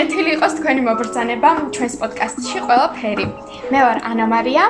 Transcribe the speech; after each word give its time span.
ეთილი 0.00 0.30
იყოს 0.36 0.54
თქვენი 0.58 0.82
მობრძანება 0.86 1.50
ჩვენს 1.76 1.94
პოდკასტში 2.00 2.58
ყველაფერი. 2.66 3.26
მე 3.72 3.80
ვარ 3.84 3.98
ანა 4.10 4.26
მარია, 4.32 4.64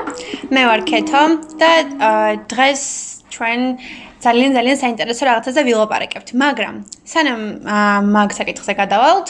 მე 0.54 0.62
ვარ 0.68 0.80
კეთო 0.90 1.22
და 1.60 1.70
დღეს 2.50 2.82
ჩვენ 3.34 3.60
ძალიან 4.24 4.50
ძალიან 4.58 4.76
საინტერესო 4.82 5.22
რაღაცაზე 5.30 5.60
ვილაპარაკებთ, 5.68 6.28
მაგრამ 6.42 6.74
სანამ 7.12 7.42
მაგ 8.14 8.30
საკითხზე 8.36 8.72
გადავალთ, 8.80 9.28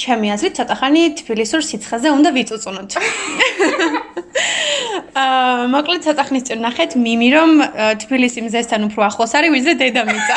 ჩემი 0.00 0.26
აზრით 0.34 0.54
ცოტა 0.56 0.74
ხანი 0.80 1.02
თბილისურ 1.20 1.60
სიცხეზე 1.68 2.08
უნდა 2.16 2.30
ვიწუწუნოთ. 2.36 2.90
აა 5.20 5.66
მოკლედ 5.74 6.00
ცოტა 6.06 6.22
ხნის 6.28 6.44
წინ 6.48 6.60
ნახეთ 6.64 6.96
მიმი 7.04 7.28
რომ 7.34 7.50
თბილისი 8.00 8.40
მზესთან 8.46 8.88
უფრო 8.88 9.00
ახლოს 9.10 9.32
არის 9.36 9.52
ვიდრე 9.56 9.74
დედამიწა. 9.82 10.36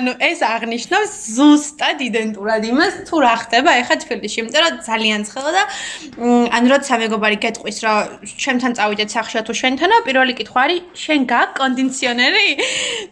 ანუ 0.00 0.14
ეს 0.24 0.40
აღნიშნავს 0.40 1.12
ზუსტად 1.36 1.98
იდენტურად 2.08 2.64
იმას 2.70 2.94
თუ 3.08 3.20
რა 3.20 3.34
ხდება 3.44 3.74
ეხა 3.82 3.96
თბილისში, 4.00 4.38
იმიტომ 4.40 4.62
რომ 4.64 4.78
ძალიან 4.88 5.20
ცხელა 5.28 5.50
და 5.56 5.64
ანუ 6.56 6.66
როცა 6.72 6.94
მეგობარი 7.04 7.36
გეტყვის 7.44 7.78
რომ 7.84 7.96
ჩემთან 8.44 8.72
წავიდეთ 8.80 9.08
სახშა 9.14 9.40
თუ 9.44 9.52
შენთანა, 9.60 9.96
პირველი 10.08 10.32
კითხვა 10.40 10.60
არის 10.64 10.80
შენ 11.04 11.20
გაქვს 11.32 11.58
კონდიციონერი? 11.60 12.48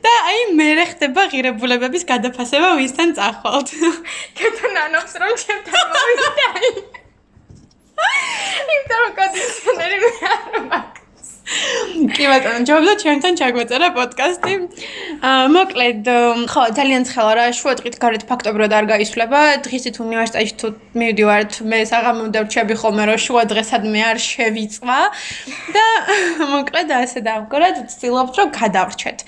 და 0.04 0.12
აი 0.32 0.40
მე 0.56 0.68
ხდება 0.92 1.22
ღირებულებების 1.32 2.04
გადაფასება 2.08 2.68
ვისთან 2.80 3.08
წახვალთ. 3.18 3.68
კეთო 4.38 4.66
ნანობს 4.76 5.12
რომ 5.20 5.32
ჩემთან 5.44 5.84
მოვიდა. 5.92 6.48
იმიტომ 8.62 8.98
რომ 9.04 9.12
კონდიციონერი 9.20 9.98
მე 10.04 10.12
არ 10.32 10.56
მაქვს. 10.72 10.97
კი 11.48 12.26
ბატონო, 12.28 12.64
ჯობდა 12.68 12.94
ჩვენთან 13.00 13.38
ჩაგვეწერა 13.40 13.88
პოდკასტი. 13.96 14.54
აა 15.24 15.46
მოკლედ, 15.54 16.08
ხო, 16.52 16.62
ძალიან 16.76 17.02
ცხელა 17.08 17.32
რა, 17.38 17.46
შუადღით 17.56 17.96
გარეთ 18.02 18.24
ფაქტობრივად 18.28 18.72
არ 18.78 18.84
გაისვლება. 18.92 19.40
დღისით 19.64 19.96
უნივერსიტეტში 20.04 20.54
თუ 20.60 20.68
მივდივართ, 21.00 21.52
მე 21.70 21.78
საღამომდე 21.92 22.38
ვრჩები 22.44 22.74
ხოლმე, 22.80 23.02
რომ 23.08 23.18
შუადღესადმე 23.24 24.00
არ 24.10 24.18
შევიწვა 24.28 24.98
და 25.72 25.86
მოკლედ 26.52 26.88
ასე 27.00 27.18
დავგორად, 27.24 27.76
ვცდილობთ, 27.88 28.34
რომ 28.38 28.48
გადავრჩეთ. 28.60 29.18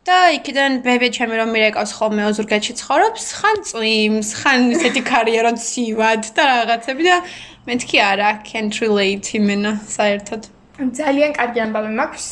და 0.00 0.16
იქიდან 0.32 0.80
ბებე 0.82 1.08
ჩემი 1.12 1.34
რომ 1.38 1.50
მირეკავს 1.54 1.92
ხოლმე 1.92 2.22
ოზურგეთში 2.30 2.72
ცხოვრობს, 2.80 3.24
ხან 3.36 3.58
წვიმს, 3.68 4.28
ხან 4.40 4.60
ისეთი 4.74 5.02
კარიერა 5.06 5.52
ცივად 5.60 6.32
და 6.34 6.42
რაღაცები 6.50 7.04
და 7.04 7.16
მეთქი 7.68 7.98
არა, 8.10 8.30
can't 8.48 8.80
relate 8.80 9.28
იმენა 9.36 9.76
საერთოდ. 9.84 10.59
ძალიან 10.80 11.32
კარგი 11.36 11.60
ამბავი 11.60 11.90
მაქვს. 12.00 12.28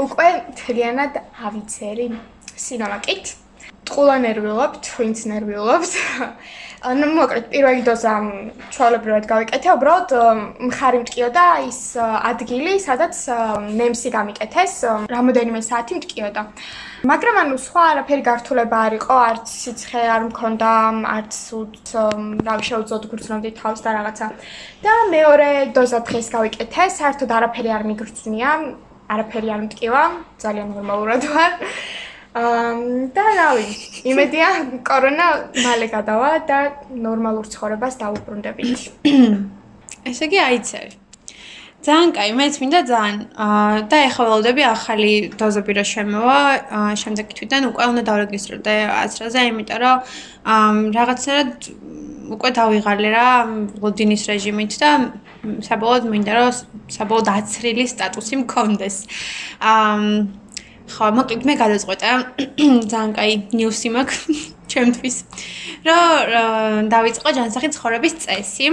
უკვე 0.00 0.28
თლიანად 0.60 1.18
ავიცერი 1.48 2.06
სინოლაკით. 2.64 3.24
ტყულა 3.86 4.16
ნერვიულობთ, 4.26 4.92
ვინც 4.98 5.18
ნერვიულობს. 5.30 5.92
ანუ 6.86 7.06
მოკლედ 7.16 7.46
პირველი 7.50 7.82
დოზა 7.86 8.12
ჩვეულებრივად 8.74 9.24
გავიკეთე, 9.26 9.68
უბრალოდ 9.74 10.12
მხარი 10.68 10.98
მტკიოდა 11.02 11.44
ის 11.66 11.80
ადგილი, 11.98 12.74
სადაც 12.84 13.16
ნემსი 13.78 14.12
გამიკეთეს, 14.14 14.74
რამოდენიმე 15.10 15.60
საათი 15.66 15.98
მტკიოდა. 15.98 16.42
მაგრამ 17.10 17.36
ანუ 17.42 17.56
სხვა 17.64 17.82
არაფერი 17.90 18.22
გართულება 18.28 18.78
არ 18.86 18.94
იყო, 19.00 19.16
არც 19.30 19.46
სიცხე 19.62 20.02
არ 20.14 20.22
მქონდა, 20.30 20.70
არც 21.16 21.34
რა 22.46 22.54
შეუძლოდ 22.68 23.04
გრძნობდი 23.10 23.50
თავს 23.60 23.80
და 23.82 23.90
რაღაცა. 23.96 24.26
და 24.84 24.94
მეორე 25.16 25.50
დოზა 25.76 26.00
დღეს 26.06 26.26
გავიკეთე, 26.36 26.82
საერთოდ 26.98 27.30
არაფერი 27.38 27.70
არ 27.76 27.82
მიგრძნია, 27.90 28.50
არაფერი 29.10 29.48
არ 29.54 29.60
მტკივა, 29.66 30.02
ძალიან 30.42 30.68
ნორმალურად 30.76 31.22
ვარ. 31.34 31.52
და 32.36 33.24
რავი, 33.32 33.64
იმედია 34.04 34.48
კორონა 34.84 35.26
მალე 35.56 35.88
გადავა 35.88 36.30
და 36.44 36.58
ნორმალურ 36.92 37.48
ცხოვრებას 37.48 37.96
დაუბრუნდებით. 38.02 38.80
ესე 40.10 40.28
იგი 40.28 40.38
აიცე. 40.44 40.80
ძალიან 41.86 42.10
კაი, 42.12 42.30
მეც 42.36 42.54
მინდა 42.60 42.80
ძალიან 42.90 43.16
და 43.88 43.96
ეხლა 44.10 44.24
ველოდები 44.26 44.62
ახალი 44.68 45.10
დოზები 45.38 45.72
რა 45.78 45.84
შემოვა, 45.86 46.38
შემდეგი 46.98 47.32
თვითონ 47.40 47.68
უკვე 47.70 47.84
უნდა 47.92 48.02
დავრეგისტრირდე 48.10 48.74
აზრაზე, 49.00 49.40
იმიტომ 49.50 49.78
რომ 49.84 49.98
რაღაცნაირად 50.98 51.52
უკვე 52.36 52.50
დავიღალე 52.58 53.08
რა 53.16 53.28
ლოდინის 53.80 54.22
რეჟიმით 54.28 54.72
და 54.82 54.90
საბოლოოდ 55.68 56.10
მინდა 56.10 56.32
რომ 56.36 56.50
საბოლოოდ 56.90 57.28
აცრილი 57.38 57.84
სტატუსი 57.86 58.34
მქონდეს. 58.42 58.96
აა 59.62 60.44
ხო, 60.86 61.06
მოკლედ 61.18 61.42
მე 61.48 61.54
გადაწყვეტა 61.62 62.10
ძალიან 62.92 63.12
კაი 63.16 63.32
ნიუსი 63.58 63.88
მაქვს 63.96 64.20
ჩემთვის. 64.72 65.16
რომ 65.86 66.88
დავიწყო 66.92 67.28
ჯანსაღი 67.38 67.68
ცხოვრების 67.76 68.14
წესი. 68.22 68.68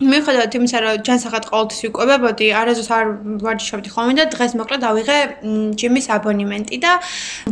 მიუხედავად 0.00 0.54
იმისა, 0.56 0.78
რომ 0.82 1.02
ჯანსაღად 1.06 1.44
ყოველთვის 1.52 1.80
ვიკვებებოდი, 1.84 2.46
არასდროს 2.56 2.90
არ 2.96 3.06
ვარჯიშობდი 3.44 3.88
ხოლმე 3.92 4.14
და 4.16 4.24
დღეს 4.32 4.52
მოკლედ 4.56 4.80
დავიღე 4.82 5.18
ჯიმის 5.76 6.06
აბონემენტი 6.16 6.76
და 6.80 6.92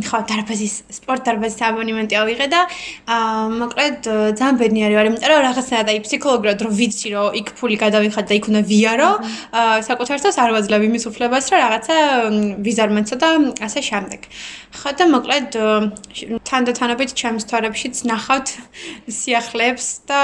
ხო, 0.08 0.18
დარბაზის 0.30 0.74
სპორტ 0.88 1.22
დარბაზის 1.28 1.60
აბონემენტი 1.68 2.14
ავიღე 2.16 2.46
და 2.48 2.60
აა 2.64 3.44
მოკლედ 3.60 3.98
ძალიან 4.40 4.56
ბედნიერი 4.56 4.94
ვარ, 4.96 5.06
იმიტომ 5.10 5.30
რომ 5.30 5.44
რაღაცნაირად 5.46 5.88
აი 5.92 6.00
ფსიქოლოგიურად 6.00 6.58
რომ 6.64 6.72
ვიცი, 6.80 7.08
რომ 7.14 7.28
იქ 7.40 7.48
ფული 7.60 7.76
გადავიხად 7.84 8.24
და 8.24 8.34
იქ 8.40 8.44
უნდა 8.50 8.62
ვიარო, 8.72 9.10
აა 9.60 9.76
საკუთართოს 9.84 10.36
არ 10.40 10.50
ვაძლევ 10.56 10.80
იმის 10.88 11.04
უფლებას, 11.12 11.44
რომ 11.52 11.58
რაღაცა 11.60 11.96
ვიზარ 12.64 12.88
მეცო 12.96 13.16
და 13.20 13.28
ასე 13.68 13.80
შემდეგ. 13.84 14.20
ხო 14.70 14.90
და 14.94 15.04
მოკლედ 15.10 15.50
თანდათანობით 16.46 17.10
ჩემს 17.18 17.44
თორებშიც 17.50 18.06
ნახავთ 18.06 18.48
სიახლეებს 19.10 19.86
და 20.06 20.20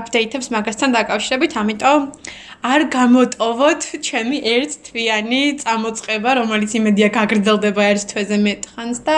აპდეიტებს 0.00 0.48
მაგასთან 0.48 0.96
დაკავშირებით 0.96 1.51
ამიტომ 1.60 2.00
არ 2.62 2.80
გამოტოვოთ 2.94 3.82
ჩემი 4.06 4.38
ერთ 4.56 4.72
თვიანი 4.86 5.42
წამოწყება, 5.62 6.30
რომელიც 6.40 6.72
იმედია 6.78 7.08
გაგრძელდება 7.18 7.82
ერთ 7.92 8.02
თვეზე 8.12 8.36
მეტხანს 8.46 8.98
და 9.06 9.16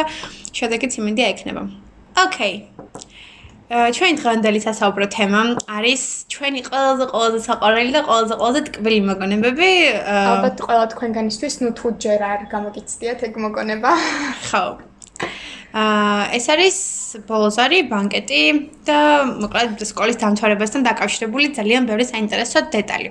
შედეგიც 0.59 0.93
იმედია 1.01 1.27
ექნება. 1.35 1.63
ოკეი. 2.25 2.57
ჩვენი 3.75 4.15
დღევანდელი 4.21 4.61
სასაუბრო 4.61 5.07
თემა 5.17 5.41
არის 5.77 6.03
ჩვენი 6.33 6.61
ყველაზე 6.69 7.05
ყველაზე 7.13 7.39
საყვარელი 7.49 7.93
და 7.97 8.01
ყველაზე 8.09 8.35
ყველაზე 8.41 8.61
ტკბილი 8.69 9.01
მოგონებები. 9.09 9.71
ალბათ 10.05 10.57
ყველა 10.67 10.85
თქვენგანისთვის 10.95 11.55
ნუ 11.65 11.71
თუ 11.79 11.87
ჯერ 12.05 12.21
არ 12.33 12.41
გამოგიცდიათ 12.55 13.21
ეგ 13.29 13.35
მოგონება. 13.45 13.91
ხო. 14.49 14.65
ეს 15.75 16.45
არის 16.55 16.77
ბოლოზარი 17.27 17.79
ბანკეტი 17.91 18.43
და 18.87 18.99
მოკლედ 19.43 19.83
სკოლის 19.91 20.21
დამთავრებასთან 20.23 20.87
დაკავშირებული 20.87 21.51
ძალიან 21.59 21.89
ბევრი 21.91 22.07
საინტერესო 22.07 22.71
დეტალი. 22.71 23.11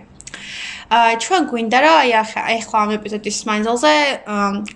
აა 0.94 1.14
ჩვენ 1.24 1.44
გვინდა 1.50 1.80
რა 1.84 1.92
აი 2.04 2.12
ახლა 2.22 2.78
ამ 2.84 2.90
ეპიზოდის 3.00 3.38
მანძილზე 3.50 3.94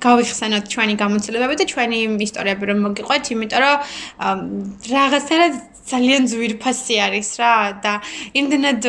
გავიხსენოთ 0.04 0.64
ჩვენი 0.74 0.94
გამოცდილებები 1.04 1.56
და 1.60 1.66
ჩვენი 1.72 1.98
ისტორიები 2.28 2.64
რომ 2.72 2.80
მოგიყვეთ, 2.88 3.24
იმიტომ 3.36 3.62
რომ 3.64 3.78
რაღაცნაირად 4.92 5.54
ძალიან 5.88 6.22
ძვირფასი 6.32 6.96
არის 7.08 7.30
რა 7.40 7.54
და 7.84 7.94
იმდენად 8.40 8.82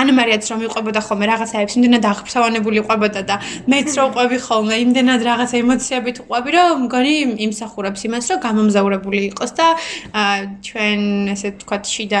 ანა 0.00 0.12
მარიაც 0.18 0.44
რომ 0.52 0.60
იყვებოდა 0.68 1.00
ხოლმე 1.08 1.26
რაღაცაებს 1.32 1.72
იმდენად 1.78 2.04
აღფრთოვანებული 2.12 2.76
იყვებოდა 2.82 3.20
და 3.30 3.36
მეც 3.72 3.90
რო 3.98 4.06
ყვები 4.14 4.38
ხოლმე 4.46 4.76
იმდენად 4.84 5.20
რაღაცა 5.28 5.56
ემოციებით 5.64 6.16
ყვები 6.28 6.50
რომ 6.56 6.84
მგონი 6.84 7.14
იმსახურებს 7.48 8.00
იმას 8.08 8.24
რომ 8.32 8.38
გამომზაურებული 8.46 9.20
იყოს 9.32 9.52
და 9.58 9.66
ჩვენ 10.68 11.00
ესე 11.34 11.48
თქვა 11.62 11.78
შიდა 11.94 12.20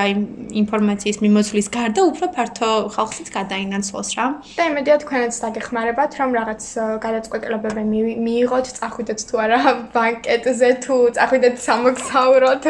ინფორმაციის 0.62 1.18
მიმოწვლის 1.24 1.68
გარდა 1.76 2.00
უფრო 2.10 2.26
ფართო 2.36 2.70
ხალხშიც 2.94 3.28
გადაინაცვლოს 3.38 4.08
რა. 4.16 4.26
და 4.56 4.62
იმედია 4.70 4.96
თქვენაც 5.04 5.34
დაგეხმარებათ 5.44 6.12
რომ 6.20 6.30
რაღაც 6.38 6.62
გადაწყვეტილებები 7.04 7.82
მიიღოთ 8.24 8.66
წახვიდეთ 8.78 9.20
თუ 9.28 9.34
არა 9.44 9.58
ბანკეტზე 9.94 10.70
თუ 10.84 10.94
წახვიდეთ 11.18 11.54
სამოგზაუროთ 11.68 12.64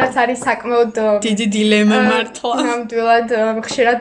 რაც 0.00 0.14
არის 0.22 0.38
საკმაოდ 0.48 0.81
საკმაოდ 0.82 1.22
დიდი 1.22 1.46
დილემა 1.54 1.98
მართლა. 2.10 2.54
ნამდვილად 2.66 3.30
ხშირად 3.66 4.00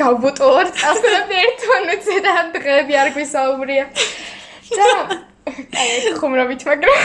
გავბუტულობ 0.00 0.68
წასვლები 0.80 1.34
ერთმანეთზე 1.44 2.16
და 2.26 2.32
დღეები 2.56 2.94
არ 3.02 3.08
გვისაუბრია. 3.16 3.84
და 4.72 4.86
აი 5.82 6.14
ხუმრობით 6.20 6.60
მაგრამ 6.68 6.96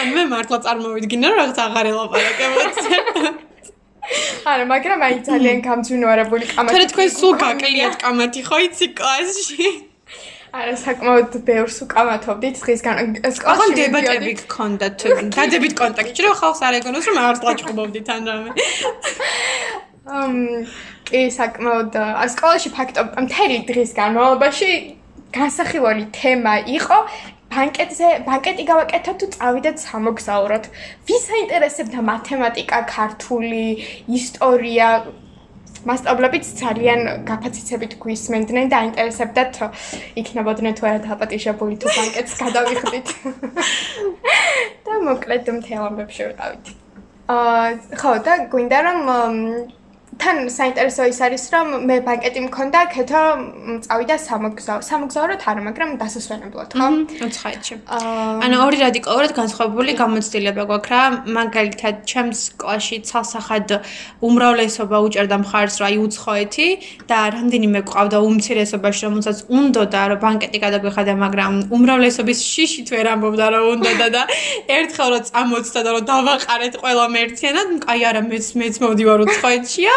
ან 0.00 0.06
მე 0.14 0.22
მართლა 0.34 0.58
წარმოვიდგინე 0.66 1.24
რომ 1.30 1.36
რაღაც 1.40 1.58
აღარ 1.64 1.86
ელაპარაკებოდ. 1.92 2.72
არა, 4.44 4.64
მაგრამ 4.68 4.98
აი 5.08 5.14
ძალიან 5.24 5.58
გამძვინვარებული 5.64 6.44
კამათი. 6.52 6.72
თორე 6.74 6.86
თქვენ 6.92 7.08
სულ 7.18 7.34
გაკლიათ 7.44 7.94
კამათი 8.04 8.40
ხო 8.44 8.58
იცი 8.68 8.86
კლასში? 8.98 9.93
არა 10.54 10.74
საკმაოდ 10.78 11.36
ბევრს 11.48 11.76
უკამათობდით 11.82 12.58
დღისგან 12.62 12.98
სკოლაში. 13.26 13.54
ახლა 13.54 13.66
დებატები 13.78 14.32
გქონდათ 14.44 15.04
დადებით 15.34 15.74
კონტაქტში 15.80 16.26
რომ 16.26 16.34
ხალხს 16.40 16.60
არ 16.66 16.74
ეგონოს 16.78 17.06
რომ 17.10 17.18
არ 17.24 17.36
წაჭყობდით 17.42 18.08
ან 18.14 18.22
რამე. 18.30 18.50
ამ 20.18 20.34
კი 21.10 21.20
საკმაოდ 21.38 21.92
სკოლაში 22.34 22.70
ფაქტობ 22.76 23.06
მთელი 23.26 23.56
დღის 23.70 23.90
განმავლობაში 23.98 24.70
განსახილველი 25.34 26.04
თემა 26.14 26.54
იყო 26.78 26.98
ბანკეტზე 27.54 28.08
ბანკეტი 28.26 28.64
გავაკეთოთ 28.70 29.18
თუ 29.20 29.26
წავიდეთ 29.34 29.76
სამოგზაუროდ. 29.88 30.64
ვის 31.10 31.24
აინტერესებდა 31.34 31.98
მათემატიკა, 32.14 32.78
ქართული, 32.94 33.66
ისტორია? 34.18 34.88
მასშტაბებით 35.88 36.44
ძალიან 36.60 37.00
გაფაციცებით 37.28 37.92
გვისმენდნენ 38.02 38.66
და 38.72 38.76
აინტერესებდათ 38.84 39.54
იქნებოდნენ 40.22 40.74
თუ 40.78 40.88
არა 40.90 41.00
დაპატიჟებული 41.08 41.74
თუ 41.82 41.86
ბანკეტს 41.96 42.34
გადავიხდით. 42.42 43.08
და 44.88 44.92
მოკლედ 45.08 45.50
მთელ 45.58 45.82
ამბებში 45.88 46.22
ვიყავით. 46.28 46.64
აა 47.34 47.68
ხო 48.00 48.12
და 48.24 48.32
გვინდა 48.52 48.78
რომ 48.84 48.98
თან 50.20 50.36
საინტერესო 50.52 51.08
ის 51.08 51.18
არის 51.24 51.44
რომ 51.54 51.68
მე 51.88 51.96
ბანკეტი 52.06 52.40
მქონდა 52.46 52.80
ქეთო 52.92 53.22
წავიდა 53.86 54.16
სამოგზაო 54.20 54.80
სამოგზაო 54.84 55.24
რა 55.32 55.36
არა 55.52 55.62
მაგრამ 55.68 55.90
დასასვენებლად 56.02 56.76
ხო? 56.76 56.88
უცხაეთში 57.26 57.74
ანუ 58.44 58.56
ორი 58.66 58.78
რადიკალურად 58.84 59.32
განსხვავებული 59.40 59.96
გამოცდილება 60.02 60.62
გვაქვს 60.70 60.90
რა. 60.92 61.02
მაგალითად 61.38 61.94
ჩემს 62.10 62.40
კლასში 62.60 62.96
ცალსახად 63.08 63.68
უმრავლესობა 64.28 64.96
უჭერდა 65.08 65.36
მხარს 65.44 65.76
რა 65.80 65.88
აი 65.94 65.98
უცხოეთი 66.04 66.68
და 67.10 67.18
რამდენიმე 67.36 67.80
ყავდა 67.88 68.18
უმცირესობაში 68.28 69.02
რომელსაც 69.08 69.38
უნდოდა 69.58 70.02
რომ 70.10 70.18
ბანკეტი 70.24 70.58
გადაგვეხადა 70.64 71.14
მაგრამ 71.24 71.52
უმრავლესობის 71.76 72.38
შიში 72.52 72.80
თუ 72.88 72.92
ვერ 72.98 73.08
ამბობდა 73.14 73.46
რომ 73.54 73.64
უნდოდა 73.74 74.08
და 74.14 74.22
ერთხელ 74.78 75.08
რომ 75.14 75.24
წამოწდა 75.30 75.80
და 75.86 75.90
რომ 75.94 76.04
დავაყარეთ 76.12 76.74
ყველა 76.82 77.04
მერციანად 77.16 77.68
აი 77.92 78.00
არა 78.10 78.22
მეც 78.30 78.46
მეც 78.60 78.74
მოვდივარ 78.84 79.24
უცხოეთშია 79.26 79.94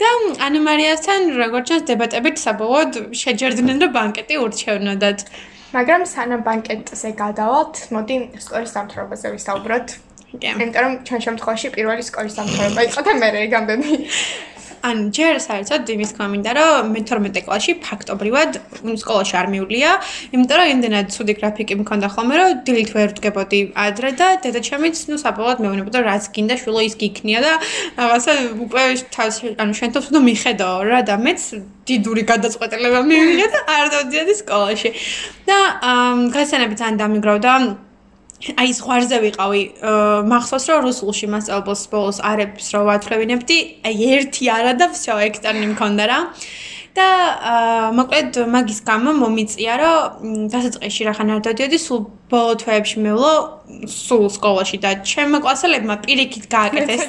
და 0.00 0.08
ანა 0.46 0.60
მარიასთან 0.68 1.20
როგორც 1.42 1.66
ჩანს 1.70 1.84
დებატებით 1.90 2.36
საბოლოოდ 2.44 2.92
შეჯერდნენ 3.22 3.76
რომ 3.84 3.92
ბანკეტი 3.98 4.34
ურჩევნოდათ. 4.44 5.18
მაგრამ 5.76 6.02
სანამ 6.08 6.42
ბანკეტზე 6.46 7.08
გადავალთ, 7.22 7.74
მოდი 7.94 8.16
სკოლის 8.44 8.72
დამთავრებაზე 8.76 9.26
ვისაუბროთ. 9.36 9.86
იმიტომ 10.36 10.82
რომ 10.84 10.92
ჩვენ 11.06 11.20
შემთხვევაში 11.26 11.68
პირველი 11.76 12.02
სკოლის 12.06 12.34
დამთავრება 12.38 12.80
იყო 12.88 13.00
და 13.06 13.12
მე 13.20 13.28
რეგამდები 13.36 13.90
ან 14.86 14.96
ჯერ 15.16 15.38
საერთოდ 15.42 15.90
იმის 15.94 16.12
კომენტა 16.18 16.52
რომ 16.58 16.90
მე 16.94 17.00
12 17.10 17.42
კლასში 17.46 17.72
ფაქტობრივად 17.86 18.58
სკოლაში 19.02 19.34
არ 19.40 19.46
მივლია, 19.54 19.90
იმიტომ 20.34 20.58
რომ 20.60 20.72
იმდენად 20.74 21.06
ცუდი 21.14 21.34
გრაფიკი 21.40 21.74
მქონდა 21.82 22.08
ხოლმე 22.14 22.34
რომ 22.40 22.50
დილით 22.66 22.90
ვერ 22.96 23.08
ვდგებოდი 23.14 23.60
ადრე 23.86 24.10
და 24.20 24.28
დედაჩემიც 24.46 24.96
ნუ 25.10 25.16
საბოლოოდ 25.24 25.58
მეუბნებოდა 25.64 25.98
რაც 26.06 26.24
გინდა 26.36 26.54
შულო 26.62 26.80
ის 26.86 26.94
გიქნია 27.02 27.40
და 27.46 27.52
რაღაცა 27.98 28.32
უკვე 28.66 28.82
ანუ 29.62 29.72
შენ 29.78 29.90
თვითონ 29.96 30.22
მიხედავ 30.30 30.76
რა 30.90 31.00
და 31.08 31.16
მეც 31.26 31.40
დიდური 31.86 32.22
გადაწყვეტილება 32.30 33.00
მივიღე 33.10 33.46
და 33.54 33.60
არ 33.78 33.86
დავდიოდი 33.94 34.34
სკოლაში. 34.42 34.90
და 35.46 35.58
გასანებით 36.34 36.78
ძალიან 36.82 36.96
დამიგროვდა 37.02 37.50
აი 38.41 38.73
ზღვარზე 38.73 39.17
ვიყავი 39.21 39.61
მახსოვს 40.31 40.65
რომ 40.71 40.85
რუსულში 40.87 41.27
მასწავლებელს 41.29 41.83
ბოლოს 41.93 42.19
არებს 42.25 42.73
რო 42.73 42.81
ვათვლევინებდი 42.89 43.57
აი 43.85 44.09
ერთი 44.17 44.49
არა 44.49 44.73
და 44.81 44.89
всё 44.95 45.17
ექსტერნი 45.29 45.67
მქონდა 45.75 46.05
რა 46.09 46.19
და 46.97 47.07
მოკლედ 47.95 48.41
მაგის 48.51 48.79
გამო 48.89 49.13
მომიწია 49.21 49.75
რომ 49.79 50.49
დასაწყისში 50.51 51.07
რახან 51.07 51.29
არ 51.37 51.43
დადიოდი 51.47 51.77
სულ 51.85 52.01
ბოლო 52.33 52.57
თვეებში 52.59 52.97
მევლო 53.05 53.33
სულ 53.90 54.26
სკოლაში 54.36 54.78
და 54.84 54.90
ჩემმა 55.02 55.38
კლასელებმა 55.44 55.96
პირიქით 56.06 56.46
გააკეთეს. 56.54 57.02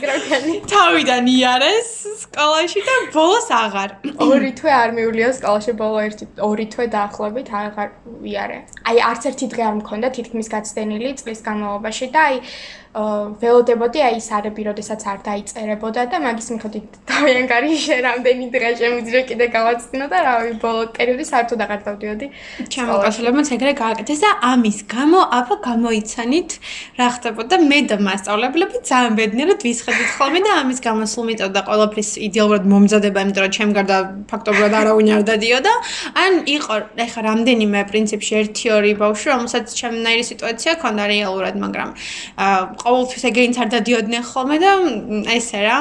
თავიდან 0.71 1.29
იარეს 1.33 1.89
სკოლაში 2.23 2.81
და 2.87 2.95
ბოლოს 3.13 3.47
აღარ. 3.61 3.89
ორი 4.27 4.51
თვე 4.57 4.71
არ 4.81 4.89
მივლია 4.97 5.29
სკოლაში 5.37 5.71
ბოლო 5.81 5.99
ერთი 6.07 6.25
ორი 6.49 6.65
თვე 6.73 6.85
დაახლოებით 6.95 7.47
აღარ 7.61 7.89
ვიარე 8.25 8.59
აი 8.89 8.97
არც 9.11 9.29
ერთი 9.31 9.45
დღე 9.53 9.63
არ 9.69 9.75
მქონდა 9.81 10.07
თითქმის 10.17 10.47
გაცდენილი 10.53 11.13
წლის 11.21 11.39
განმავლობაში 11.47 12.11
და 12.15 12.21
აი 12.31 12.37
ველოდებოდი 12.97 14.01
აი 14.01 14.15
ის 14.17 14.27
არები, 14.33 14.61
როდესაც 14.67 15.01
არ 15.05 15.19
დაიწერებოდა 15.27 16.05
და 16.09 16.17
მაგის 16.23 16.47
მიხედვით 16.53 16.95
დავიან 17.11 17.45
გარიშე 17.51 17.97
რამდენი 18.07 18.45
დღე 18.55 18.71
შემიძლია 18.79 19.21
კიდე 19.29 19.45
გავაცდინო 19.53 20.05
და 20.13 20.17
რავი, 20.27 20.51
ბოლო 20.63 20.81
პერიოდი 20.97 21.25
საერთოდ 21.29 21.59
აღარ 21.65 21.81
დავდიოდი. 21.87 22.27
ჩემო 22.73 22.93
კლასელებმა 23.03 23.43
ეგრე 23.57 23.73
გააკეთეს 23.83 24.19
და 24.25 24.31
ამის 24.51 24.77
გამო 24.89 25.19
აბა 25.39 25.55
გამოიცანით 25.67 26.46
რა 26.99 27.07
ხდებოდა 27.15 27.55
მე 27.69 27.79
და 27.89 27.95
მასწავლებლები 28.07 28.77
ძალიან 28.89 29.13
ბედნიერად 29.19 29.61
ვისხედით 29.67 30.09
ხოლმე 30.17 30.39
და 30.45 30.51
ამის 30.61 30.79
გამო 30.85 31.03
სულ 31.13 31.25
მიწოდა 31.29 31.61
ყოველფრის 31.69 32.09
იდეალურად 32.27 32.63
მომზადება, 32.71 33.19
იმიტომ 33.25 33.43
რომ 33.45 33.53
ჩემ 33.57 33.71
გარდა 33.77 33.97
ფაქტობრივად 34.31 34.73
არავინ 34.81 35.07
არ 35.17 35.23
დადიოდა. 35.29 35.73
ან 36.23 36.33
იყო 36.57 36.75
ეხა 37.05 37.21
რამდენიმე 37.29 37.79
პრინციპში 37.91 38.33
1-2 38.41 38.93
ბავშვი, 39.01 39.27
რომელსაც 39.33 39.65
ჩემნაირი 39.79 40.23
სიტუაცია 40.31 40.71
ქონდა 40.81 41.03
რეალურად, 41.13 41.55
მაგრამ 41.63 41.89
ყოველთვის 42.83 43.23
ეგრეც 43.29 43.55
არ 43.61 43.69
დადიოდნენ 43.75 44.23
ხოლმე 44.31 44.57
და 44.63 44.71
ესე 45.37 45.59
რა. 45.67 45.77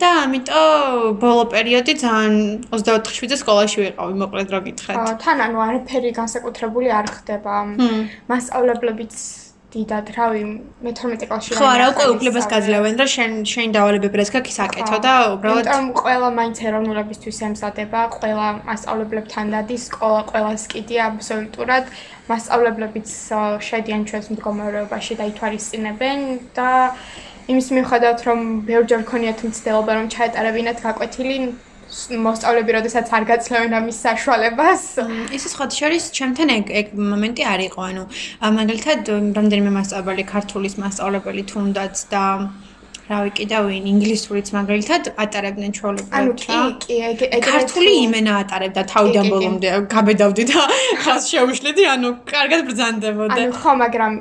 და 0.00 0.08
ამიტომ 0.24 1.18
ბოლო 1.22 1.44
პერიოდი 1.54 1.92
ძალიან 2.04 2.34
24-7 2.72 3.36
სკოლაში 3.42 3.76
ვიყავი, 3.84 4.12
მოკლედ 4.22 4.48
რა 4.54 4.60
გითხრათ. 4.66 4.96
თან 5.22 5.38
ანუ 5.46 5.58
არაფერი 5.68 6.10
განსაკუთრებული 6.20 6.88
არ 6.90 7.06
ხდება. 7.16 7.54
მასწავლებლებიც 8.30 9.43
დიდად, 9.74 10.10
რავი, 10.14 10.42
მე 10.86 10.90
12 10.94 11.26
კლასში 11.28 11.58
ხო, 11.58 11.66
არა, 11.66 11.86
უკვე 11.92 12.06
უფლებას 12.14 12.46
გაძლევენ 12.54 12.98
და 13.00 13.06
შენ 13.10 13.32
შენ 13.52 13.74
დავალებებს 13.74 14.30
გაქის 14.34 14.58
აკეთო 14.64 14.98
და 15.02 15.14
უბრალოდ 15.34 15.66
ამიტომ 15.74 15.88
ყველა 15.98 16.28
მაინც 16.38 16.56
ეროვნულებისთვის 16.70 17.38
ემზადება, 17.48 18.00
ყველა 18.14 18.48
მასწავლებლებთან 18.70 19.54
დადის, 19.54 19.82
სკოლა 19.90 20.22
ყველას 20.30 20.62
კიდია 20.70 21.02
აბსოლუტურად. 21.10 21.84
მასწავლებლებიც 22.30 23.08
შედიან 23.68 24.02
ჩვენს 24.08 24.26
მდგომარეობაში 24.32 25.14
და 25.20 25.24
ითვალისწინებენ 25.28 26.20
და 26.56 26.70
იმის 27.52 27.66
მიუხედავად 27.76 28.20
რომ 28.24 28.40
ბევრჯერ 28.64 29.02
ქონიათ 29.10 29.40
მცდელობა 29.44 29.92
რომ 29.98 30.06
ჩაეტარებინათ 30.14 30.78
გაკვეთილი 30.86 31.36
მოსწავლეები 32.26 32.72
როდესაც 32.78 33.06
არ 33.16 33.24
გაცლევენ 33.30 33.72
ამის 33.78 33.98
საშუალებას. 34.06 34.82
ისე 35.36 35.48
სხვა 35.54 35.66
შორის 35.78 36.04
ჩემთან 36.16 36.48
ეგ 36.58 36.64
ეგ 36.80 36.86
მომენტი 37.12 37.42
არ 37.52 37.60
იყო 37.68 37.80
ანუ 37.90 38.04
მაგალითად 38.58 39.00
რამდენიმე 39.38 39.70
მასწავლებელი 39.78 40.24
ქართულის 40.34 40.74
მასწავლებელი 40.82 41.42
თუნდაც 41.52 41.96
და 42.12 42.24
რავი 43.04 43.30
კიდევ 43.36 43.66
ვინ 43.68 43.86
ინგლისურიც 43.90 44.48
მაგალითად 44.56 45.08
ატარებდნენ 45.20 45.72
ჩვეულებრივად 45.76 46.14
ანუ 46.20 46.32
კი 46.40 46.60
კი 46.84 46.96
ეგ 47.36 47.44
ქართული 47.44 47.92
იმენა 48.04 48.36
ატარებდა 48.44 48.82
თავიდან 48.92 49.28
ბოლომდე 49.34 49.72
გაბედავდი 49.92 50.44
და 50.48 50.62
ხას 51.04 51.28
შეუშლიდი 51.32 51.84
ანუ 51.94 52.12
კარგად 52.32 52.64
ბრძანდებოდა 52.68 53.36
ანუ 53.44 53.58
ხო 53.60 53.74
მაგრამ 53.84 54.12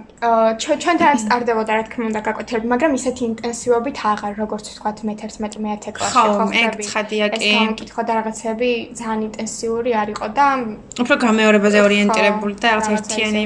ჩვენთან 0.66 1.00
სტარდებოდა 1.24 1.72
რა 1.80 1.84
თქმა 1.88 2.06
უნდა 2.12 2.22
გაკვეთილები 2.28 2.68
მაგრამ 2.74 2.92
ისეთი 3.00 3.24
ინტენსივობით 3.32 3.98
აღარ 4.12 4.34
როგორც 4.44 4.66
ვთქვათ 4.74 4.98
მე-11 5.08 5.58
მე-10 5.64 5.96
კლასში 5.96 6.28
ხო 6.36 6.46
ეგ 6.64 6.74
ცხადია 6.84 7.26
კი. 7.32 7.40
ეს 7.40 7.44
გამკითხვა 7.56 8.02
და 8.04 8.14
რაღაცები 8.20 8.72
ძალიან 9.00 9.20
ინტენსიური 9.32 9.92
არ 10.04 10.08
იყო 10.16 10.28
და 10.36 10.48
უფრო 11.04 11.16
გამეორებაზე 11.24 11.80
ორიენტირებული 11.88 12.54
და 12.60 12.68
რაღაც 12.76 12.88
ერთიანი 13.00 13.44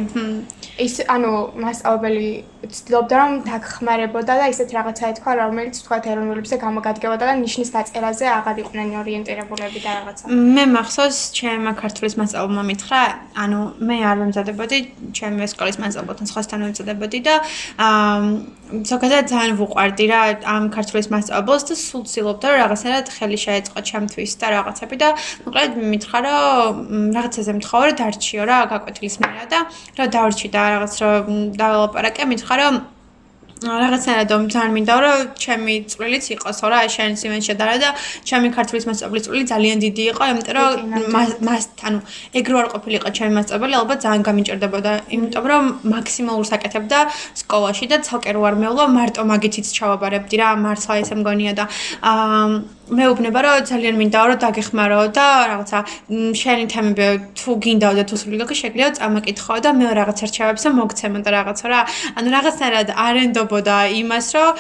ის 0.78 0.96
ანუ 1.10 1.32
მასწავლებელი 1.62 2.28
ცდილობდა 2.66 3.16
რომ 3.22 3.32
დაგხმარებოდა 3.46 4.34
და 4.42 4.46
ისეთ 4.50 4.70
რაღაცა 4.78 5.04
ეთქვა 5.14 5.32
რომელიც 5.38 5.76
თქვა 5.86 5.98
ეროვნულებზე 6.12 6.56
გამოგადგებოდა 6.66 7.24
და 7.30 7.34
ნიშნის 7.38 7.70
დაწერაზე 7.76 8.26
აღარ 8.34 8.58
იყვნენ 8.64 8.90
ორიენტირებულები 9.02 9.80
და 9.86 9.92
რაღაცა. 9.98 10.24
მე 10.58 10.64
მახსოვს 10.74 11.18
ჩემ 11.38 11.66
ქართულის 11.78 12.16
მასწავლებელმა 12.18 12.64
მითხრა 12.72 13.02
ანუ 13.44 13.60
მე 13.88 13.98
არ 14.10 14.18
მომზადებოდი 14.22 14.78
ჩემი 15.18 15.46
სკოლის 15.54 15.78
მასწავლებელთან 15.82 16.28
სხვასთან 16.34 16.58
მომზადებოდი 16.66 17.20
და 17.28 17.36
აა 17.78 18.57
ზოგადად 18.68 19.30
ძალიან 19.32 19.56
ვუყვარდი 19.60 20.06
რა 20.12 20.22
ამ 20.54 20.64
ქართულის 20.76 21.08
მასწავლებელს 21.14 21.64
და 21.70 21.76
სულ 21.80 22.04
ცდილობდა 22.12 22.46
რომ 22.52 22.60
რაღაცნაირად 22.64 23.08
ხელი 23.16 23.40
შეეწყო 23.46 23.80
ჩემთვის 23.90 24.32
და 24.42 24.48
რაღაცები 24.56 24.96
და 25.04 25.10
მოკლედ 25.46 25.72
მითხრა 25.94 26.20
რომ 26.28 26.76
რაღაცაზე 27.18 27.52
მთხოვა 27.60 27.84
რომ 27.88 27.98
დარჩიო 28.02 28.44
რა 28.52 28.60
გაკვეთილის 28.74 29.16
მერე 29.24 29.46
და 29.54 29.60
რა 29.98 30.06
დავრჩი 30.16 30.48
და 30.56 30.62
რაღაც 30.76 30.94
რომ 31.04 31.26
დაველაპარაკე 31.62 32.24
მითხრა 32.34 32.56
რომ 32.62 32.76
რაღაცნაირად 33.58 34.30
ძალიან 34.54 34.74
მინდა 34.78 34.96
რომ 35.02 35.22
ჩემი 35.42 35.76
წვლილიც 35.90 36.26
იყოს 36.38 36.60
რა 36.62 36.78
აი 36.86 36.90
შენ 36.94 37.12
სიმენ 37.22 37.42
შედარა 37.48 37.76
და 37.82 37.90
ჩემი 38.30 38.48
ქართლის 38.54 38.86
მასწავლებლის 38.86 39.24
წვლილი 39.26 39.46
ძალიან 39.54 39.78
დიდი 39.86 40.04
იყო 40.14 40.24
იმიტომ 40.32 40.56
რომ 40.58 40.70
მას 41.48 41.64
ანუ 41.88 42.00
ეგრო 42.38 42.56
არ 42.62 42.68
ყოფილიყო 42.74 43.10
ჩემი 43.18 43.32
მასწავლებელი 43.38 43.76
ალბათ 43.82 44.00
ძალიან 44.06 44.22
გამიჭერდებოდა 44.30 44.92
იმიტომ 45.16 45.46
რომ 45.52 45.64
მაქსიმალურს 45.96 46.52
აკეთებდა 46.58 47.00
სკოლაში 47.42 47.86
და 47.92 47.98
ცალკე 48.06 48.32
რო 48.38 48.42
არ 48.50 48.56
მეულა 48.62 48.86
მარტო 48.98 49.22
მაგითიც 49.34 49.68
ჩავაბარებდი 49.78 50.36
რა 50.38 50.50
მართლა 50.66 50.94
ესე 51.02 51.16
მგონია 51.18 51.54
და 51.58 51.66
აა 52.14 52.78
მეუბნება 52.88 53.40
რომ 53.44 53.64
ძალიან 53.68 53.96
მინდა 54.00 54.20
რომ 54.28 54.38
დაგეხმარო 54.44 55.00
და 55.12 55.28
რაღაცა 55.52 55.80
შენი 56.40 56.66
თემები 56.72 57.08
თუ 57.36 57.52
გინდა 57.64 57.90
და 58.00 58.04
თუ 58.08 58.16
სულ 58.22 58.34
გაქ 58.42 58.52
შეგიძლია 58.56 58.88
წამაკითხო 58.98 59.56
და 59.66 59.70
მე 59.76 59.88
რაღაც 60.00 60.20
არჩევებს 60.24 60.64
მოგცემო 60.80 61.20
და 61.26 61.30
რაღაცა 61.36 61.66
რა. 61.68 61.80
ანუ 62.16 62.28
რაღაცნაირად 62.36 62.88
არენდო 63.08 63.42
ეუბნებოდა 63.48 63.78
იმას, 63.96 64.28
რომ 64.36 64.52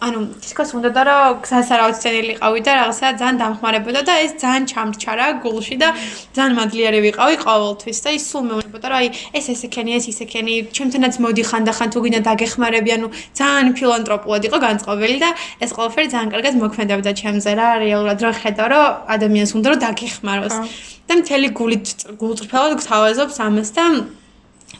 ანუ 0.00 0.18
თითქოს 0.42 0.70
უნდა 0.78 0.90
და 0.94 1.02
რომ 1.06 1.42
გზას 1.42 1.68
არავითენილი 1.74 2.32
ყავი 2.38 2.60
და 2.62 2.72
რაღაცა 2.78 3.06
ძალიან 3.18 3.36
დამხმარებოდა 3.42 4.00
და 4.06 4.14
ეს 4.22 4.32
ძალიან 4.42 4.64
ჩამრჩა 4.72 5.12
რა 5.18 5.26
გულში 5.42 5.76
და 5.82 5.88
ძალიან 6.36 6.52
მადლიარე 6.58 6.98
ვიყავი 7.06 7.36
ყოველთვის 7.42 7.98
და 8.04 8.10
ის 8.16 8.24
სულ 8.30 8.42
მეუბნებოდა 8.48 8.86
რომ 8.92 8.98
აი 9.02 9.08
ეს 9.38 9.46
ესექენი 9.54 9.90
ეს 9.98 10.04
ისექენი 10.12 10.54
ჩემთანაც 10.76 11.14
მოდიხან 11.24 11.62
და 11.66 11.72
ხან 11.76 11.88
თუ 11.92 11.98
გინდა 12.04 12.20
დაგეხმარები 12.28 12.90
ანუ 12.96 13.08
ძალიან 13.38 13.66
ფილანტროპულად 13.78 14.42
იყო 14.48 14.58
განწყობილი 14.66 15.18
და 15.24 15.30
ეს 15.62 15.70
ყველაფერი 15.76 16.08
ძალიან 16.14 16.30
კარგად 16.34 16.54
მოქმედებდა 16.62 17.10
ჩემზე 17.20 17.50
რა 17.58 17.68
რეალურად 17.84 18.18
რო 18.22 18.32
ხედავ 18.42 18.68
რომ 18.72 18.86
ადამიანს 19.14 19.50
უნდა 19.58 19.68
რომ 19.70 19.78
დაგეხმაროს. 19.86 20.56
და 21.02 21.12
მთელი 21.18 21.48
გულით 21.58 21.88
გულწრფელად 22.20 22.72
გთავაზობს 22.78 23.36
ამას 23.42 23.70
და 23.76 23.84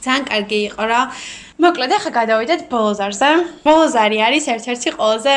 ძალიან 0.00 0.25
კარგი 0.30 0.58
იყო 0.68 0.82
რა. 0.88 1.00
მოკლედ 1.62 1.92
ახლა 1.99 2.11
გადავიდეთ 2.20 2.61
ბოლოზარზე. 2.72 3.30
ბოლოზარი 3.66 4.18
არის 4.26 4.44
ერთ-ერთი 4.54 4.88
ყველაზე 4.96 5.34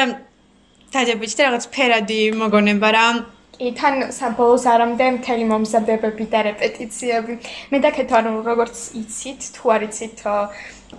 დადებითი 0.94 1.36
და 1.38 1.44
რაღაც 1.48 1.66
ფერადი 1.76 2.22
მოგონება 2.40 2.90
რა. 2.96 3.08
კი 3.56 3.70
თან 3.80 3.96
საბოლოზარამდე 4.12 5.06
მთელი 5.18 5.46
მომზადებები 5.52 6.26
და 6.32 6.40
რეპეტიციები. 6.50 7.34
მე 7.72 7.78
დაკეთო 7.86 8.14
ანუ 8.20 8.32
როგორც 8.52 8.76
იცით 9.02 9.42
თუ 9.56 9.64
არ 9.76 9.82
იცით 9.88 10.18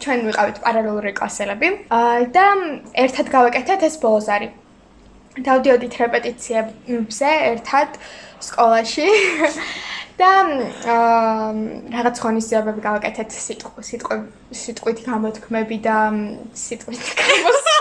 ჩვენ 0.02 0.18
ვიყავით 0.28 0.56
პარალელური 0.64 1.12
კლასელები. 1.18 1.68
და 2.36 2.44
ერთად 3.04 3.26
გავაკეთეთ 3.36 3.80
ეს 3.88 3.96
ბოლოზარი. 4.04 4.48
დავდიოდით 5.36 5.94
რეპეტიციებზე 6.00 7.30
ერთად 7.52 7.88
სკოლაში. 8.44 9.06
და 10.20 10.28
აა 10.88 11.48
რაღაც 11.92 12.20
ხონისძიებები 12.24 12.80
გავაკეთეთ 12.86 13.34
სიტყვი 13.36 13.82
სიტყვით 14.56 15.02
გამოთქმები 15.04 15.76
და 15.84 15.96
სიტყვით 16.56 17.10
გამოსვლები 17.20 17.76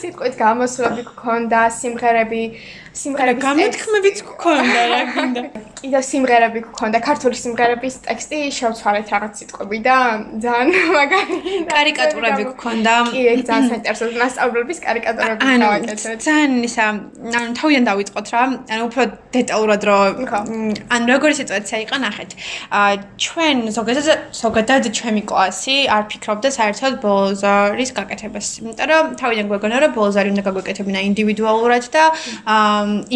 სიტყვით 0.00 0.34
გამოსვლები 0.38 1.02
გქონდა 1.10 1.60
სიმღერები 1.80 2.42
სიმღერების 2.92 3.42
გამოთქმებიც 3.42 4.18
გქონდა 4.28 4.80
რა 4.92 5.00
გინდა. 5.12 5.42
კიდე 5.80 6.00
სიმღერები 6.08 6.60
გქონდა 6.66 6.98
ქართული 7.08 7.36
სიმღერების 7.42 7.94
ტექსტი 8.06 8.38
შევცვალეთ 8.58 9.06
რაღაც 9.14 9.32
სიტყვები 9.40 9.78
და 9.86 9.96
ძალიან 10.44 10.68
მაგარი 10.96 11.36
კარიკატურები 11.72 12.42
გქონდა. 12.52 12.94
კი 13.12 13.20
ეგ 13.32 13.40
ძალიან 13.48 13.64
საინტერესო 13.72 14.04
მასწავლებლების 14.22 14.78
კარიკატურები 14.86 15.42
გავაკეთეთ. 15.64 16.20
ძალიან 16.26 16.52
ისა 16.68 16.86
ანუ 17.38 17.50
თავიდან 17.60 17.84
დავიწყოთ 17.90 18.26
რა. 18.34 18.42
ანუ 18.72 18.82
უფრო 18.88 19.02
დეტალურად 19.36 19.82
რო 19.88 19.98
ან 20.94 21.02
როგორი 21.12 21.34
სიტუაცია 21.40 21.78
იყო 21.86 21.96
ნახეთ 22.06 22.30
ა 22.76 22.80
ჩვენ 23.24 23.56
ზოგადად 23.76 24.08
ზოგადად 24.42 24.82
ჩვენი 24.98 25.22
კლასი 25.30 25.76
არ 25.96 26.02
ფიქრობდა 26.12 26.48
საერთოდ 26.58 26.92
ბოლზარის 27.04 27.90
გაკეთებას. 27.98 28.46
იმიტომ 28.60 28.91
რომ 28.92 29.04
თავიდან 29.20 29.46
გვეგონა 29.50 29.76
რომ 29.82 29.92
ბოლზარი 29.96 30.28
უნდა 30.32 30.42
გაგვეკეთებინა 30.48 31.00
ინდივიდუალურად 31.08 31.84
და 31.96 32.04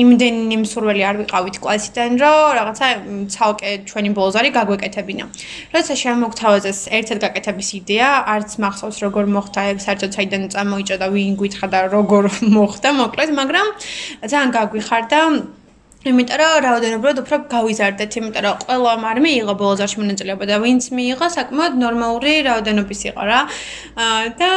იმდენი 0.03 0.57
მსურველი 0.65 1.03
არ 1.09 1.17
ვიყავით 1.23 1.57
კლასიდან, 1.65 2.11
რომ 2.23 2.39
რაღაცა 2.59 2.87
ცალკე 3.35 3.71
ჩვენი 3.89 4.11
ბოლოს 4.17 4.37
არის 4.41 4.53
გაგვეკეთებინა. 4.59 5.25
როცა 5.75 5.93
შემოგთავაზეს 6.05 6.81
ერთად 6.99 7.19
გაკეთების 7.25 7.69
იდეა, 7.81 8.09
არც 8.35 8.51
მახსოვს 8.63 8.99
როგორ 9.07 9.25
მოხდა 9.37 9.61
ეგ 9.73 9.79
საერთოდ 9.87 10.11
საიდან 10.17 10.43
წამოიჭა 10.55 10.97
და 11.03 11.07
ვინ 11.13 11.33
გვითხრა 11.41 11.67
და 11.75 11.81
როგორ 11.97 12.25
მოხდა, 12.57 12.89
მოკლედ, 13.01 13.31
მაგრამ 13.41 13.67
ძალიან 14.31 14.51
გაგვიხარდა 14.57 15.21
იმიტომ 16.11 16.39
რომ 16.43 16.53
რაოდენობრივად 16.67 17.19
უფრო 17.23 17.37
გავიზარდეთ, 17.55 18.11
იმიტომ 18.21 18.43
რომ 18.47 18.57
ყველა 18.67 18.93
მარ 19.05 19.19
მიიღო 19.27 19.55
ბოლოზარში 19.63 19.97
მონაწილეობა 20.03 20.45
და 20.51 20.57
ვინც 20.63 20.85
მიიღო, 20.97 21.27
საკმაოდ 21.37 21.75
ნორმალური 21.83 22.33
რაოდენობის 22.47 23.01
იყო 23.11 23.23
რა. 23.31 23.41
და 24.41 24.51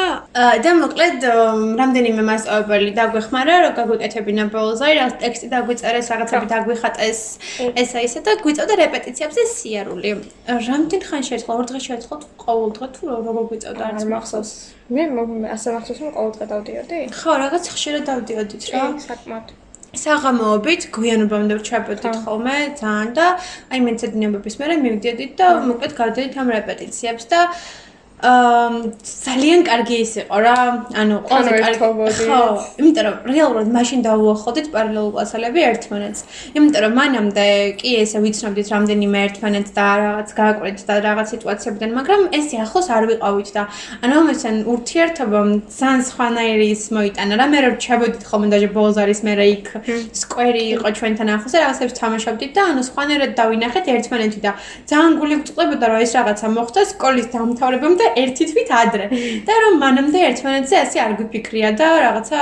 და 0.63 0.71
მოკლედ 0.83 1.19
რამდენიმე 1.81 2.21
მასწავლებელი 2.29 2.91
დაგვეხმარა, 2.99 3.55
რომ 3.63 3.73
გაგვეკეთებინა 3.79 4.43
ბოლოზარი, 4.53 4.93
რა 4.99 5.07
ტექსტი 5.23 5.47
დაგვიწერეს, 5.55 6.05
რაღაცები 6.11 6.47
დაგვიხატეს, 6.53 7.19
ესა 7.81 7.99
ისე 8.07 8.19
და 8.25 8.31
გვიწევდა 8.43 8.73
რეპეტიციებზე 8.83 9.41
სიარული. 9.55 10.09
რამდენ 10.69 11.01
ხანში 11.09 11.29
შეეცვალა? 11.29 11.57
ორ 11.59 11.65
დღეში 11.69 11.87
შეეცვალა 11.89 12.25
ყოველ 12.43 12.69
დღე 12.77 12.87
თუ 12.95 13.03
როგორ 13.27 13.43
გვიწევდა 13.49 13.83
არც 13.89 14.03
მახსოვს. 14.13 14.51
მე 14.95 15.03
ასე 15.55 15.67
მახსოვს 15.75 15.99
რომ 16.03 16.11
ყოველ 16.17 16.31
დღე 16.35 16.45
დავდიოდი? 16.53 16.99
ხო, 17.19 17.31
რაღაც 17.43 17.63
ხშირად 17.75 18.03
დავდიოდით 18.09 18.63
რა. 18.73 18.83
საკმაოდ. 19.09 19.68
საღამოობით 19.98 20.88
გვიანობამდე 20.93 21.55
ვჩერებოდით 21.60 22.17
ხოლმე 22.25 22.55
ძალიან 22.77 23.13
და 23.17 23.27
აი 23.74 23.79
მეცადინებების 23.86 24.60
მერე 24.62 24.75
მივიდოდით 24.86 25.31
და 25.41 25.48
მოკლედ 25.65 25.93
გავდივით 25.98 26.38
ამ 26.43 26.51
რეპეტიციებს 26.53 27.25
და 27.34 27.39
აა 28.19 28.69
ძალიან 28.99 29.61
კარგი 29.63 29.97
ის 30.03 30.13
იყო 30.19 30.38
რა. 30.43 30.55
ანუ 31.01 31.15
ყველაზე 31.27 31.51
კარგი 31.63 31.79
ხო, 32.19 32.39
იმიტომ 32.79 33.03
რომ 33.07 33.15
რეალურად 33.31 33.67
მაშინ 33.77 33.99
დავუახლოვდით 34.07 34.67
პარალელურ 34.75 35.11
კლასელები 35.15 35.59
ერთმანეთს. 35.71 36.19
იმიტომ 36.57 36.81
რომ 36.83 36.93
მანამდე 36.99 37.47
კი 37.79 37.89
ესე 38.03 38.19
ვიცნობდით 38.19 38.67
რამდენიმე 38.75 39.17
ერთმანეთს 39.27 39.71
და 39.77 39.88
რაღაც 40.03 40.29
გააკვირდით 40.39 40.85
და 40.89 40.95
რაღაც 41.07 41.27
სიტუაციებიდან, 41.33 41.89
მაგრამ 41.99 42.21
ეს 42.35 42.47
ახლოს 42.65 42.88
არ 42.91 43.03
ვიყავით 43.11 43.49
და 43.55 43.63
ანუ 44.03 44.13
ამასთან 44.19 44.55
ურთიერთობა 44.73 45.39
ძალიან 45.79 46.01
სხვანაირი 46.09 46.67
ის 46.75 46.83
მოიტანა 46.91 47.33
რა. 47.39 47.45
მე 47.53 47.59
რომ 47.65 47.75
ჩაბოდით 47.79 48.23
ხოლმე 48.29 48.47
და 48.51 48.57
ბოლოს 48.75 48.97
არის 48.99 49.19
მე 49.25 49.33
რა 49.39 49.45
იქ 49.55 49.67
სკვერი 50.21 50.63
იყო 50.75 50.88
ჩვენთან 50.99 51.27
ახლოს 51.35 51.53
და 51.55 51.59
რაღაცებს 51.63 51.95
თამაშობდით 51.99 52.51
და 52.57 52.61
ანუ 52.71 52.81
სხვანაირად 52.89 53.31
დავინახეთ 53.39 53.85
ერთმანეთი 53.95 54.39
და 54.45 54.51
ძალიან 54.89 55.11
გული 55.21 55.35
გწყვებოდა 55.41 55.85
რომ 55.89 55.99
ეს 56.05 56.11
რაღაცა 56.19 56.47
მოხდა 56.57 56.81
სკოლის 56.91 57.27
დამთავრებამდე 57.33 58.08
ერთი 58.23 58.45
თვით 58.51 58.69
ადრე. 58.81 59.05
და 59.47 59.53
რომ 59.63 59.73
მანამდე 59.83 60.19
ერთმანეთზე 60.29 60.75
ასე 60.85 60.97
არ 61.05 61.13
გიფიქრია 61.19 61.69
და 61.79 61.87
რაღაცა 62.05 62.39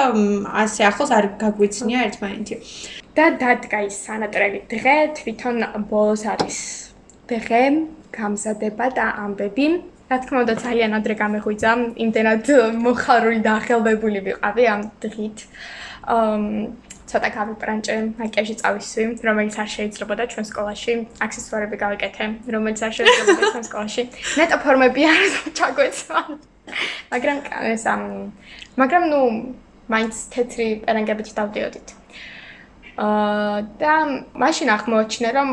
ასე 0.63 0.81
ახლოს 0.89 1.11
არ 1.17 1.25
გაგვიცნია 1.43 1.99
ერთმანეთი. 2.07 2.55
და 3.17 3.25
დადგა 3.41 3.79
ის 3.89 3.95
სანატრელი 4.05 4.59
დღე 4.71 4.97
თვითონ 5.17 5.55
ბოლოს 5.89 6.23
არის 6.33 6.57
დღე 7.29 7.63
გამზადება 8.17 8.85
და 8.97 9.05
ამბები. 9.25 9.67
რა 10.09 10.17
თქმა 10.23 10.37
უნდა 10.43 10.55
ძალიან 10.63 10.91
ადრე 10.97 11.13
გამეღვიძა 11.21 11.71
იმდენად 12.03 12.45
მოხარული 12.83 13.39
და 13.43 13.51
ახელვებული 13.59 14.19
ვიყავი 14.27 14.63
ამ 14.73 14.81
დღით. 15.03 15.37
ამ 16.07 16.43
ცოტა 17.07 17.29
გავიპრანჭე, 17.37 17.95
მაკიაჟი 18.19 18.55
წავისვი, 18.61 19.03
რომელიც 19.27 19.55
არ 19.63 19.69
შეიძლებოდა 19.73 20.23
ჩვენ 20.33 20.45
სკოლაში, 20.51 20.93
აქსესუარები 21.25 21.77
გავიკეთე, 21.83 22.25
რომელიც 22.55 22.79
არ 22.87 22.93
შეიძლებოდა 22.97 23.43
ჩვენ 23.53 23.65
სკოლაში. 23.69 24.01
ნეტო 24.39 24.57
ფორმები 24.63 25.01
არ 25.11 25.23
ჩაგვეცვა. 25.57 26.19
მაგრამ 27.11 27.37
ეს 27.73 27.83
ამ 27.87 28.01
მაგრამ 28.75 29.03
ნუ 29.11 29.21
მაინც 29.87 30.15
თეთრი 30.33 30.67
პერანგებით 30.83 31.29
დავდიოდით. 31.39 31.87
აა 32.97 33.57
და 33.79 33.93
მაშინ 34.43 34.67
აღმოაჩინე 34.75 35.29
რომ 35.37 35.49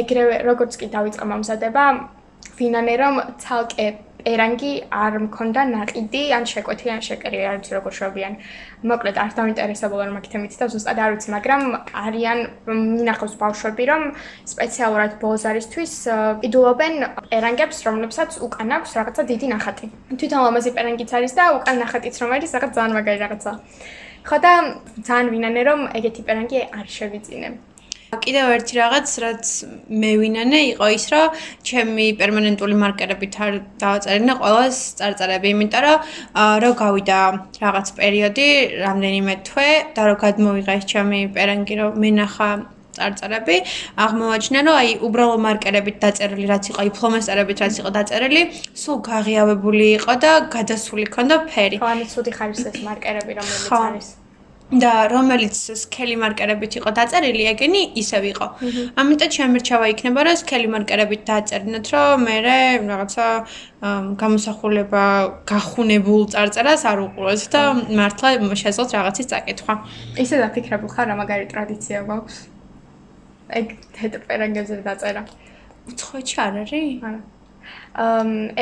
ეგრევე 0.00 0.36
როგორც 0.46 0.72
კი 0.78 0.86
დავიწყე 0.94 1.24
მომზადება, 1.32 1.84
ვინანე 2.58 2.94
რომ 3.02 3.14
ცალკე 3.42 3.86
პერანგი 4.26 4.72
არ 4.90 5.12
მქონდა 5.26 5.62
ناقიდი 5.70 6.22
ან 6.36 6.44
შეკვეთი 6.52 6.86
ან 6.94 7.00
შეკერი 7.06 7.38
არ 7.50 7.54
ვიცი 7.60 7.72
როგორ 7.76 7.92
შევებიან. 7.98 8.34
მოკლედ 8.90 9.16
არ 9.24 9.30
დაინტერესებულა 9.38 10.04
რომ 10.08 10.16
აქეთემით 10.20 10.52
და 10.60 10.66
ზუსტად 10.72 10.98
არ 11.04 11.10
ვიცი, 11.14 11.28
მაგრამ 11.36 11.62
არიან 12.04 12.38
მინახავს 12.66 13.34
ბავშვები 13.42 13.84
რომ 13.90 14.02
სპეციალურად 14.52 15.12
ბოზარისთვის 15.22 15.94
ყიდულობენ 16.42 16.94
პერანგებს, 17.30 17.78
რომლებსაც 17.88 18.30
უკან 18.46 18.68
აქვს 18.76 18.90
რაღაცა 18.98 19.22
დიდი 19.30 19.46
ნახატი. 19.54 19.86
თვითონ 20.18 20.40
ლამაზი 20.46 20.70
პერანგიც 20.76 21.10
არის 21.16 21.32
და 21.38 21.44
უკან 21.58 21.76
ნახატიც 21.84 22.14
რომ 22.20 22.30
არის, 22.36 22.50
რაღაც 22.56 22.70
ძალიან 22.76 22.92
მაგარი 22.96 23.18
რაღაცა. 23.24 23.52
ხო 24.20 24.36
და 24.44 24.52
ძალიან 25.00 25.26
ვინანე 25.32 25.62
რომ 25.64 25.80
ეგეთი 25.96 26.22
პერანგი 26.28 26.58
არ 26.76 26.86
შევიძინე. 26.96 27.69
კიდევ 28.18 28.48
ერთი 28.58 28.74
რაღაც, 28.74 29.08
რაც 29.22 29.50
მე 29.86 30.10
ვინანე, 30.18 30.60
იყო 30.74 30.86
ის, 30.98 31.04
რომ 31.14 31.36
ჩემი 31.62 32.06
პერმანენტული 32.18 32.74
მარკერებით 32.82 33.34
არ 33.38 33.54
დავაწერინა 33.78 34.34
ყოველს 34.40 34.78
წარწერები, 34.98 35.52
იმიტომ 35.54 35.84
რომ 35.86 35.98
რო 36.64 36.70
გავიდა 36.82 37.20
რაღაც 37.62 37.86
პერიოდი, 38.00 38.48
რამდენიმე 38.82 39.34
თვე 39.46 39.70
და 39.94 40.02
რო 40.10 40.14
გადმოვიღე 40.26 40.74
ეს 40.80 40.84
ჩემი 40.90 41.20
პერანგი, 41.38 41.74
რომ 41.80 41.90
მენახა 42.02 42.50
წარწერები, 42.98 43.56
აღმოაჩინა, 44.04 44.60
რომ 44.66 44.74
აი 44.82 44.90
უბრალო 45.06 45.36
მარკერებით 45.46 45.96
დაწერილი, 46.02 46.46
რაც 46.50 46.64
იყო, 46.74 46.78
აი 46.82 46.90
ფლომასტერებით 46.98 47.58
რაც 47.62 47.74
იყო 47.78 47.90
დაწერილი, 47.94 48.42
სულ 48.74 48.98
გაღიავებული 49.06 49.86
იყო 50.02 50.14
და 50.18 50.32
გადასული 50.50 51.06
ქონდა 51.14 51.36
ფერი. 51.46 51.78
ხო, 51.78 51.86
ანუ 51.94 52.04
ცუდი 52.10 52.30
ხარისხის 52.34 52.82
მარკერები, 52.82 53.32
რომელიც 53.38 53.70
არის. 53.70 54.08
და 54.70 55.10
რომელიც 55.10 55.56
სკელი 55.82 56.16
მარკერებით 56.22 56.76
იყო 56.78 56.90
დაწერილი, 56.94 57.42
ეგენი 57.52 57.82
ისევ 58.02 58.22
იყო. 58.30 58.46
ამიტომ 59.02 59.30
შემერჩავა 59.36 59.86
იქნება, 59.94 60.20
რომ 60.26 60.36
სკელი 60.42 60.68
მარკერებით 60.74 61.22
დაწერინოთ, 61.26 61.86
რომ 61.90 62.22
მე 62.26 62.36
რაღაცა 62.86 63.26
გამოსახულება 64.22 65.04
გახუნებულ 65.50 66.22
წარწერას 66.34 66.82
არ 66.86 66.98
უყუროთ 67.06 67.42
და 67.50 67.62
მართლა 67.98 68.28
შეძლოთ 68.62 68.90
რაღაცის 68.94 69.26
წაკითხვა. 69.32 69.74
ისე 70.22 70.36
დაფიქრებულ 70.38 70.90
ხარ, 70.94 71.06
რა 71.10 71.14
მაგარი 71.18 71.46
ტრადიცია 71.50 71.98
გვაქვს? 72.06 72.36
ეგ 73.50 73.66
თეთრ 73.96 74.20
პერანგებზე 74.28 74.74
დაწერა. 74.86 75.22
უცხოეთში 75.90 76.36
არ 76.46 76.54
არის? 76.62 77.02
არა. 77.02 77.20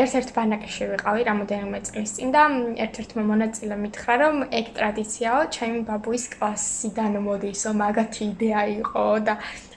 ერთ-ერთ 0.02 0.30
ბანაკში 0.36 0.84
ვიყავი 0.92 1.24
რამოდენიმე 1.28 1.78
წლის 1.88 2.14
წინ 2.16 2.28
და 2.32 2.42
ერთ-ერთმა 2.84 3.22
მონაწილემ 3.30 3.82
მითხრა 3.84 4.14
რომ 4.22 4.36
ეგ 4.60 4.66
ტრადიციაო 4.78 5.42
ჩემი 5.56 5.80
ბაბუის 5.90 6.24
კლასიდან 6.32 7.18
მოდისო 7.28 7.74
მაგათი 7.82 8.22
იდეა 8.32 8.62
იყო 8.80 9.04
და 9.28 9.34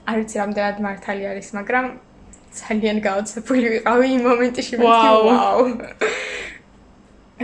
არ 0.07 0.15
ვიცი 0.21 0.35
რამდენად 0.41 0.77
მართალი 0.87 1.23
არის 1.35 1.49
მაგრამ 1.59 1.85
ძალიან 2.51 2.97
გაოცებული 3.03 3.67
ვიყავი 3.75 4.07
იმ 4.15 4.21
მომენტში 4.27 4.75
მეთქი 4.79 5.09
ვაუ. 5.27 5.63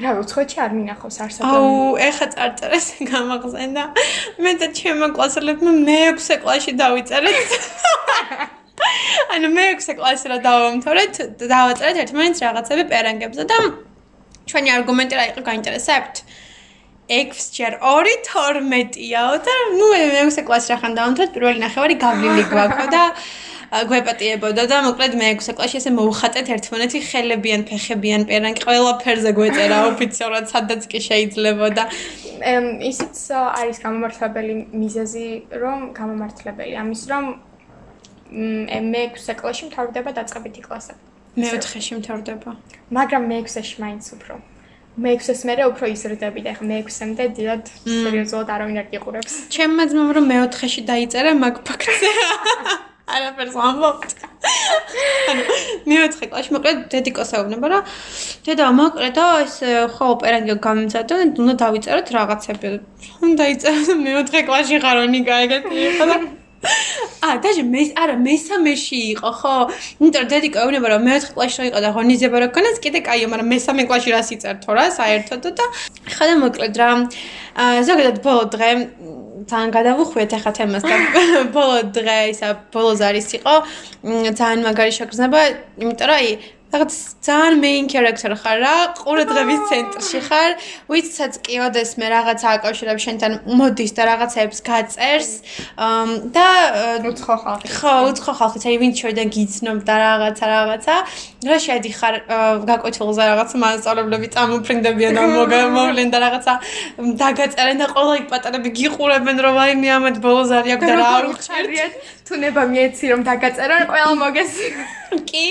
რა 0.03 0.11
უცხოეთში 0.21 0.59
არ 0.61 0.71
მინახავს 0.77 1.17
არსად 1.25 1.43
აუ 1.47 1.71
ეხა 2.07 2.27
წარწერეს 2.33 2.87
გამახსენდა 3.11 3.83
მე 4.43 4.51
და 4.61 4.67
ჩემო 4.79 5.07
კლასელებმა 5.15 5.71
მე-6 5.87 6.39
კლასში 6.43 6.71
დავიწერეთ 6.81 7.49
ანუ 9.35 9.49
მე-6 9.57 9.97
კლასში 9.97 10.31
რა 10.31 10.37
დავამთავრეთ 10.45 11.21
დავაწერეთ 11.49 12.01
ერთმანეთს 12.03 12.43
რაღაცები 12.45 12.83
პერანგებზე 12.91 13.45
და 13.51 13.57
ჩვენი 14.51 14.73
არგუმენტი 14.77 15.19
რა 15.19 15.25
იყო 15.31 15.41
გაინტერესებთ. 15.49 16.15
6 17.07 17.51
ჯერ 17.57 17.73
2 17.81 18.15
12-იაო 18.27 19.35
და 19.47 19.53
ნუ 19.79 19.91
მე-6 19.95 20.47
კლასში 20.47 20.73
რა 20.73 20.77
ხან 20.83 20.97
დავამთავრეთ 20.99 21.31
პირველი 21.35 21.59
ნახევარი 21.63 21.95
გავლილი 22.03 22.43
გვაქვს 22.51 22.89
და 22.95 23.03
გვეპატიებოდა 23.91 24.63
და 24.71 24.77
მოკლედ 24.85 25.15
მე 25.19 25.29
6 25.43 25.55
კლასში 25.57 25.79
ესე 25.81 25.91
მოუხატეთ 25.95 26.51
ერთმანეთი 26.55 26.99
ხელებიან, 27.07 27.65
ფეხებიან, 27.67 28.21
პერანგი 28.29 28.63
ყველაფერზე 28.63 29.31
გვეწერა 29.39 29.79
ოფიციალურად 29.91 30.45
სადაც 30.51 30.87
კი 30.87 30.99
შეიძლება 31.07 31.67
და 31.75 31.83
ისიც 32.91 33.17
არის 33.33 33.77
გამომართლებელი 33.83 34.55
მიზეზი, 34.71 35.27
რომ 35.63 35.79
გამომართლებელი 35.99 36.73
ამის 36.83 37.01
რომ 37.11 37.25
მე 38.31 39.03
6 39.15 39.39
კლასში 39.39 39.69
მთავრდება 39.69 40.11
დაწყებითი 40.19 40.61
კლასები. 40.67 41.01
მე 41.37 41.47
4-ში 41.53 41.93
მთავრდება. 42.01 42.51
მაგრამ 42.97 43.23
მე 43.31 43.37
6-ში 43.47 43.75
მაინც 43.83 44.05
უფრო 44.17 44.35
მე 44.97 45.11
6-ს 45.21 45.45
მერე 45.45 45.63
უფრო 45.69 45.85
ისრდები 45.93 46.41
და 46.41 46.57
ახლა 46.57 46.67
მე 46.73 46.77
6-მდე 46.89 47.25
დიდად 47.37 47.69
სერიოზულად 47.85 48.49
არავინ 48.49 48.77
არ 48.81 48.87
გიყურებს. 48.93 49.33
ჩემმა 49.53 49.83
ძმამ 49.93 50.09
რომ 50.17 50.25
მე 50.25 50.37
4-ში 50.49 50.81
დაიწერა 50.89 51.31
მაგ 51.37 51.61
ფაქტზე. 51.69 52.09
არაფერს 53.13 53.55
ამბობთ. 53.67 54.09
ანუ 55.31 55.43
მეოთხე 55.91 56.25
კლასში 56.31 56.51
მოკლედ 56.55 56.81
დედიკოს 56.91 57.31
ეუბნება 57.37 57.67
რა. 57.71 57.79
დედა 58.47 58.65
მოკლედ 58.79 59.13
და 59.19 59.25
ეს 59.45 59.55
ხო 59.95 60.05
ოპერანგი 60.17 60.57
გამიმზადო 60.65 61.13
და 61.21 61.25
უნდა 61.45 61.55
დავიწეროთ 61.61 62.07
რაღაცები. 62.17 62.67
უნდა 63.27 63.43
იწერო 63.53 63.95
მეოთხე 64.01 64.39
კლასში 64.49 64.77
ხარონი 64.83 65.21
გაიგეთი 65.29 65.87
ხო? 66.01 66.05
ა 67.27 67.37
დაჟე 67.43 67.63
მე 67.69 67.81
არა 68.01 68.15
მესამეში 68.21 68.99
იყო 69.13 69.31
ხო? 69.39 69.55
იმიტომ 70.01 70.21
რომ 70.21 70.29
დედიკო 70.33 70.57
ეუბნება 70.63 70.87
რომ 70.93 71.01
მეოთხე 71.07 71.31
კლასში 71.37 71.67
იყო 71.69 71.79
და 71.85 71.89
ღონიზება 71.95 72.37
რა 72.41 72.47
ქონეს 72.55 72.77
კიდე 72.81 72.99
კაიო, 73.07 73.27
მაგრამ 73.31 73.47
მესამე 73.53 73.83
კლასში 73.89 74.09
რას 74.15 74.29
იწერთო 74.35 74.71
რა 74.77 74.85
საერთოდ 74.97 75.45
და 75.57 75.65
ხა 76.17 76.25
და 76.29 76.35
მოკლედ 76.41 76.73
რა. 76.81 76.89
აა 77.57 77.79
ზოგადად 77.89 78.17
ბოლო 78.25 78.43
დღე 78.53 78.69
ძალიან 79.47 79.71
გადავუხვიეთ 79.77 80.31
ახლა 80.37 80.51
თემას 80.57 80.83
და 80.83 80.95
ბოლო 81.55 81.77
დღე 81.95 82.17
ისა 82.33 82.49
ბოლო 82.73 82.91
ზარის 82.99 83.29
იყო 83.37 83.53
ძალიან 84.39 84.59
მაგარი 84.67 84.93
შეგრძნება 84.97 85.39
იმიტომ 85.81 86.07
რომ 86.09 86.17
აი 86.17 86.27
რაღაც 86.67 86.91
ძალიან 87.23 87.53
main 87.63 87.85
character 87.87 88.31
ხარ 88.35 88.57
რა, 88.59 88.75
ყურადღების 88.99 89.61
ცენტრში 89.69 90.19
ხარ, 90.27 90.51
ვიცაც 90.91 91.33
კი 91.45 91.55
ოდეს 91.63 91.91
მე 91.95 92.07
რაღაცა 92.11 92.47
აკავშირებს 92.57 93.01
შენთან 93.07 93.31
მოდის 93.59 93.91
და 93.95 94.03
რაღაცებს 94.11 94.59
გაწერს 94.67 95.31
და 96.35 96.47
უცხო 97.07 97.35
ხალხი. 97.43 97.67
ხო, 97.71 97.93
უცხო 98.11 98.33
ხალხი, 98.39 98.59
აი 98.67 98.77
ვინ 98.83 98.91
ჩვენთან 98.99 99.27
გიცნობ 99.35 99.77
და 99.87 99.95
რაღაცა 100.03 100.45
რაღაცა. 100.55 100.95
რა 101.47 101.57
შედი 101.65 101.91
ხარ 101.99 102.15
გაკვეთილზე 102.67 103.23
რაღაც 103.31 103.51
მასწავლებლები 103.63 104.27
წამოფრინდებიან 104.35 105.13
და 105.15 105.23
მოგამოვლენ 105.37 106.09
და 106.13 106.17
რაღაცა 106.25 106.53
დაგაწერენ 107.21 107.77
და 107.79 107.87
ყველა 107.95 108.13
იქ 108.19 108.25
პატარები 108.33 108.69
გიყურებენ 108.79 109.37
რომ 109.45 109.55
აი 109.63 109.73
მე 109.83 109.89
ამათ 109.97 110.17
ბოლოს 110.25 110.51
არის 110.57 110.75
აქ 110.75 110.81
და 110.83 110.93
რა 110.99 111.13
უხარიათ 111.31 111.93
თუ 112.27 112.33
ნება 112.43 112.61
მიეცი 112.73 113.05
რომ 113.13 113.21
დაგაწერან 113.29 113.87
ყველა 113.87 114.13
მოგესი. 114.23 114.67
კი. 115.29 115.47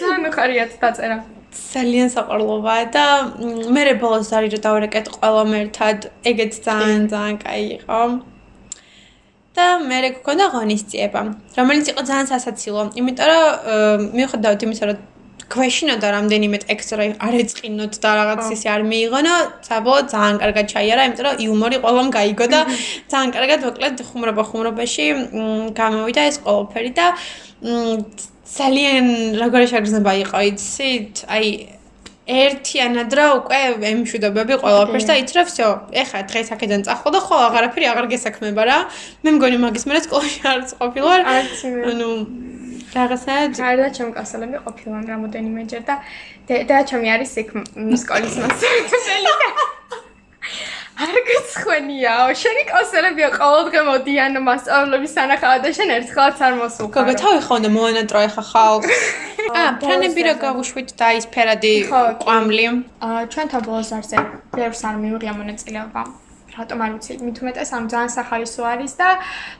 ძალიან 0.00 0.32
ხარიათ 0.36 0.72
დაწერა. 0.82 1.16
ძალიან 1.56 2.08
საყვარლობაა 2.12 2.84
და 2.94 3.04
მე 3.74 3.82
რებოლოს 3.90 4.30
არის 4.36 4.50
რომ 4.54 4.62
დავერეკეთ 4.66 5.06
ყველამ 5.16 5.50
ერთად, 5.62 5.98
ეგეც 6.30 6.52
ძალიან 6.68 7.02
ძალიან 7.12 7.36
კაი 7.44 7.64
იყო. 7.80 8.00
და 9.56 9.66
მე 9.88 9.98
რეკონდა 10.04 10.46
ღონისძიება, 10.52 11.20
რომელიც 11.56 11.86
იყო 11.92 12.02
ძალიან 12.10 12.26
სასაცილო, 12.32 12.82
იმიტომ 13.00 13.28
რომ 13.32 13.44
მიუხედავად 14.16 14.60
იმისა, 14.66 14.84
რომ 14.90 14.98
ქვეშინოდა 15.52 16.08
რამდენიმე 16.16 16.58
ექსტრა 16.74 17.04
არ 17.26 17.34
ეწყინოთ 17.40 17.94
და 18.02 18.10
რაღაც 18.20 18.42
ისე 18.56 18.68
არ 18.74 18.82
მიიღონო, 18.90 19.34
საბოლოო 19.68 20.02
ძალიან 20.12 20.36
კარგად 20.42 20.66
ჩაიარა, 20.74 21.02
იმიტომ 21.08 21.26
რომ 21.26 21.42
იუმორი 21.44 21.76
ყველამ 21.84 22.08
გაიგო 22.18 22.46
და 22.52 22.60
ძალიან 23.12 23.30
კარგად 23.36 23.58
მოკლედ 23.66 23.96
ხუმრობა 24.08 24.42
ხუმრობაში 24.50 25.06
გამოვიდა 25.80 26.22
ეს 26.30 26.36
ყველაფერი 26.44 26.90
და 26.98 27.06
ძალიან 28.51 29.05
როგორი 29.41 29.65
შეგრძნება 29.71 30.11
იყო 30.25 30.37
იცით? 30.51 31.23
აი 31.31 31.47
ერთიანად 32.31 33.09
რა 33.17 33.25
უკვე 33.41 33.59
ემშვიდობები 33.91 34.53
ყველაფერს 34.61 35.07
და 35.09 35.13
იცი 35.21 35.33
რა 35.37 35.43
всё. 35.49 35.67
ეხა 35.91 36.19
დღეს 36.29 36.53
აქედან 36.55 36.85
წახვალ 36.87 37.11
და 37.15 37.19
ხო 37.25 37.35
აღარაფერი 37.47 37.85
აღარ 37.91 38.05
გესაქმება 38.13 38.63
რა. 38.69 38.77
მე 39.23 39.29
მგონი 39.35 39.57
მაგის 39.65 39.85
მერე 39.89 39.99
სკოლაში 40.05 40.41
არც 40.53 40.69
ყოფილვარ. 40.79 41.19
ანუ 41.91 42.09
რაღაცაა 42.91 43.43
და 43.55 43.87
ჩემ 43.95 44.09
კლასელები 44.15 44.57
ყოფილან 44.67 45.03
რამოდენიმეჯერ 45.11 45.81
და 45.87 45.95
და 46.47 46.77
ჩემი 46.89 47.07
არის 47.15 47.31
იქ 47.41 47.49
სკოლის 48.03 48.35
მასწავლებელი. 48.43 49.31
არ 50.96 51.16
გცხენიაო, 51.28 52.28
შენი 52.40 52.62
კლასელებია 52.70 53.28
ყოველდღე 53.36 53.80
მოდიან 53.84 54.38
მასწავლებლების 54.46 55.12
სანახავად 55.12 55.64
და 55.66 55.70
შენ 55.76 55.90
ერთხელაც 55.96 56.38
არ 56.46 56.54
მოსულხარ. 56.56 56.94
გოგო, 56.96 57.14
თავი 57.20 57.40
ხონდა 57.46 57.68
მოანატრო 57.76 58.20
ეხა 58.28 58.44
ხალხ. 58.50 58.84
აა, 59.52 59.70
ფრანები 59.82 60.20
რა 60.24 60.34
გავუშვით 60.40 60.90
და 60.96 61.08
ის 61.20 61.26
ფერადი 61.34 61.72
ყვამლი. 62.24 62.66
აა, 63.04 63.20
ჩვენთან 63.32 63.60
ბოლოს 63.68 63.90
არზე 63.92 64.16
ბევრს 64.56 64.80
არ 64.88 64.96
მიუღია 65.04 65.32
მონაწილეობა. 65.36 66.02
რატომ 66.56 66.78
არ 66.80 66.90
ვიცი, 66.96 67.12
მით 67.20 67.36
უმეტეს 67.44 67.70
ამ 67.76 67.84
ძალიან 67.92 68.10
სახალისო 68.16 68.62
არის 68.64 68.92
და 68.96 69.08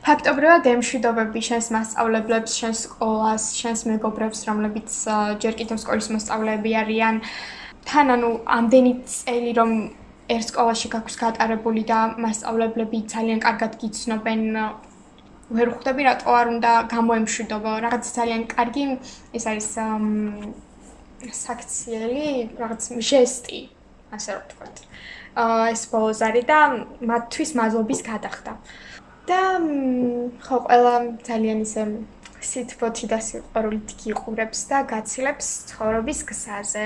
ფაქტობრივად 0.06 0.64
ემშვიდობები 0.72 1.40
შენს 1.48 1.66
მასწავლებლებს, 1.76 2.52
შენს 2.56 2.78
სკოლას, 2.88 3.44
შენს 3.60 3.80
მეგობრებს, 3.92 4.38
რომლებიც 4.48 4.88
ჯერ 5.44 5.54
კიდევ 5.60 5.76
სკოლის 5.84 6.08
მოსწავლეები 6.16 6.70
არიან. 6.80 7.14
თან 7.84 8.06
ანუ 8.16 8.30
ამდენი 8.56 8.92
წელი 9.04 9.52
რომ 9.60 9.70
ერთ 10.34 10.46
სკოლაში 10.50 10.88
გაქვს 10.94 11.16
გატარებული 11.22 11.82
და 11.86 11.98
მასწავლებლები 12.22 12.98
ძალიან 13.12 13.40
კარგად 13.46 13.76
გიცნობენ 13.82 14.42
ვერ 15.56 15.68
ხვდები 15.74 16.02
რატო 16.08 16.30
არ 16.34 16.46
უნდა 16.54 16.72
გამოემშვიდობო? 16.90 17.72
რაღაც 17.86 18.04
ძალიან 18.18 18.42
კარგი 18.50 18.84
ეს 19.38 19.44
არის 19.46 19.68
საქციელი 21.46 22.26
რაღაც 22.58 22.82
ჟესტი 23.10 23.60
ასე 24.16 24.30
რომ 24.34 24.42
ვთქვათ. 24.42 24.76
აა 25.42 25.64
ეს 25.74 25.82
ბოლოზარი 25.92 26.42
და 26.50 26.58
მათთვის 27.10 27.50
მადლობის 27.60 28.00
გადახდა. 28.10 28.52
და 29.26 29.42
ხო 30.46 30.56
ყველა 30.66 30.94
ძალიან 31.26 31.58
ისე 31.66 31.82
სიტბოთი 32.48 33.06
და 33.10 33.18
სიყვარულით 33.28 33.94
გიყურებს 34.02 34.60
და 34.70 34.78
გაცილებს 34.92 35.46
ცხოვრების 35.70 36.20
გზაზე 36.30 36.84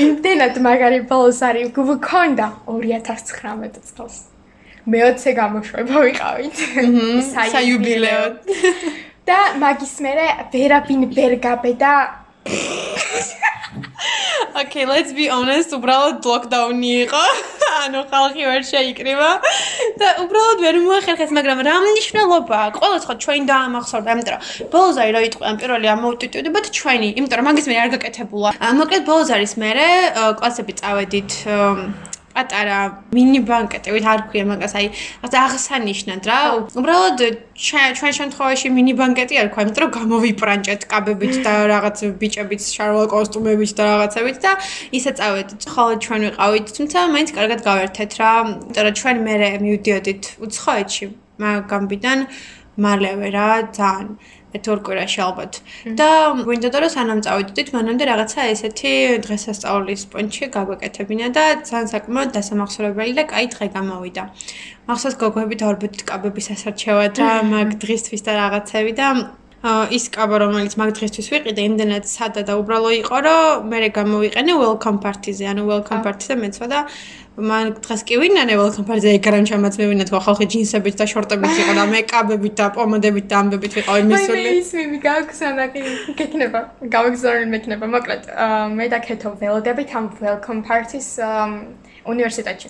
იმდენად 0.00 0.60
მაგარი 0.66 1.00
ბოლოს 1.10 1.40
არის 1.48 1.72
გქონდა 1.76 2.46
2019 2.68 3.92
წელს. 3.96 4.16
მე 4.84 4.98
20 5.00 5.36
გამოშვება 5.40 5.96
ვიყავით. 6.06 6.56
საიუბილეო. 7.34 8.24
და 9.24 9.38
მაგის 9.56 9.94
მერე 10.04 10.26
ვერაბინ 10.52 11.08
ვერ 11.16 11.38
გაბედა 11.40 11.92
Okay, 14.54 14.86
let's 14.86 15.10
be 15.10 15.26
honest, 15.26 15.72
უბრალოდ 15.74 16.22
lockdown-ი 16.30 16.90
იყო. 17.04 17.22
ანუ 17.84 18.02
ხალხი 18.06 18.44
ვერ 18.46 18.62
შეიკრიბა 18.68 19.30
და 19.98 20.10
უბრალოდ 20.22 20.62
ვერ 20.62 20.78
მოახერხეს, 20.84 21.32
მაგრამ 21.34 21.62
რა 21.66 21.74
მნიშვნელობა 21.82 22.60
აქვს? 22.66 22.78
ყოველთვის 22.84 23.18
ჩვენ 23.24 23.48
დაამახსოვრდა, 23.50 24.14
ამიტომ 24.14 24.70
ბოლოზარი 24.70 25.10
რო 25.16 25.20
იტყვი 25.26 25.44
ამ 25.50 25.56
პირველი 25.58 25.86
ამოუტიტუდებათ 25.96 26.66
ჩვენი, 26.78 27.08
იმიტომ 27.18 27.38
რომ 27.42 27.46
მაგის 27.50 27.66
მე 27.66 27.76
არ 27.82 27.90
გაკეთებულა. 27.98 28.50
მოკლედ 28.78 29.02
ბოლოზარის 29.10 29.54
მერე 29.58 29.86
კლასები 30.38 30.72
წავედით 30.78 31.30
პატარა 32.34 32.78
მინი 33.14 33.40
ბანკეტებით 33.48 34.04
არ 34.12 34.20
ქვია 34.30 34.44
მაგას 34.50 34.74
აი 34.78 34.86
აღსანიშნად 35.24 36.22
რა. 36.30 36.38
უბრალოდ 36.80 37.18
ჩვენ 37.66 38.12
შემთხვევაში 38.18 38.68
მინი 38.76 38.92
ბანკეტი 39.00 39.34
არ 39.42 39.48
ქვია 39.54 39.64
იმიტომ 39.66 39.82
რომ 39.84 39.92
გამოვიპრანჭეთ 39.98 40.82
კაბებით 40.92 41.34
და 41.46 41.54
რაღაც 41.74 41.98
ბიჭებით 42.20 42.62
შარვალ 42.76 43.06
კოსტუმებით 43.14 43.70
და 43.78 43.82
რაღაცებით 43.90 44.38
და 44.44 44.52
ისე 44.98 45.10
წავედით. 45.18 45.60
ხოლო 45.74 45.92
ჩვენ 46.04 46.20
ვიყავით 46.26 46.66
თუმცა 46.76 46.98
მაინც 47.14 47.30
კარგად 47.38 47.60
გავერთეთ 47.70 48.10
რა. 48.20 48.32
იმიტომ 48.42 48.84
რომ 48.86 48.94
ჩვენ 49.00 49.16
მე 49.26 49.34
მივდიოდით 49.64 50.22
უცხოეთში 50.44 51.04
მაგამბიდან 51.42 52.18
მალევე 52.84 53.28
რა, 53.30 53.48
ძალიან 53.78 54.08
ერთ 54.54 54.64
ორ 54.70 54.78
კვირაში 54.86 55.20
ალბათ. 55.26 55.52
და 55.98 56.08
გვინდოდა 56.46 56.78
რომ 56.82 56.90
სანამ 56.96 57.20
წავიდოდით, 57.26 57.68
მანამდე 57.76 58.04
რაღაცა 58.10 58.40
ესეთი 58.54 58.92
დღესასწაულის 59.26 60.02
პონჩი 60.14 60.44
გაგვეკეთებინა 60.56 61.26
და 61.36 61.44
ძალიან 61.68 61.88
საკმაოდ 61.94 62.30
დასამახსოვრებელი 62.38 63.12
და 63.18 63.24
კაი 63.32 63.46
დღე 63.54 63.66
გამოვიდა. 63.76 64.22
მახსოვს 64.88 65.16
გოგოები 65.22 65.56
დავრბით 65.62 66.04
კაბების 66.08 66.46
ასარჩევად 66.54 67.14
რა, 67.18 67.32
მაგ 67.52 67.68
დღისთვის 67.82 68.22
და 68.26 68.32
რაღაცები 68.40 68.92
და 69.00 69.08
ის 69.64 70.04
კაბა 70.12 70.36
რომელიც 70.44 70.74
მაგ 70.76 70.90
დღისთვის 70.96 71.28
ვიყიდე 71.32 71.62
იმდენად 71.64 72.04
სადა 72.04 72.42
და 72.44 72.52
უბრალო 72.60 72.90
იყო 73.00 73.18
რომ 73.24 73.70
მე 73.72 73.88
გამოვიყენე 73.96 74.52
welcome 74.60 74.98
party-ზე 75.00 75.44
ანუ 75.52 75.62
welcome 75.70 76.02
party-ზე 76.04 76.36
მეცვა 76.36 76.66
და 76.68 76.80
მან 77.34 77.72
დღეს 77.82 78.04
კი 78.06 78.14
ვინანე 78.22 78.54
welcome 78.54 78.86
party-ზე 78.86 79.12
ეგრან 79.18 79.46
ჩამაც 79.50 79.74
მე 79.80 79.86
ვინათ 79.90 80.10
ხალხი 80.14 80.46
ჯინსებით 80.54 80.94
და 81.00 81.06
შორტებით 81.10 81.56
იყო 81.62 81.72
და 81.74 81.84
მეკაპებით 81.90 82.54
და 82.60 82.66
პომადებით 82.76 83.26
და 83.26 83.40
ამბებით 83.42 83.72
ვიყავი 83.74 84.04
მისული 84.06 84.44
მე 84.44 84.52
ის 84.58 84.70
მე 84.78 84.98
გაგვსანაკი 85.02 85.82
გეკნება 86.20 86.60
გავგზავნილ 86.94 87.50
მექნება 87.54 87.86
მოკლედ. 87.90 88.22
მე 88.78 88.86
და 88.86 88.98
ქეთო 89.02 89.34
ველოდებით 89.42 89.90
ამ 89.98 90.06
welcome 90.22 90.62
party-ს 90.62 91.18
უნივერსიტეტში. 92.06 92.68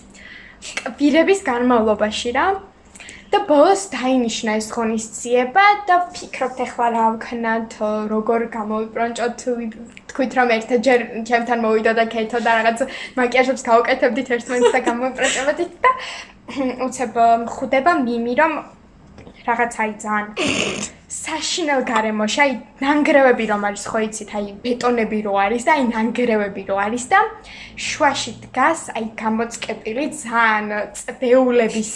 პირების 0.96 1.44
განმავლობაში 1.44 2.32
რა 2.32 2.46
და 3.34 3.38
ბოლოს 3.44 3.92
დაინიშნა 3.92 4.56
ეს 4.64 4.72
ღონისძიება 4.72 5.64
და 5.88 5.96
ფიქრობთ 6.16 6.58
ახლა 6.64 6.86
რა 6.96 7.06
ვქნათ, 7.18 7.70
როგორ 8.08 8.40
გამოვიბრუნჭოთ, 8.56 9.40
თქვით 10.14 10.32
რომ 10.38 10.48
ერთად 10.54 10.78
ჯერ 10.86 11.00
ჩემთან 11.26 11.58
მოვიდა 11.66 11.92
და 11.98 12.04
კეთო 12.14 12.38
და 12.46 12.50
რაღაც 12.62 12.78
მაკიაჟებს 13.18 13.66
გავუკეთებდით 13.66 14.28
ერთმანეთს 14.38 14.74
და 14.76 14.80
გამოვიბრუნჭებოდით 14.88 15.72
და 15.84 15.90
უცებ 16.86 17.12
ხვდება 17.50 17.92
მიმი 18.06 18.34
რომ 18.40 18.52
რაღაც 19.44 19.72
აი 19.84 19.90
ძალიან 20.04 20.26
საშინელ 21.14 21.82
გარემოში 21.88 22.40
აი 22.44 22.52
ნანგრევები 22.84 23.44
რომ 23.50 23.66
არის 23.68 23.84
ხო 23.90 23.98
იცით 24.06 24.30
აი 24.38 24.46
ბეტონები 24.64 25.18
რო 25.26 25.34
არის 25.44 25.66
და 25.68 25.72
აი 25.76 25.84
ნანგრევები 25.90 26.62
რო 26.70 26.76
არის 26.84 27.04
და 27.12 27.20
შუაში 27.88 28.32
დგას 28.44 28.80
აი 28.96 29.06
გამოწკეპილი 29.20 30.06
ძალიან 30.22 30.66
წვეულების 31.00 31.92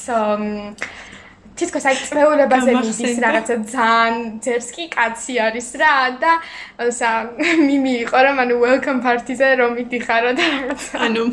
თითქოს 1.59 1.85
აი 1.91 1.97
წვეულებაზე 2.09 2.73
მიდის 2.79 3.17
რაღაცა 3.25 3.55
ძალიან 3.75 4.15
ძერსკი 4.45 4.85
კაცი 4.95 5.35
არის 5.47 5.69
რა 5.81 5.95
და 6.23 6.33
ისა 6.87 7.11
მიმი 7.69 7.93
იყო 8.05 8.19
რომ 8.27 8.37
ანუ 8.43 8.55
welcome 8.65 9.01
party-ზე 9.07 9.49
რომ 9.61 9.71
მიდიხარო 9.79 10.31
და 10.39 10.45
რაღაცა. 10.55 10.95
ანუ 11.07 11.25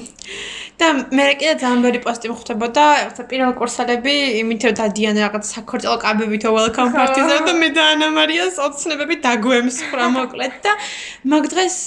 და 0.79 0.87
მე 1.17 1.25
კიდე 1.39 1.53
ძალიან 1.61 1.79
ბევრი 1.85 1.99
პოსტი 2.05 2.27
მხვდებოდა 2.33 2.83
რაღაცა 3.01 3.23
პირველ 3.31 3.51
კურსელები 3.59 4.15
იმით 4.41 4.61
რომ 4.65 4.73
დადიან 4.81 5.15
რაღაც 5.23 5.43
საქორწილო 5.53 5.97
კაბებით 6.05 6.43
welcome 6.57 6.91
party-ზე 6.97 7.37
და 7.47 7.53
მე 7.61 7.69
და 7.77 7.83
ანა 7.93 8.07
მარიას 8.17 8.55
ოცნებები 8.65 9.15
დაგვემსხრა 9.27 10.05
მოკლედ 10.17 10.53
და 10.65 10.71
მაგ 11.31 11.43
დღეს 11.53 11.77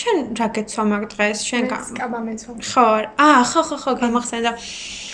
შენ 0.00 0.16
რა 0.38 0.48
გეცვა 0.56 0.84
მაგ 0.92 1.02
დღეს 1.12 1.38
შენ 1.48 1.70
კაბა 2.00 2.20
მეცვა 2.26 2.52
ხო 2.72 2.86
აა 3.28 3.40
ხო 3.52 3.62
ხო 3.68 3.76
ხო 3.82 3.92
გამახსენდა 4.02 4.50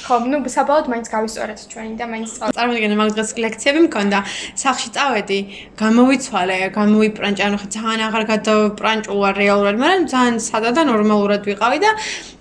ხო, 0.09 0.17
ну, 0.25 0.39
საბოლოოდ 0.49 0.87
მაინც 0.89 1.09
გავისწორეთ 1.13 1.59
ჩვენი 1.69 1.95
და 2.01 2.07
მაინც 2.09 2.31
წარმოგიდგენთ 2.57 2.97
მაგ 2.97 3.09
დღეს 3.13 3.31
ლექციები 3.45 3.81
მქონდა. 3.89 4.19
სახში 4.63 4.89
წავედი, 4.97 5.39
გამოვიცვალე, 5.83 6.59
გამოვიპრანჭე, 6.79 7.43
ანუ 7.49 7.57
ხა 7.61 7.69
ძალიან 7.77 8.01
აღარ 8.09 8.25
გადავპრანჭულა 8.33 9.31
რეალურად, 9.41 9.77
მაგრამ 9.83 10.07
ძალიან 10.15 10.37
სადა 10.49 10.71
და 10.79 10.83
ნორმალურად 10.89 11.43
ვიყავი 11.51 11.79
და 11.85 11.91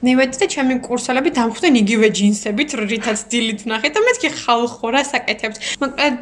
ნივედი 0.08 0.36
და 0.42 0.46
ჩემი 0.54 0.74
კურსელები 0.88 1.30
დამხვდნენ 1.40 1.76
იგივე 1.84 2.08
ჯინსებით, 2.18 2.70
რითაც 2.88 3.20
დილით 3.32 3.60
ვნახე 3.68 3.90
და 3.92 4.00
მეთქი 4.08 4.30
ხალხო 4.48 4.88
რა 4.96 5.04
საკეთებთ. 5.12 5.58
მოკლედ 5.84 6.20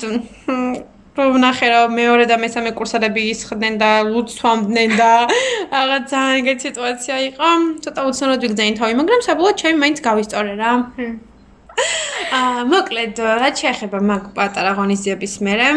რომ 1.15 1.38
ნახე 1.39 1.67
რა 1.71 1.82
მეორე 1.95 2.25
და 2.28 2.36
მესამე 2.43 2.71
კურსელები 2.75 3.21
ისხდნენ 3.32 3.75
და 3.80 3.91
ლუცვამდნენ 4.12 4.91
და 4.99 5.12
რაღაც 5.75 6.04
ძალიან 6.12 6.36
ეგეთი 6.41 6.63
სიტუაცია 6.67 7.15
იყო. 7.30 7.49
ცოტა 7.84 8.01
უცნაურად 8.10 8.41
ვიგზავნე 8.45 8.75
თავი, 8.80 8.93
მაგრამ 8.99 9.21
საბოლოოდ 9.28 9.56
ჩემი 9.62 9.78
მაინც 9.84 9.97
გავისწორე 10.08 10.54
რა. 10.60 10.71
აა 12.39 12.62
მოკლედ 12.71 13.15
რა 13.41 13.49
შეეხება 13.60 13.99
მაგ 14.12 14.23
პატარა 14.36 14.71
ღონისძიების 14.80 15.34
მერე 15.47 15.67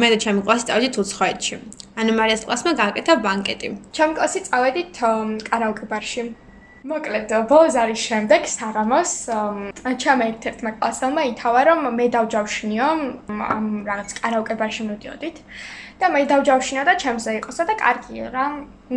მე 0.00 0.06
და 0.12 0.16
ჩემი 0.24 0.40
კლასი 0.46 0.64
წავედით 0.68 0.94
უცხოეთში. 1.02 1.56
ანუ 2.00 2.12
მარიას 2.16 2.42
კლასმა 2.48 2.72
გააკეთა 2.80 3.14
ბანკეტი. 3.24 3.68
ჩემი 3.96 4.12
კლასი 4.16 4.40
წავედით 4.48 4.88
კარაოკე 5.48 5.84
ბარში 5.92 6.22
მოკლედ 6.82 7.32
ბოლოს 7.50 7.76
არის 7.78 8.00
შემდეგ 8.10 8.46
საღამოს 8.50 9.12
ჩემ 10.02 10.22
ერთ-ერთმა 10.26 10.70
კლასელმა 10.82 11.22
ითავა 11.30 11.62
რომ 11.68 11.80
მე 11.98 12.06
დავჯავშნიო 12.16 12.88
ამ 13.54 13.66
რაღაც 13.86 14.14
კარაოკე 14.18 14.54
ბარში 14.58 14.86
მოდიოდით 14.90 15.42
და 16.02 16.10
მე 16.14 16.22
დავჯავშნიო 16.32 16.82
და 16.90 16.94
ჩემზე 17.02 17.38
იყოსა 17.38 17.64
და 17.70 17.74
კარგია 17.84 18.30
რა 18.34 18.46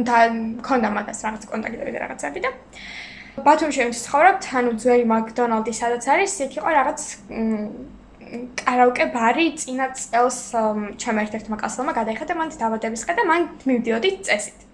და 0.10 0.18
მქონდა 0.34 0.90
მაგას 0.98 1.20
რაღაც 1.30 1.44
კონტაქტები 1.52 1.92
და 1.94 2.00
რაღაცები 2.06 2.40
და 2.46 2.52
ბათუმში 3.36 3.90
ვცხოვრობთ, 3.92 4.46
ანუ 4.60 4.72
ძველი 4.80 5.06
მაკდონალდი 5.12 5.74
სადაც 5.76 6.06
არის, 6.08 6.36
იქ 6.46 6.54
იყო 6.56 6.70
რაღაც 6.80 7.02
კარაოკე 8.64 9.06
ბარი 9.12 9.48
წინა 9.60 9.92
წელს 9.92 10.40
ჩემ 11.04 11.20
ერთ-ერთმა 11.24 11.60
კლასელმა 11.60 11.94
გადაიხადა 12.00 12.38
მანდ 12.40 12.56
დაბადების 12.64 13.04
დღე 13.06 13.18
და 13.20 13.28
მან 13.30 13.50
მივდიოდი 13.68 14.12
წესით. 14.24 14.65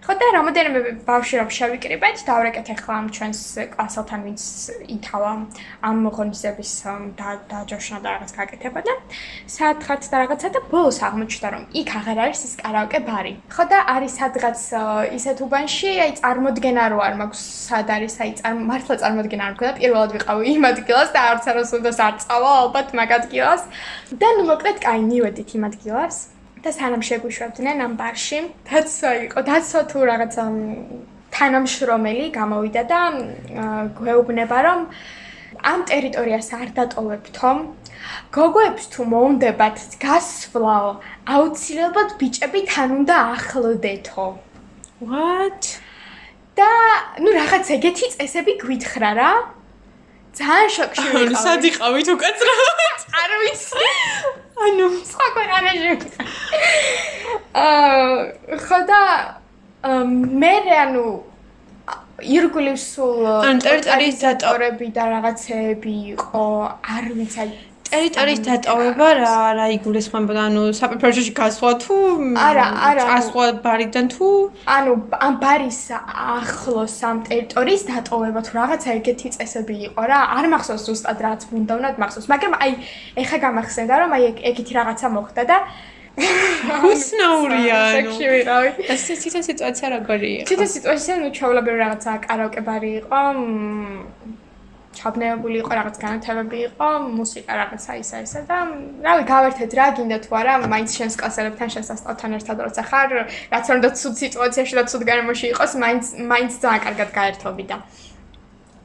ხო 0.00 0.14
და 0.16 0.26
რამოდენიმე 0.32 0.80
ბავშვი 1.04 1.36
რომ 1.40 1.48
შევიკრიბეთ, 1.52 2.22
დავრეკეთ 2.24 2.68
ახლა 2.72 2.94
ამ 3.00 3.06
ჩვენს 3.12 3.40
კლასელთან 3.74 4.20
ვინც 4.24 4.42
ითავა 4.96 5.32
ამ 5.84 5.98
ღონისძიების 6.16 6.72
დაჯოშნა 7.50 7.98
და 8.00 8.08
რაღაც 8.16 8.32
გაკეთება 8.32 8.80
და 8.80 8.94
სათხაც 9.44 10.08
და 10.08 10.16
რაღაცა 10.24 10.48
და 10.56 10.60
ბოლოს 10.72 10.98
აღმოჩნდა 11.04 11.48
რომ 11.52 11.62
იქ 11.84 11.92
აღარ 12.00 12.18
არის 12.24 12.40
ის 12.48 12.54
კარაოკე 12.64 13.00
ბარი. 13.04 13.34
ხო 13.52 13.64
და 13.68 13.78
არის 13.92 14.12
სადღაც 14.16 14.58
ისეთ 15.20 15.36
უბანში, 15.44 15.90
აი 16.00 16.10
წარმოდგენა 16.16 16.84
რო 16.96 16.98
არ 17.04 17.14
მაქვს 17.20 17.44
სად 17.68 17.88
არის, 17.92 18.14
აი 18.24 18.52
მართლა 18.56 18.94
წარმოდგენა 19.04 19.44
არ 19.44 19.52
მქონდა, 19.52 19.72
პირველად 19.84 20.10
ვიყავი 20.16 20.42
იმ 20.56 20.62
ადგილას 20.72 21.08
და 21.12 21.20
არც 21.28 21.44
არას 21.52 21.70
უნდა 21.76 21.90
სარწავა 22.00 22.50
ალბათ 22.64 22.88
მაგ 22.96 23.10
ადგილას. 23.20 23.62
და 24.16 24.28
ნუ 24.40 24.42
მოკლედ 24.48 24.76
კაი 24.80 25.00
მივედით 25.12 25.50
იმ 25.60 25.62
ადგილას. 25.68 26.39
და 26.64 26.70
სანამ 26.76 27.02
შეგვიშვებდნენ 27.08 27.78
ამ 27.86 27.92
ბარში, 28.00 28.40
დაცვა 28.68 29.10
იყო, 29.26 29.38
დაცვა 29.48 29.80
თუ 29.90 29.98
რაღაც 30.10 30.34
თანამშრომელი 31.34 32.26
გამოვიდა 32.36 32.82
და 32.90 33.00
გვეუბნება, 33.98 34.58
რომ 34.66 34.80
ამ 35.70 35.80
ტერიტორიას 35.90 36.48
არ 36.60 36.68
დატოვებთო. 36.78 37.50
გოგოებს 38.34 38.84
თუ 38.92 39.00
მოუნდებათ 39.12 39.78
გასვლაო, 40.04 40.90
აუცილებლად 41.34 42.10
ბიჭები 42.20 42.60
თან 42.70 42.88
უნდა 42.98 43.16
ახლდეთო. 43.36 44.26
What? 45.00 45.64
და 46.60 46.70
ნუ 47.24 47.30
რაღაც 47.36 47.66
ეგეთი 47.76 48.06
წესები 48.16 48.52
გვითხრა 48.60 49.10
რა. 49.16 49.30
ძალიან 50.36 50.68
შოკში 50.76 51.06
ვიყავი. 51.10 51.26
ანუ 51.26 51.36
სად 51.44 51.62
იყავით 51.70 52.08
უკაცრავად? 52.14 52.98
არ 53.20 53.30
ვიცი. 53.42 53.86
ანუ 54.66 54.86
სხვა 55.10 55.26
ქვეყანაში. 55.36 55.92
აა 57.64 58.58
ხოდა 58.66 59.00
მე 60.42 60.54
ანუ 60.76 61.04
ირგვლივ 62.20 62.76
სულ 62.76 63.26
ტერიტორიის 63.64 64.18
დატოვებები 64.22 64.88
და 64.96 65.04
რაღაცეები 65.14 65.94
იყო, 66.14 66.44
არ 66.96 67.06
ვიცი, 67.16 67.46
ტერიტორიის 67.90 68.40
დატოვება 68.46 69.08
რა 69.18 69.34
რა 69.58 69.66
იგულისხმება 69.76 70.34
ანუ 70.46 70.62
საპროფესორში 70.78 71.32
გასვლა 71.40 71.72
თუ 71.84 71.96
არა 72.46 72.66
არა 72.88 73.06
გასვლა 73.10 73.46
ბარიდან 73.66 74.10
თუ 74.14 74.28
ანუ 74.76 74.92
ამ 75.26 75.34
ბარის 75.42 75.80
ახლოს 76.38 76.96
ამ 77.10 77.22
ტერიტორიის 77.28 77.82
დატოვება 77.90 78.40
თუ 78.46 78.52
რაღაცა 78.60 78.88
ეგეთი 78.98 79.28
წესები 79.36 79.76
იყო 79.90 80.02
რა 80.10 80.20
არ 80.38 80.50
მახსოვს 80.54 80.84
ზუსტად 80.88 81.18
რაც 81.26 81.40
უნდა 81.60 81.72
უნდა 81.78 81.88
მახსოვს 82.02 82.30
მაგრამ 82.32 82.54
აი 82.64 82.72
ეხა 83.22 83.38
გამახსენდა 83.46 83.94
რომ 84.02 84.10
აი 84.18 84.22
ეგეთი 84.50 84.72
რაღაცა 84.80 85.06
მოხდა 85.16 85.42
და 85.50 85.58
უსნაურია 86.20 87.78
ანუ 87.98 88.12
ვიყავი 88.20 88.70
ეს 88.92 89.02
ციტა 89.22 89.40
სიტუაცია 89.48 89.88
როგორი 89.96 90.30
იყო 90.36 90.48
ციტა 90.50 90.66
სიტუაცია 90.74 91.14
ნუ 91.22 91.28
ჩავლებე 91.38 91.72
რაღაცა 91.82 92.12
კარაოკე 92.26 92.60
ბარი 92.68 92.90
იყო 93.00 93.20
ჩაბნეული 94.90 95.58
იყო 95.62 95.72
რაღაც 95.78 95.96
განათებები 96.02 96.58
იყო 96.66 96.88
მუსიკა 97.14 97.52
რაღაცა 97.60 97.92
ისა 98.02 98.16
ისა 98.26 98.40
და 98.50 98.56
რავი 99.06 99.24
გავერთეთ 99.30 99.70
რა 99.78 99.86
გინდა 99.96 100.18
თუ 100.24 100.30
არა 100.40 100.54
მაინც 100.72 100.90
შენს 100.98 101.14
კლასელებთან 101.20 101.68
შენს 101.74 101.88
ასწავლებთან 101.94 102.30
ერთად 102.38 102.62
როცა 102.66 102.82
ხარ 102.90 103.10
რაც 103.54 103.70
უნდა 103.76 103.88
ცუდ 104.00 104.14
სიტუაციაში 104.22 104.74
და 104.80 104.84
ცუდ 104.90 105.02
გარემოში 105.10 105.46
იყოს 105.54 105.72
მაინც 105.84 106.04
მაინც 106.32 106.52
ძალიან 106.64 106.82
კარგად 106.86 107.08
გაერთობი 107.20 107.64
და 107.70 107.76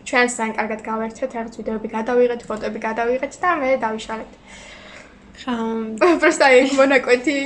ჩვენს 0.05 0.37
ძალიან 0.37 0.55
კარგად 0.61 0.81
გავერთეთ 0.85 1.29
რაღაც 1.37 1.53
ვიდეოები 1.59 1.89
გადავიღეთ 1.97 2.41
ფოტოები 2.49 2.79
გადავიღეთ 2.87 3.33
და 3.41 3.49
მე 3.61 3.69
დავიშალეთ. 3.83 4.31
ხა 5.41 5.53
პროსტა 6.21 6.47
იქ 6.61 6.71
მონაკვეთი 6.79 7.37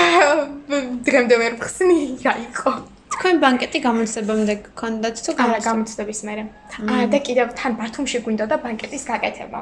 დღემდე 1.08 1.34
ვერ 1.42 1.54
ხსნი 1.64 2.00
რა 2.24 2.34
იყო 2.44 2.72
თქვენ 3.20 3.36
ბანკეტი 3.44 3.78
გამოცდებამდე 3.84 4.54
გქონდათ 4.64 5.18
თუ 5.24 5.32
არა 5.44 5.58
გამოცდების 5.60 6.20
მერე. 6.24 6.42
აა 6.88 7.04
და 7.12 7.18
კიდევ 7.20 7.48
თან 7.52 7.72
ბათუმში 7.76 8.18
გვინდოდა 8.24 8.56
ბანკეტის 8.64 9.04
გაკეთება. 9.10 9.60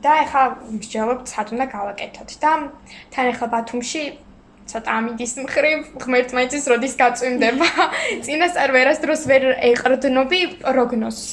და 0.00 0.12
ეხლა 0.24 0.42
მსჯელობთ 0.80 1.26
სად 1.28 1.46
უნდა 1.52 1.66
გავაკეთოთ. 1.76 2.30
და 2.40 2.52
თან 3.12 3.26
ეხლა 3.32 3.46
ბათუმში 3.54 4.02
ცოტა 4.70 4.90
ამინდის 4.96 5.32
მხრივ 5.44 5.78
ღმერთმაიცის 6.00 6.64
როდის 6.72 6.94
გაწვიმდება. 7.02 7.68
წინასწარ 8.24 8.68
ვერასდროს 8.72 9.22
ვერ 9.28 9.42
ეყრდნობი 9.70 10.40
პროგნოზს. 10.64 11.24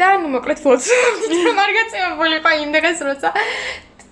და 0.00 0.08
ნუ 0.24 0.28
მოკლედ 0.40 0.58
ფულს. 0.64 0.88
რომ 1.44 1.58
არ 1.64 1.70
გაწევებული 1.84 2.36
ყო 2.40 2.52
იმ 2.64 2.70
დღეს 2.80 2.98
როცა 3.04 3.28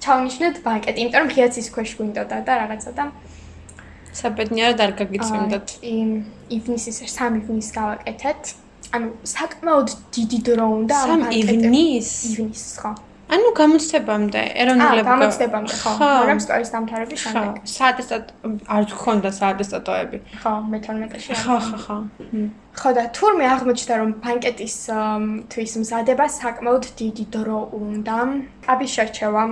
ჩავნიშნეთ 0.05 0.55
ბანკეტი 0.67 0.99
იმიტომ 1.03 1.21
რომ 1.25 1.31
ღიაცის 1.33 1.69
ქვეშ 1.73 1.91
გვინდოდა 1.97 2.37
და 2.45 2.53
რაღაცა 2.61 2.93
და 3.01 3.05
საბედნიერად 4.21 4.83
არ 4.87 4.93
გაგიწვიმდათ 5.01 5.77
იმ 5.93 6.11
ივნისის 6.59 6.99
3 7.07 7.41
ივნისს 7.43 7.73
გავაკეთეთ 7.79 8.53
ანუ 8.97 9.09
საკმაოდ 9.37 9.97
დიდი 10.19 10.39
დრო 10.51 10.67
უნდა 10.81 10.99
ამ 11.05 11.25
ბანკეტზე 11.25 11.57
ივნის 11.57 12.13
ივნის 12.33 12.67
ხო 12.83 12.93
ანუ 13.33 13.51
გამოცდებამდე, 13.57 14.41
ეროვნულებო 14.63 15.09
გამოცდებამდე, 15.09 15.77
ხო, 15.81 16.09
მაგრამ 16.21 16.41
სკოლის 16.45 16.71
დამთავრების 16.75 17.23
შემდეგ. 17.23 17.55
საატესტატო 17.75 18.51
არ 18.77 18.85
გქონდა 18.93 19.31
საატესტატოები. 19.39 20.19
ხო, 20.43 20.53
მე-12-ში. 20.73 21.33
ხო, 21.41 21.57
ხო, 21.69 21.79
ხო. 21.85 21.97
ხო 22.77 22.91
და 22.99 23.05
თურმე 23.17 23.47
აღმოჩნდა 23.55 23.95
რომ 24.03 24.11
ბანკეტის 24.25 24.77
თვის 25.49 25.73
მზადება 25.81 26.27
საკმაოდ 26.29 26.85
დიდი 27.01 27.25
დრო 27.33 27.61
უნდა. 27.81 28.19
აბის 28.69 28.91
შერჩევა 28.97 29.43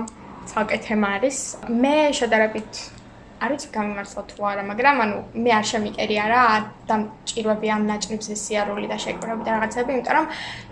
ცალკე 0.49 0.77
თემა 0.85 1.07
არის. 1.17 1.37
მე 1.81 1.95
შედარებით 2.21 3.00
არის 3.41 3.63
გამიმართლა 3.73 4.21
თუ 4.29 4.45
არა, 4.51 4.63
მაგრამ 4.69 4.97
ანუ 5.03 5.17
მე 5.43 5.51
არ 5.57 5.65
შემიკერია 5.71 6.25
რა 6.29 6.41
და 6.89 6.95
ჭირვები 7.29 7.67
ამ 7.75 7.83
ნაჭრებს 7.89 8.27
ესიარული 8.35 8.85
და 8.91 8.97
შეკრებები 9.01 9.43
და 9.47 9.51
რაღაცები, 9.57 9.89
იმიტომ 9.97 10.15
რომ 10.17 10.27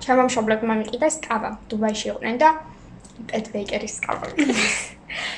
ჩემო 0.06 0.24
მშობლებმა 0.30 0.74
მიყიდეს 0.82 1.16
კაბა 1.26 1.50
დუბაიში 1.70 2.06
იყვნენ 2.14 2.38
და 2.44 2.50
პეტ 3.30 3.46
ბეიკერის 3.54 3.96
კაბა. 4.06 4.28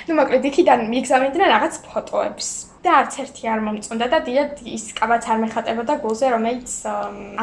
ну, 0.08 0.12
მოკლედ 0.20 0.44
იქიდან 0.52 0.80
მიგზავნიდნენ 0.92 1.48
რაღაც 1.56 1.74
ფოტოებს. 1.88 2.50
და 2.82 2.90
არც 2.98 3.14
ერთი 3.22 3.46
არ 3.46 3.60
მომწონდა 3.62 4.06
და 4.10 4.20
დიდად 4.26 4.62
ის 4.66 4.86
კაბაც 4.98 5.24
არ 5.30 5.38
მეხატებოდა 5.44 5.94
გულზე, 6.02 6.28
რომელიც 6.34 6.70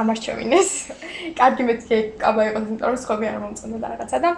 ამარჩევინეს. 0.01 0.71
კარგი 1.39 1.63
მეთქე 1.69 1.97
კაბა 2.19 2.43
იყო, 2.49 2.59
იმიტომ 2.67 2.89
რომ 2.91 2.99
სხვები 3.05 3.27
არ 3.31 3.39
მომწონდა 3.45 3.79
და 3.79 3.89
რაღაცა 3.95 4.19
და 4.25 4.31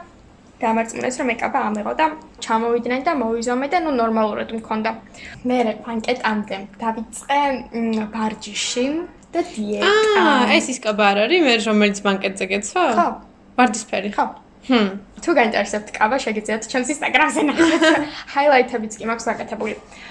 გამარწმუნეს 0.61 1.17
რომ 1.21 1.29
ეკაბა 1.35 1.61
ამეღო 1.71 1.93
და 2.01 2.07
ჩამოვიდნენ 2.45 3.01
და 3.07 3.13
მოვიზომე 3.23 3.67
და 3.73 3.79
ნუ 3.85 3.91
ნორმალურად 4.01 4.51
მქონდა. 4.61 4.91
მე 5.49 5.59
პანკეტამდე 5.87 6.59
დავიწყე 6.83 7.41
ბარჯიში 8.15 8.87
და 9.33 9.41
დიეტა. 9.55 9.91
აა, 10.21 10.45
ეს 10.59 10.67
ის 10.75 10.79
კაბა 10.85 11.05
არ 11.11 11.19
არის, 11.25 11.41
მე 11.47 11.55
რომელიც 11.71 11.99
ბანკეტზე 12.05 12.45
გეცვა? 12.53 12.85
ხო. 12.99 13.09
ვარდისფერი. 13.57 14.11
ხო. 14.19 14.27
ჰმ. 14.69 14.89
თუ 15.25 15.31
გაინტერესებთ 15.39 15.89
კაბა, 15.97 16.17
შეგიძლიათ 16.25 16.63
ჩემს 16.71 16.89
ინსტაგრამზე 16.93 17.41
ნახოთ. 17.49 17.85
ჰაილაითებიც 18.35 18.93
კი 18.99 19.05
მაქვს 19.09 19.27
გაკეთებული. 19.31 19.75
აა, 19.81 20.10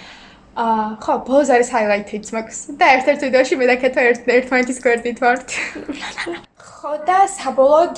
ხო, 0.55 1.13
ბოლოს 1.27 1.49
არის 1.53 1.69
ჰაილაითიც 1.73 2.31
მაქვს 2.35 2.59
და 2.79 2.85
ერთ-ერთ 2.97 3.21
ვიდეოში 3.27 3.55
მე 3.59 3.65
დაკეთე 3.69 4.01
ერთ-ერთმანეთის 4.11 4.79
გვერდით 4.83 5.19
ვართ. 5.23 5.47
ხო 6.57 6.93
და 7.07 7.17
საბოლოოდ 7.37 7.95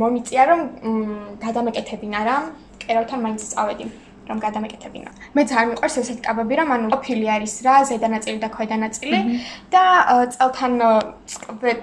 მომიწია 0.00 0.42
რომ 0.50 0.60
გადამეკეთებინა 1.42 2.20
რა, 2.28 2.36
კერავთან 2.82 3.18
მაინც 3.24 3.42
წავედი. 3.52 3.86
რომ 4.28 4.38
გადამეკეთებინა. 4.44 5.10
მეც 5.36 5.48
არ 5.56 5.64
მიყვარს 5.72 5.96
ესეთი 6.00 6.22
კაბები, 6.28 6.54
რომ 6.60 6.68
ანუ 6.74 6.86
ოფილი 6.96 7.26
არის 7.32 7.54
რა, 7.64 7.74
ზედა 7.88 8.08
ნაწილი 8.12 8.38
და 8.44 8.48
ქვედა 8.52 8.76
ნაწილი 8.84 9.20
და 9.72 9.84
წელთან 10.36 10.72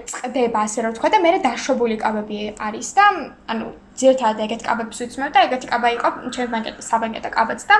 წდება, 0.06 0.58
ასე 0.66 0.78
რომ 0.86 0.90
ვთქვა 0.94 1.08
და 1.10 1.18
მე 1.26 1.30
დაშვებული 1.42 1.96
კაბები 1.98 2.38
არის 2.54 2.88
და 2.94 3.04
ანუ 3.50 3.66
ძირთადად 4.00 4.40
ეგეთ 4.46 4.62
კაბებს 4.68 5.00
ვიცნობ 5.02 5.30
და 5.34 5.44
ეგეთი 5.46 5.68
კაბა 5.72 5.88
იყო 5.96 6.08
ჩემს 6.34 6.50
ბანკეტის 6.54 6.88
საბანკეტო 6.92 7.30
კაბაც 7.36 7.60
და 7.70 7.76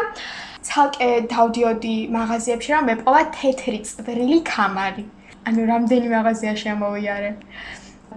ცალკე 0.69 1.09
დავდიოდი 1.33 1.97
მაღაზიებში 2.17 2.71
რომ 2.75 2.89
მეპოვა 2.91 3.23
თეთრი 3.37 3.81
წვრილი 3.91 4.39
კამარი. 4.53 5.05
ანუ 5.47 5.63
რამდენი 5.73 6.09
მაღაზია 6.17 6.55
შემოვიარე. 6.63 7.31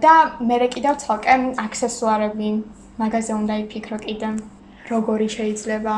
და 0.00 0.14
მე 0.48 0.56
კიდევ 0.74 0.94
ცალკე 1.04 1.34
აქსესუარები 1.66 2.48
მაღაზია 3.00 3.34
უნდა 3.42 3.54
იფიქრო 3.64 3.98
კიდე. 4.06 4.28
როგორი 4.90 5.28
შეიძლება 5.36 5.96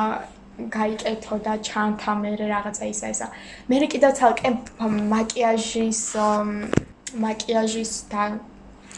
გაიკეთო 0.76 1.36
და 1.46 1.52
ჩანთა 1.68 2.12
მე 2.22 2.30
რაღაცა 2.54 2.84
ისა 2.92 3.06
ისა. 3.14 3.26
მე 3.68 3.86
კიდევ 3.92 4.10
ცალკე 4.18 4.48
მაკიაჟის 5.14 6.02
მაკიაჟის 7.24 7.92
და 8.12 8.22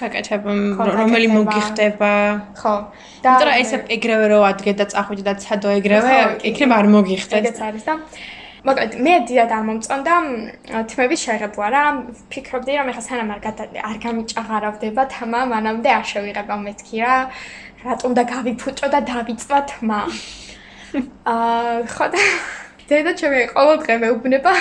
გაკეთება 0.00 0.50
რომელი 0.98 1.28
მოგიხდება. 1.32 2.12
ხო. 2.60 2.74
და 3.24 3.30
იმიტომ 3.34 3.48
რომ 3.48 3.58
ესე 3.62 3.76
ეგრევე 3.96 4.26
რო 4.32 4.38
ადგე 4.50 4.72
და 4.78 4.84
წახვიდე 4.92 5.22
და 5.28 5.34
ცადო 5.42 5.68
ეგრევე 5.78 6.14
იქნება 6.50 6.74
არ 6.80 6.86
მოგიხდეს. 6.94 7.40
ეგეც 7.40 7.58
არის 7.68 7.84
და 7.88 7.94
მოკლედ 8.64 8.92
მე 9.04 9.14
დიდად 9.28 9.50
არ 9.56 9.62
მომწონდა 9.68 10.14
თმების 10.90 11.20
შეღებვა 11.26 11.66
რა. 11.74 11.84
ფიქრობდი 12.32 12.72
რომ 12.80 12.88
ეხა 12.92 13.02
სანამ 13.08 13.30
არ 13.34 13.40
არ 13.90 13.96
გამიჭაღარავდება 14.04 15.02
თმა 15.14 15.40
მანამდე 15.52 15.90
არ 15.98 16.04
შევიღება 16.10 16.54
მეთქი 16.64 16.96
რა. 17.04 17.14
რატომ 17.84 18.10
და 18.16 18.22
გავიფუჭო 18.34 18.86
და 18.88 19.00
დავიწვა 19.12 19.58
თმა. 19.70 20.00
აა 21.32 21.84
ხოდა 21.90 22.22
დედა 22.22 22.63
ჩემი 23.16 23.40
ყოველ 23.56 23.76
დღე 23.80 23.94
მეუბნება 24.02 24.52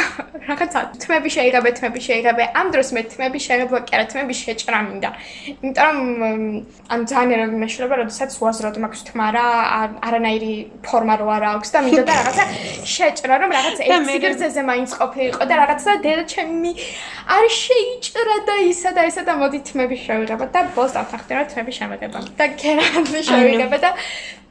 რაღაცა 0.47 0.79
თმები 1.03 1.29
შეიძლება 1.35 1.69
თმები 1.77 1.99
შეიძლება 2.07 2.43
ამ 2.59 2.67
დროს 2.71 2.89
მე 2.95 3.01
თმები 3.11 3.39
შეიძლება 3.47 3.79
კი 3.87 3.91
არა 3.95 4.05
თმები 4.11 4.33
შეჭრა 4.39 4.79
მინდა. 4.87 5.09
იმიტომ 5.63 5.87
რომ 5.87 5.97
ან 6.93 6.99
ძალიან 7.11 7.29
ერები 7.35 7.57
მეშლება 7.63 7.95
როდესაც 7.99 8.31
უაზროდ 8.39 8.75
მაქვს 8.83 9.01
თმა 9.07 9.27
რა 9.35 9.47
არანაირი 10.07 10.53
ფორმა 10.87 11.15
რო 11.19 11.27
არ 11.35 11.43
აქვს 11.51 11.69
და 11.75 11.79
მინდა 11.83 12.03
და 12.07 12.13
რაღაცა 12.19 12.43
შეჭრა 12.95 13.35
რომ 13.43 13.49
რაღაცა 13.57 13.81
ერთ 13.91 14.05
სიგრძეზე 14.13 14.61
მაინც 14.71 14.89
ყოფილიყო 14.99 15.43
და 15.49 15.55
რაღაცა 15.63 15.91
დედა 16.03 16.23
ჩემი 16.33 16.71
არ 17.35 17.45
შეიჭრა 17.63 18.37
და 18.47 18.55
ისა 18.71 18.91
და 18.95 19.01
ისა 19.11 19.23
და 19.27 19.33
მოდი 19.41 19.59
თმები 19.67 19.95
შევიღება 20.05 20.45
და 20.55 20.59
ბოლოს 20.75 20.95
რომ 20.95 21.43
თმები 21.51 21.71
შემეგება 21.79 22.19
და 22.39 22.45
კერანი 22.61 23.19
შევიღება 23.27 23.77
და 23.83 23.91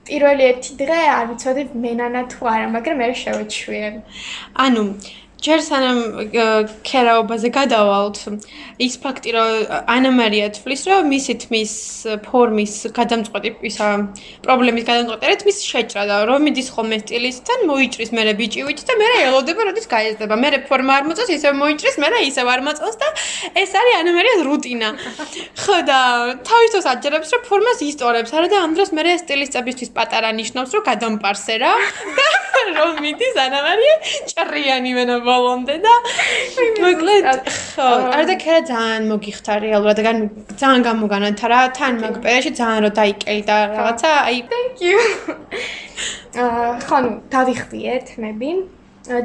პირველი 0.07 0.43
ერთი 0.51 0.73
დღე 0.83 1.01
არ 1.17 1.25
ვიცოდი 1.31 1.63
მენანა 1.85 2.23
თუ 2.33 2.41
არა, 2.53 2.67
მაგრამ 2.77 2.97
მე 3.03 3.09
შევეჩვიე. 3.23 3.89
ანუ 4.65 4.83
ჯერ 5.43 5.61
სანამ 5.67 5.99
ქერაობაზე 6.87 7.49
გადავალთ, 7.55 8.19
ის 8.83 8.95
ფაქტი 9.03 9.31
რომ 9.35 9.51
ანა 9.91 10.11
მარია 10.15 10.49
თვლის 10.55 10.83
რომ 10.91 11.09
მისი 11.13 11.35
თმის 11.43 11.73
ფორმის 12.27 12.75
გადამწყვეტი 12.97 13.51
ისა 13.71 13.89
პრობლემის 14.47 14.87
გადამწყვეტი 14.89 15.29
არის 15.29 15.47
მის 15.49 15.59
შეჭრა 15.67 16.05
და 16.11 16.17
რომ 16.31 16.47
მიდის 16.47 16.69
ხოლმე 16.75 16.99
სტილისტთან 17.03 17.67
მოიჭრის 17.71 18.11
მე 18.17 18.23
ბიჭივით 18.41 18.81
და 18.89 18.97
მე 19.03 19.09
ელოდება 19.27 19.67
როდის 19.69 19.87
გაიზრდება 19.95 20.39
მე 20.43 20.49
ფორმა 20.71 20.93
არ 20.99 21.05
მოწოს 21.11 21.31
ისე 21.37 21.55
მოიჭრის 21.59 21.97
მე 22.03 22.09
ისე 22.31 22.43
არ 22.55 22.61
მოწოს 22.67 22.97
და 23.03 23.09
ეს 23.63 23.73
არის 23.83 23.95
ანა 24.01 24.11
მარიას 24.19 24.41
რუტინა. 24.47 24.89
ხო 25.63 25.77
და 25.91 25.99
თავისთავად 26.47 26.87
აჯერებს 26.93 27.31
რომ 27.35 27.43
ფორმას 27.51 27.79
ისტორებს 27.91 28.31
არა 28.37 28.49
და 28.53 28.57
ამ 28.67 28.73
დროს 28.79 28.91
მე 28.97 29.03
სტილისტებისთვის 29.27 29.91
პატარა 29.97 30.31
ნიშნავს 30.39 30.71
რომ 30.75 30.83
გადამპარსე 30.91 31.55
რა. 31.63 31.73
და 32.19 32.29
რომ 32.77 32.91
მიდის 33.03 33.37
ანა 33.45 33.61
მარია 33.67 33.95
ჭრიანი 34.31 34.93
მენა 34.99 35.17
ბოლომდე 35.33 35.77
და 35.85 35.95
მოკლედ 36.85 37.27
ხო. 37.49 37.89
არ 38.17 38.25
და 38.31 38.37
ქერა 38.43 38.61
ძალიან 38.69 39.09
მოგიხთა 39.13 39.57
რეალურად 39.65 39.99
და 40.07 40.13
ძალიან 40.61 40.83
გამოგანათა 40.89 41.47
რა 41.53 41.61
თან 41.79 41.99
მაგ 42.05 42.15
პერიოდში 42.27 42.53
ძალიან 42.61 42.81
რო 42.85 42.91
დაიკეი 43.01 43.41
და 43.49 43.57
რაღაცა 43.73 44.11
აი 44.29 44.39
thank 44.53 44.85
you. 44.87 45.01
აა 46.43 46.71
ხო 46.87 46.99
დავიხდიეთ 47.35 48.07
მები 48.23 48.51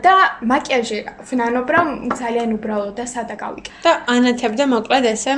და 0.07 0.15
მაკიაჟი 0.51 0.97
ვნანობ 1.29 1.67
რომ 1.75 1.87
ძალიან 2.17 2.49
უბრალო 2.57 2.89
და 2.97 3.05
სადა 3.13 3.35
გავიკე. 3.43 3.71
და 3.85 3.91
ანათებდა 4.15 4.65
მოკლედ 4.73 5.05
ესე. 5.13 5.33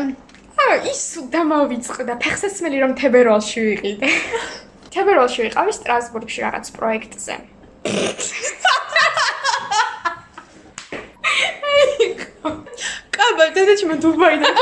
აა 0.64 0.76
ის 0.92 1.04
დამავიწყდა 1.34 2.14
ფეხსაცმელი 2.24 2.78
რომ 2.84 2.92
თებერვალში 3.02 3.60
ვიყიდე. 3.68 4.08
თებერვალში 4.94 5.44
ვიყავი 5.46 5.74
სტრასბურგში 5.78 6.40
რაღაც 6.46 6.72
პროექტზე 6.78 7.36
კაბა 13.16 13.46
დედაჩი 13.56 13.86
მე 13.90 13.96
დუბაიდან 14.04 14.54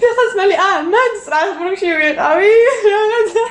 ფეხსაცმელი 0.00 0.54
აა 0.66 0.78
მან 0.92 1.16
სტრასბურგში 1.24 1.90
ვიყავი. 2.00 2.52
რაღაცა 2.92 3.42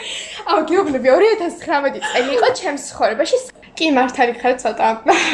აუ 0.54 0.60
გეუბნები 0.70 1.10
2019 1.14 2.02
წელი 2.12 2.32
იყო 2.38 2.50
ჩემს 2.60 2.84
ცხოვრებაში. 2.92 3.38
კი 3.78 3.92
მართალი 3.98 4.34
ხარ 4.42 4.56
ცოტა. 4.64 4.88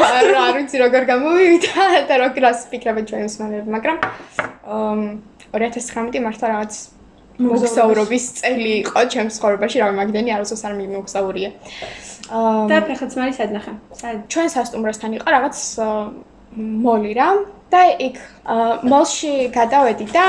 არ 0.07 0.25
არ 0.45 0.51
ვიცი 0.57 0.77
როგორ 0.83 1.03
გამოვიდა 1.11 1.85
და 2.09 2.15
როგორ 2.23 2.43
ასფიქრებ 2.51 2.97
ჩვენს 3.09 3.35
მანერებს 3.41 3.69
მაგრამ 3.75 3.97
2019 5.53 6.19
მართლა 6.27 6.47
რაღაც 6.53 6.73
მოგზაურობის 7.41 8.25
წელი 8.39 8.71
იყო 8.83 9.01
ჩემს 9.13 9.39
ცხოვრებაში 9.39 9.77
რა 9.81 9.87
მაგდენი 9.97 10.29
არასოს 10.35 10.61
არ 10.69 10.73
მიმოგზაურია 10.81 11.49
და 12.69 12.77
ფეხსაცმელი 12.89 13.33
სადნახე 13.39 13.73
ჩვენ 14.33 14.47
სასტუმროსთან 14.55 15.17
იყო 15.17 15.27
რაღაც 15.37 15.55
მოლი 16.57 17.13
რა 17.17 17.29
და 17.73 17.81
იქ 18.07 18.17
მოლში 18.91 19.33
გადავედი 19.53 20.05
და 20.13 20.25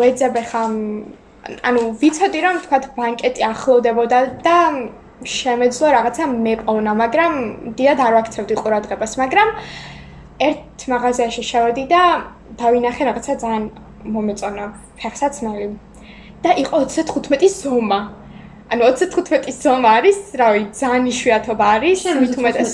ვეძებ 0.00 0.36
ხა 0.50 0.62
ანუ 1.68 1.82
ვიცოდი 2.00 2.40
რომ 2.44 2.56
თქვა 2.64 2.78
ბანკეტი 2.96 3.42
ახლოვდებოდა 3.50 4.18
და 4.44 4.56
შემეძლო 5.24 5.88
რაღაცა 5.92 6.24
მეპოვნა, 6.32 6.92
მაგრამ 6.96 7.32
დიად 7.76 7.98
არ 8.00 8.12
ვაქცევდი 8.16 8.54
ყურადღებას, 8.60 9.12
მაგრამ 9.20 9.48
ერთ 10.48 10.78
მაღაზიაში 10.92 11.42
შევედი 11.44 11.84
და 11.92 12.02
დავინახე 12.60 13.02
რაღაცა 13.08 13.32
ძალიან 13.44 13.64
მომეწონა 14.14 14.64
ფეხსაცმელი 15.00 15.66
და 16.44 16.50
იყო 16.64 16.76
35 16.88 17.52
ზომა. 17.60 18.00
ანუ 18.70 18.82
35 18.96 19.50
ზომა 19.60 19.88
არის, 19.98 20.18
რავი, 20.40 20.62
ძალიან 20.80 21.04
იშვიათობა 21.12 21.64
არის, 21.76 22.00
მით 22.20 22.34
უმეტეს. 22.40 22.70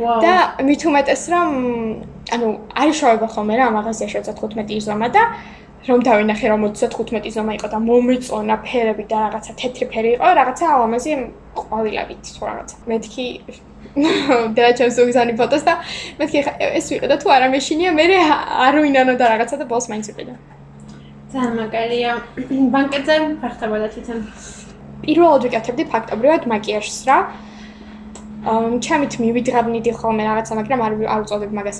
და 0.00 0.34
მით 0.66 0.82
უმეტეს 0.90 1.22
რომ 1.32 1.48
ანუ 2.34 2.48
არის 2.80 2.96
შევება 3.00 3.26
ხოლმე 3.34 3.54
რა 3.60 3.66
მაღაზიაში 3.76 4.16
35 4.26 4.80
ზომა 4.86 5.08
და 5.14 5.22
რომ 5.88 6.02
დავინახე 6.04 6.46
რომ 6.52 6.64
35 6.76 7.32
ზომა 7.32 7.52
იყო 7.56 7.68
და 7.72 7.78
მომეწონა 7.80 8.56
ფერები 8.60 9.04
და 9.08 9.18
რაღაცა 9.24 9.52
თეთრი 9.56 9.86
ფერი 9.88 10.10
იყო, 10.16 10.28
რაღაცა 10.36 10.64
ამაზე 10.76 11.12
ყვავილებით 11.56 12.24
თუ 12.36 12.42
რაღაცა. 12.48 12.76
მეთქი 12.90 13.26
და 14.56 14.64
ჩემს 14.76 14.96
უგზანი 15.00 15.32
ფოტოს 15.40 15.62
და 15.64 15.74
მეთქი 16.20 16.38
ეს 16.76 16.86
ვიყიდა 16.92 17.16
თუ 17.22 17.28
არა 17.32 17.48
მეშინია 17.54 17.90
მე 17.96 18.04
არ 18.66 18.74
ვინანო 18.84 19.14
და 19.16 19.24
რაღაცა 19.32 19.56
და 19.56 19.64
ბოლს 19.72 19.88
მაინც 19.88 20.06
ვიყიდა. 20.12 20.34
ძალიან 21.32 21.54
მაგარია. 21.60 22.12
ბანკეტზე 22.74 23.14
ფახტებოდა 23.40 23.86
თვითონ. 23.94 24.18
პირველად 25.00 25.42
ვიკეთებდი 25.48 25.84
ფაქტობრივად 25.92 26.42
მაკიაჟს 26.52 27.00
რა. 27.08 27.18
ჩემით 28.40 29.18
მივიდგაბნიდი 29.20 29.92
ხოლმე 30.00 30.24
რაღაცა, 30.24 30.52
მაგრამ 30.60 30.80
არ 30.86 30.92
არ 31.12 31.20
უწოდებ 31.26 31.52
მაგას 31.60 31.78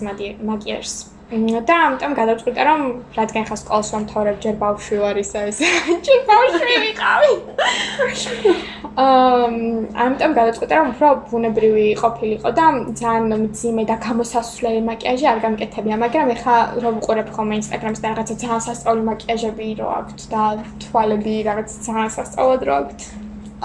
მაკიაჟს. 0.51 0.97
და 1.31 1.75
ამიტომ 1.87 2.13
გადავწყვიტე 2.19 2.63
რომ 2.67 2.81
რადგან 3.15 3.45
ხა 3.47 3.57
სკოლას 3.63 3.89
ვამთავრებ 3.95 4.37
ჯერ 4.43 4.55
ბავშვი 4.59 4.97
ვარ 4.99 5.17
ისა 5.23 5.41
ეს. 5.47 5.59
ჯერ 6.07 6.21
ბავშვი 6.27 6.75
ვიყავი. 6.85 7.33
ამ 8.99 9.55
ამიტომ 9.95 10.33
გადავწყვიტე 10.39 10.75
რომ 10.75 10.89
უფრო 10.91 11.09
ბუნებრივი 11.31 11.87
ყოფილიყო 12.03 12.51
და 12.59 12.67
ძალიან 12.99 13.33
მძიმე 13.47 13.83
და 13.87 13.97
გამოსასვლელი 14.07 14.81
მაკიაჟი 14.91 15.27
არ 15.31 15.39
გამკეთებია 15.47 15.97
მაგრამ 16.03 16.35
ეხა 16.35 16.57
რომ 16.83 16.95
ვყურებ 16.99 17.29
ხოლმე 17.31 17.55
ინსტაგრამს 17.63 18.03
და 18.03 18.07
რაღაცა 18.11 18.35
ძალიან 18.43 18.63
სასწაული 18.67 19.03
მაკიაჟები 19.11 19.67
რო 19.79 19.89
აქვს 20.01 20.25
და 20.35 20.43
თვალები 20.83 21.35
რაღაც 21.49 21.69
ძალიან 21.87 22.11
სასწაულად 22.19 22.61
რო 22.67 22.73
აქვს 22.83 23.05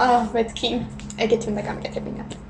აა 0.05 0.17
მეთქი. 0.37 0.69
ეგეთი 1.25 1.45
უნდა 1.51 1.61
გამკეთებინა 1.69 2.44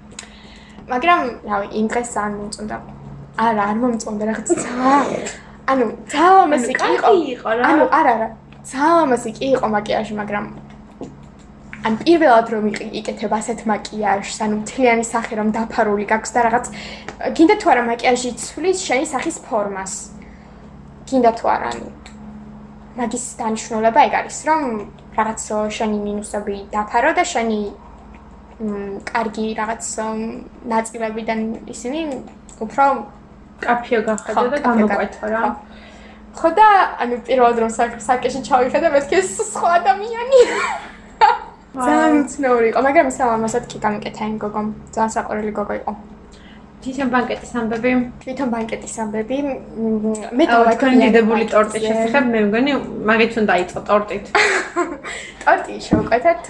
მაგრამ 0.92 1.22
რავი 1.50 1.68
იმ 1.80 1.86
დღეს 1.92 2.10
ძალიან 2.16 2.34
მომწონდა 2.40 2.78
არა, 3.36 3.64
არ 3.72 3.78
მომწონდა 3.82 4.24
რაღაც 4.30 4.48
ძალიან. 4.66 5.26
ანუ 5.72 5.86
ძალამასი 6.14 6.74
კი 6.78 6.90
იყო 7.34 7.50
რა. 7.58 7.64
ანუ 7.70 7.86
არა, 8.00 8.12
არა. 8.16 8.28
ძალამასი 8.72 9.30
კი 9.38 9.46
იყო 9.56 9.68
მაკიაჟი, 9.76 10.14
მაგრამ 10.22 10.46
ან 11.86 11.94
პირველად 12.02 12.48
რომ 12.54 12.66
იყეთებ 13.00 13.32
ასეთ 13.40 13.60
მაკიაჟს, 13.70 14.38
ანუ 14.46 14.56
მთლიანი 14.62 15.06
სახე 15.06 15.34
რომ 15.40 15.48
დაფარული 15.58 16.06
გაქვს 16.12 16.32
და 16.34 16.40
რაღაც 16.48 16.66
გინდა 17.38 17.56
თუ 17.62 17.68
არა 17.74 17.84
მაკიაჟი 17.92 18.30
ცვლის 18.46 18.78
შენი 18.88 19.06
სახის 19.14 19.38
ფორმას. 19.46 19.94
გინდა 21.10 21.32
თუ 21.38 21.46
არა, 21.56 21.68
ანუ 21.74 21.88
მაგის 22.98 23.26
დანიშნულება 23.42 24.00
ეგ 24.08 24.14
არის, 24.22 24.38
რომ 24.50 24.62
რაღაც 25.18 25.40
შენი 25.78 25.98
მინუსები 26.08 26.56
დაფარო 26.74 27.12
და 27.18 27.24
შენი 27.34 27.60
კარგი 28.56 29.48
რაღაც 29.60 29.84
ნაწილებიდან 30.72 31.40
ისინი 31.68 32.02
უფრო 32.64 32.86
კაფეო 33.60 34.02
გახედა 34.08 34.44
და 34.54 34.58
გამოყვეთა 34.64 35.28
რა. 35.28 35.44
ხო 36.36 36.50
და 36.56 36.68
ანუ 37.04 37.16
პირველად 37.28 37.58
რომ 37.64 37.72
საკეში 38.08 38.40
ჩავიხედე 38.48 38.88
მეთქე 38.96 39.20
სხვა 39.28 39.70
ადამიანია. 39.80 40.56
ძალიან 41.86 42.16
ცნოური 42.32 42.68
იყო, 42.72 42.80
მაგრამ 42.88 43.08
ისე 43.12 43.24
ამასაც 43.36 43.64
კი 43.72 43.78
გამიკეთა 43.84 44.24
იმ 44.32 44.38
გოგომ. 44.44 44.68
ძალიან 44.96 45.12
საყვარელი 45.16 45.52
გოგო 45.60 45.76
იყო. 45.84 45.92
თვითონ 46.86 47.08
ბანკეტის 47.12 47.52
ამბები, 47.60 47.92
თვითონ 48.24 48.48
ბანკეტის 48.56 48.96
ამბები. 49.04 49.38
მე 50.38 50.44
თქვენ 50.48 50.96
დიდებული 51.04 51.46
ტორტი 51.52 51.80
შესახებ 51.88 52.24
მე 52.34 52.40
მგონი 52.48 52.72
მაგით 53.10 53.32
უნდა 53.42 53.48
დაიწყო 53.52 53.80
ტორტით. 53.90 54.26
ტორტი 55.46 55.76
შევკვეთეთ 55.88 56.44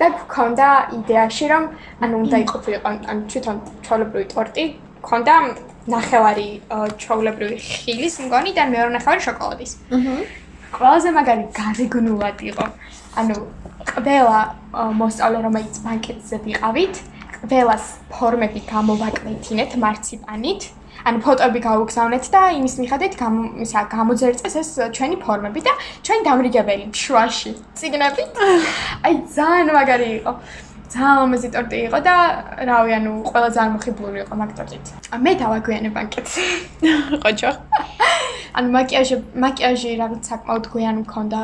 და 0.00 0.06
გქონდა 0.20 0.68
იდეაში 0.98 1.46
რომ 1.52 1.64
ანუ 2.02 2.14
უნდა 2.24 2.36
იყოფილიყო 2.44 2.88
ანუ 3.12 3.22
თვითონ 3.30 3.56
ჩოლებრივი 3.86 4.26
ტორტი. 4.32 4.64
გქონდა 5.04 5.34
ნახევარი 5.86 6.48
ჩაულებრივი 7.02 7.56
ხილის 7.62 8.14
მგონი 8.26 8.50
და 8.56 8.62
მეორე 8.72 8.90
ნახევარი 8.96 9.20
შოკოლადის. 9.26 9.72
აჰა. 9.96 10.14
ყველაზე 10.76 11.08
მაგარი 11.18 11.44
გარეგნულად 11.58 12.38
იყო. 12.50 12.66
ანუ 13.20 13.36
ყველა 13.92 14.40
მოსწავლე 15.00 15.38
რომელიც 15.46 15.76
ბანკეტზე 15.84 16.36
ვიყავით, 16.46 16.94
ყველას 17.46 17.84
ფორმები 18.12 18.60
გამოვაკვეთინეთ 18.72 19.70
მარციპანით. 19.84 20.62
ანუ 21.04 21.18
ფოტოები 21.26 21.60
გავუგზავნეთ 21.68 22.24
და 22.34 22.42
იმის 22.58 22.74
მიხედვით 22.82 23.14
გამო 23.20 23.40
ისა 23.64 23.80
გამოძერწეს 23.92 24.54
ეს 24.62 24.70
ჩვენი 24.96 25.16
ფორმები 25.24 25.60
და 25.66 25.72
ჩვენი 26.06 26.22
დამრიგებელი 26.28 26.84
შუაში. 27.02 27.50
ციგნებით. 27.76 28.30
აი 29.04 29.12
ძალიან 29.36 29.68
მაგარი 29.76 30.08
იყო. 30.20 30.32
ძალიან 30.86 31.16
ლამაზი 31.20 31.48
ტორტი 31.54 31.78
იყო 31.86 31.98
და 32.06 32.14
რავი, 32.68 32.92
ანუ 32.98 33.12
ყველა 33.28 33.48
ძალიან 33.56 33.72
მოხიბლული 33.76 34.18
იყო 34.24 34.34
მაგ 34.40 34.50
ტორტით. 34.58 34.86
მე 35.24 35.32
დავაგვიანე 35.42 35.90
ბანკეტს. 35.96 36.34
ყოჩო. 37.24 37.50
ანუ 38.56 38.68
მაკიაჟი, 38.76 39.16
მაკიაჟი 39.44 39.90
რაღაც 40.02 40.22
საკმაოდ 40.30 40.64
გვიანი 40.72 41.00
მქონდა. 41.04 41.40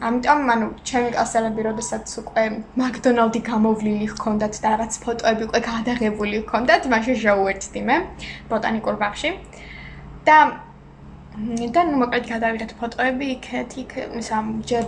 ამიტომ, 0.00 0.40
ანუ 0.52 0.66
ჩემი 0.84 1.08
კლასელები, 1.14 1.60
როდესაც 1.68 2.06
უკვე 2.20 2.44
მაკდონალდი 2.80 3.40
გამოვლილი 3.48 4.06
ჰქონდათ 4.12 4.54
და 4.60 4.68
რაღაც 4.76 4.92
ფოტოები 5.04 5.42
უკვე 5.48 5.60
გადაღებული 5.70 6.36
ჰქონდათ, 6.44 6.82
მაშინ 6.92 7.16
შევუერთდი 7.22 7.80
მე 7.88 7.96
ბოტანიკურ 8.50 8.96
ბაღში. 9.00 9.30
და 10.26 10.38
და 11.36 11.80
ნუ 11.88 11.96
მოკლედ 12.00 12.24
გადავიდეთ 12.32 12.70
ფოტოები 12.80 13.26
იქეთ, 13.36 13.70
იქ 13.82 13.92
ისა 14.20 14.38
ჯერ 14.68 14.84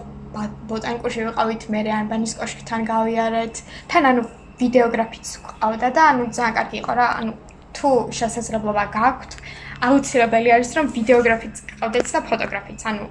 ბოტანიკურში 0.68 1.20
ვიყავით, 1.28 1.62
მე 1.72 1.80
ან 1.98 2.06
ბანის 2.12 2.32
კოშკთან 2.40 2.80
გავიარეთ. 2.88 3.54
თან 3.88 4.02
ანუ 4.10 4.22
ვიდეოგრაფიც 4.60 5.26
ყავდა 5.60 5.88
და 5.96 6.02
ანუ 6.12 6.22
ძალიან 6.36 6.54
კარგი 6.58 6.76
იყო 6.82 6.92
რა, 6.98 7.06
ანუ 7.20 7.32
თუ 7.76 7.88
შესაძლებლობა 8.18 8.84
გაქვთ, 8.98 9.32
აუცილებელი 9.86 10.48
არის 10.56 10.70
რომ 10.76 10.86
ვიდეოგრაფიც 10.96 11.54
ყავდეთ 11.78 12.06
და 12.12 12.20
ფოტოგრაფიც, 12.28 12.80
ანუ 12.90 13.04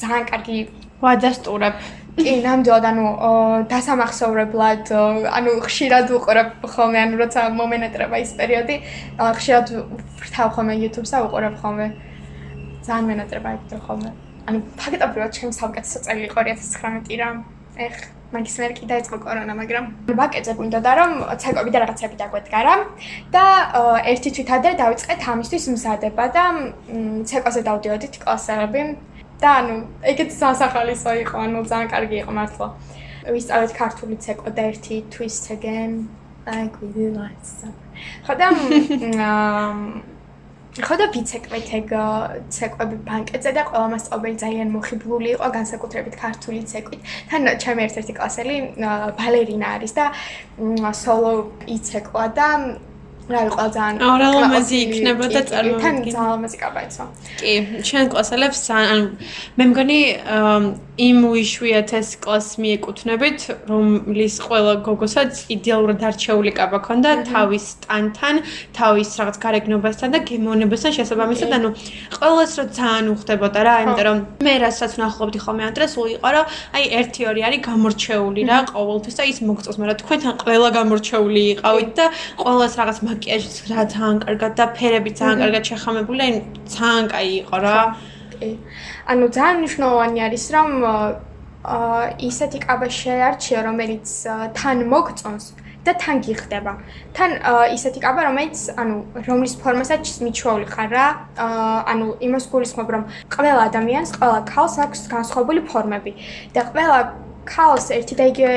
ძალიან 0.00 0.24
კარგი 0.30 0.56
ვადასტურებ. 1.00 1.74
კი, 2.20 2.32
ნამდვილად 2.44 2.84
ანუ 2.90 3.04
დასამახსოვრებლად, 3.70 4.90
ანუ 5.38 5.50
ხშირად 5.64 6.10
უყურებ 6.16 6.66
ხოლმე, 6.68 6.98
ანუ 7.06 7.14
როცა 7.22 7.48
მომენატრება 7.56 8.16
ის 8.20 8.34
პერიოდი, 8.36 8.76
ხშირად 9.16 9.66
ვრთავ 10.20 10.48
ხოლმე 10.56 10.74
YouTube-ს 10.84 11.14
და 11.14 11.18
უყურებ 11.26 11.56
ხოლმე. 11.62 11.86
ძალიან 12.84 13.04
მენატრება 13.10 13.48
იქ 13.56 13.80
ხოლმე. 13.86 14.10
ანუ 14.48 14.58
ფაქტობრივად 14.80 15.30
ჩემს 15.36 15.56
სამკეთო 15.60 15.98
წელი 16.04 16.22
იყო 16.28 16.40
2019 16.48 17.20
რა. 17.20 17.28
ეხ 17.80 17.96
მაგის 18.30 18.56
მერ 18.62 18.72
კიდე 18.78 18.94
ეწყო 19.00 19.16
კორონა, 19.24 19.54
მაგრამ 19.58 19.84
ბაკეზე 20.06 20.52
გვინდა 20.58 20.80
და 20.86 20.92
რომ 20.98 21.10
ცეკვები 21.42 21.70
და 21.74 21.78
რაღაცები 21.82 22.16
დაგვედგა 22.20 22.60
რა. 22.66 22.74
და 23.34 23.44
ერთი 24.12 24.30
თვით 24.34 24.50
ადრე 24.56 24.72
დავიწყეთ 24.82 25.20
ამისთვის 25.34 25.64
მზადება 25.74 26.24
და 26.36 26.44
ცეკვაზე 27.26 27.60
დავდიოდით 27.68 28.14
კლასელები. 28.22 28.80
და 29.42 29.48
ანუ 29.60 29.76
ეგეც 30.12 30.30
სასახალისო 30.40 31.10
იყო, 31.24 31.36
ანუ 31.44 31.58
ძალიან 31.72 31.88
კარგი 31.94 32.16
იყო 32.22 32.32
მართლა. 32.38 32.68
ვისწავლეთ 33.20 33.72
ქართული 33.76 34.16
ცეკვა 34.24 34.50
და 34.56 34.62
ერთი 34.70 34.96
twist 35.12 35.44
again 35.52 36.08
like 36.46 36.74
we 36.80 36.88
do 36.96 37.06
like 37.12 37.42
some. 37.44 37.76
ხოდა 38.26 38.46
ხო 40.80 40.94
და 41.00 41.06
ვიცეკვეთ 41.14 41.66
ეგ 41.78 41.88
ცეკვები 42.54 42.96
ბანკეტზე 43.08 43.50
და 43.58 43.62
ყველა 43.68 43.88
მასწავლებელი 43.92 44.36
ძალიან 44.44 44.68
მოხიბლული 44.76 45.28
იყო 45.36 45.46
განსაკუთრებით 45.58 46.14
ქართული 46.24 46.60
ცეკვით. 46.70 47.00
თან 47.30 47.42
ჩემი 47.62 47.80
ერთ-ერთი 47.86 48.12
კლასელი 48.18 48.56
ბალერინა 49.18 49.66
არის 49.76 49.92
და 49.98 50.04
სოლო 51.02 51.32
იცეკვა 51.74 52.24
და 52.38 52.48
რა 53.32 53.40
იყო 53.48 53.64
ძალიან 53.76 53.96
არალამაზი 54.10 54.76
იქნება 54.84 55.24
და 55.34 55.40
წარმოგიდგენთ 55.50 56.04
ძალიან 56.14 56.28
ლამაზი 56.32 56.58
კაბაიცო. 56.64 57.02
კი, 57.40 57.52
ჩვენ 57.86 58.04
კლასელებს 58.12 58.60
ანუ 58.70 59.06
მე 59.56 59.64
მგონი 59.70 60.00
იმ 61.00 61.18
უიშვიათეს 61.32 62.08
კლასს 62.20 62.58
მიეკუთვნებით, 62.60 63.38
რომლის 63.70 64.34
ყველა 64.44 64.74
გოგოსაც 64.84 65.32
იდეალურად 65.54 66.02
არჩეული 66.10 66.52
კაბა 66.58 66.78
ქონდა 66.84 67.10
თავის 67.30 67.64
სტანთან, 67.72 68.34
თავის 68.76 69.08
რაღაც 69.20 69.36
გარეგნობასთან 69.44 70.08
და 70.12 70.18
გემოვნებასთან 70.28 70.92
შესაბამისად, 70.98 71.50
ანუ 71.56 71.68
ყველას 72.20 72.52
რა 72.60 72.64
ძალიან 72.76 73.06
უხდებოდა 73.16 73.60
რა, 73.64 73.74
იმიტომ 73.84 74.04
რომ 74.10 74.18
მე 74.44 74.54
რასაც 74.60 74.92
ნახობდი 75.00 75.38
ხოლმე 75.40 75.62
ამ 75.70 75.72
დროს 75.78 75.92
უიყო 76.04 76.28
რა, 76.36 76.42
აი 76.76 76.84
1-2 77.00 77.48
არის 77.48 77.60
გამორჩეული 77.64 78.42
რა 78.50 78.58
ყოველთვის 78.68 79.14
და 79.16 79.24
ის 79.32 79.38
მოგწოს, 79.48 79.76
მაგრამ 79.80 79.98
თქვენთან 80.04 80.32
ყველა 80.44 80.68
გამორჩეული 80.76 81.42
იყავით 81.54 81.90
და 81.96 82.06
ყველას 82.44 82.72
რაღაც 82.76 82.98
მაკიაჟიც 83.20 83.56
რა 83.68 83.84
ძალიან 83.92 84.18
კარგად 84.24 84.52
და 84.56 84.64
ფერები 84.72 85.10
ძალიან 85.12 85.38
კარგად 85.44 85.64
შეხამებული, 85.68 86.24
ძალიან 86.72 87.04
კაი 87.12 87.28
იყო 87.44 87.56
რა. 87.60 87.76
კი. 88.32 88.48
ანუ 89.12 89.24
ძალიან 89.36 89.56
მნიშვნელოვანი 89.60 90.18
არის 90.24 90.44
რომ 90.56 90.68
აა 90.80 92.16
ისეთი 92.24 92.58
კაბა 92.64 92.88
შეარჩიო, 92.88 93.60
რომელიც 93.68 94.08
თან 94.56 94.78
მოგწონს 94.88 95.44
და 95.84 95.92
თან 96.00 96.16
გიხდება. 96.24 96.72
თან 97.12 97.30
ისეთი 97.76 98.00
კაბა, 98.00 98.20
რომელიც 98.32 98.60
ანუ 98.80 98.96
რომლის 99.28 99.54
ფორმასაც 99.60 100.04
მიჩვეული 100.24 100.66
ხარ 100.72 100.88
რა, 100.88 101.06
აა 101.36 101.78
ანუ 101.92 102.06
იმას 102.24 102.44
გულისხმობ, 102.48 102.88
რომ 102.88 103.02
ყველა 103.28 103.62
ადამიანს, 103.68 104.10
ყველა 104.16 104.40
ქალს 104.48 104.74
აქვს 104.80 105.00
განსხვავებული 105.12 105.60
ფორმები 105.68 106.12
და 106.56 106.60
ყველა 106.72 106.98
ქალს 107.44 107.92
ერთი 107.92 108.14
და 108.16 108.24
იგივე 108.32 108.56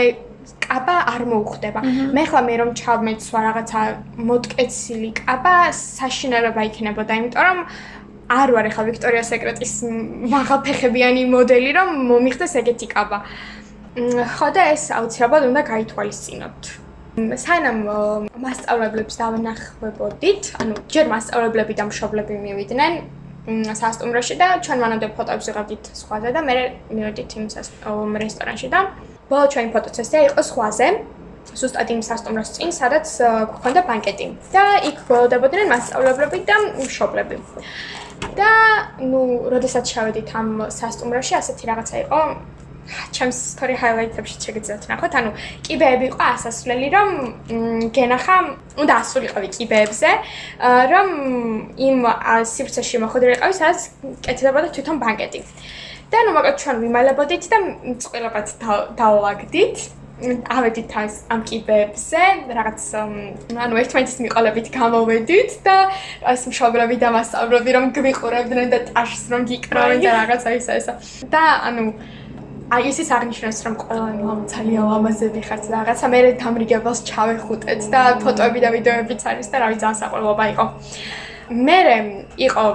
კაბა 0.66 0.96
არ 1.14 1.24
მოუხდება. 1.32 1.80
მე 2.16 2.24
ხლა 2.30 2.42
მე 2.48 2.56
რომ 2.62 2.70
ჩავმეცვა 2.80 3.40
რაღაცა 3.48 3.82
მოტკეცილი 4.30 5.10
კაბა, 5.20 5.56
საშინელება 5.72 6.62
იქნებოდა, 6.70 7.12
იმიტომ 7.20 7.44
რომ 7.48 7.60
არ 8.34 8.50
ვარ 8.56 8.66
ახლა 8.72 8.84
ვიქტორია 8.90 9.24
სეკრეტის 9.30 9.74
მაღალფეხებიანი 10.34 11.24
მოდელი, 11.34 11.72
რომ 11.78 11.90
მომიხდეს 12.12 12.54
ეგეთი 12.62 12.88
კაბა. 12.96 13.20
ხო 14.36 14.48
და 14.56 14.62
ეს 14.74 14.84
აუცილებლად 14.98 15.44
უნდა 15.52 15.62
გაითვალისწინოთ. 15.70 16.62
სანამ 17.14 17.78
მასწავლებლებს 18.42 19.16
დავანახებოდით, 19.22 20.44
ანუ 20.62 20.74
ჯერ 20.90 21.06
მასწავლებლები 21.14 21.74
და 21.78 21.84
მშობლები 21.90 22.34
მივიდნენ 22.42 22.94
სასტუმროში 23.78 24.36
და 24.40 24.48
ჩვენ 24.64 24.80
მანამდე 24.80 25.08
ფოტოებს 25.20 25.48
ვიღებდით 25.52 25.84
სხვაზე 26.00 26.30
და 26.32 26.42
მე 26.48 26.56
მივედით 26.96 27.32
იმ 27.38 27.46
რესტორანში 28.24 28.68
და 28.72 28.80
ბოლო 29.30 29.46
ჩვენი 29.54 29.70
ფოტოცესია 29.76 30.20
იყო 30.30 30.42
სხვაზე. 30.50 30.88
ზუსტად 31.54 31.90
იმ 31.94 32.02
სასტუმროს 32.08 32.50
წინ, 32.56 32.70
სადაც 32.74 33.08
გვქონდა 33.54 33.82
ბანკეტი 33.86 34.28
და 34.56 34.64
იქ 34.90 34.98
გველოდებოდნენ 35.10 35.68
მასწავლებლები 35.74 36.40
და 36.50 36.56
მშობლები. 36.82 37.36
და 38.40 38.52
ნუ, 39.04 39.22
როდესაც 39.54 39.84
ჩავედით 39.94 40.30
ამ 40.40 40.50
სასტუმროში, 40.72 41.34
ასეთი 41.40 41.64
რაღაცა 41.70 41.96
იყო. 42.08 42.20
ჩემს 43.16 43.38
story 43.56 43.76
highlight-ებში 43.80 44.38
შეგიძლიათ 44.44 44.84
ნახოთ, 44.92 45.14
ანუ 45.20 45.32
კიბეები 45.64 46.06
იყო 46.12 46.24
ასასვლელი, 46.36 46.88
რომ 46.96 47.10
გენახა, 47.96 48.36
უნდა 48.82 48.94
ასულიყავი 49.02 49.48
კიბეებზე, 49.56 50.12
რომ 50.92 51.08
იმ 51.80 51.98
სივრცეში 52.54 52.98
მოხვდრიყავი, 53.04 53.54
სადაც 53.56 53.80
კეთდებოდა 54.26 54.68
თვითონ 54.76 54.96
ბანკეტი. 55.04 55.42
და 56.14 56.20
ნუ 56.28 56.32
მაგათ 56.38 56.56
ჩვენ 56.62 56.78
ვიმალებოდით 56.86 57.44
და 57.50 57.58
წყვილებად 58.06 58.48
დავალაგდით. 59.02 59.78
ავედით 60.24 60.92
ამ 60.94 61.08
ამ 61.34 61.42
კიბებზე, 61.50 62.22
რაღაც 62.54 62.82
ანუ 63.66 63.74
ერთმანეთის 63.82 64.18
მიყოლებით 64.24 64.68
გამოვედით 64.78 65.52
და 65.66 65.76
ეს 66.32 66.44
მშობლები 66.48 66.96
და 67.02 67.10
მასწავლებლები 67.18 67.72
რომ 67.76 67.86
გვიყურებდნენ 67.98 68.68
და 68.72 68.80
ტაშს 68.94 69.24
რომ 69.34 69.42
გიკრავენ 69.50 70.00
და 70.06 70.12
რაღაცა 70.22 70.50
ისა 70.60 70.74
ისა. 70.80 70.94
და 71.34 71.44
ანუ 71.68 71.84
აი 72.78 72.84
ეს 72.94 72.98
ის 73.04 73.10
აღნიშნავს 73.18 73.60
რომ 73.66 73.76
ყველანი 73.84 74.22
ლამცალია 74.30 74.82
ლამაზები 74.90 75.42
ხართ 75.50 75.64
და 75.68 75.74
რაღაცა 75.82 76.06
მე 76.14 76.20
დამრიგებელს 76.40 77.00
ჩავეხუტეთ 77.10 77.82
და 77.94 78.02
ფოტოები 78.24 78.60
და 78.64 78.70
ვიდეოებიც 78.78 79.22
არის 79.34 79.48
და 79.52 79.58
რავი 79.66 79.76
ძალიან 79.82 79.98
საყვარლობა 80.02 80.44
იყო. 80.54 80.66
მე 81.68 81.80
იყო 82.48 82.66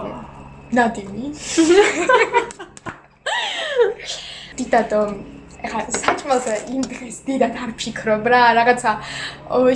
ნადიმი. 0.76 1.24
დიდადო 4.58 5.02
ეხა 5.58 5.80
საჭმელზე 5.90 6.52
იმ 6.70 6.82
დღეს 6.86 7.16
დიდად 7.26 7.56
არ 7.58 7.70
ფიქრობ 7.82 8.26
რა 8.30 8.42
რაღაცა 8.58 8.90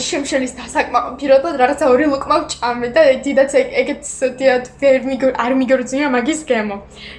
შემშელის 0.07 0.53
დასაკმაყოფილებლად 0.59 1.57
რაღაცა 1.63 1.89
ორი 1.91 2.07
ლუკმა 2.13 2.37
ვჭამე 2.45 2.91
და 2.95 3.03
დიდად 3.27 3.57
ეგეთ 3.83 4.13
დიდად 4.39 4.71
ვერ 4.83 4.99
მიგო 5.11 5.33
არ 5.45 5.57
მიგორძია 5.59 6.11
მაგის 6.15 6.45
გემო. 6.51 6.77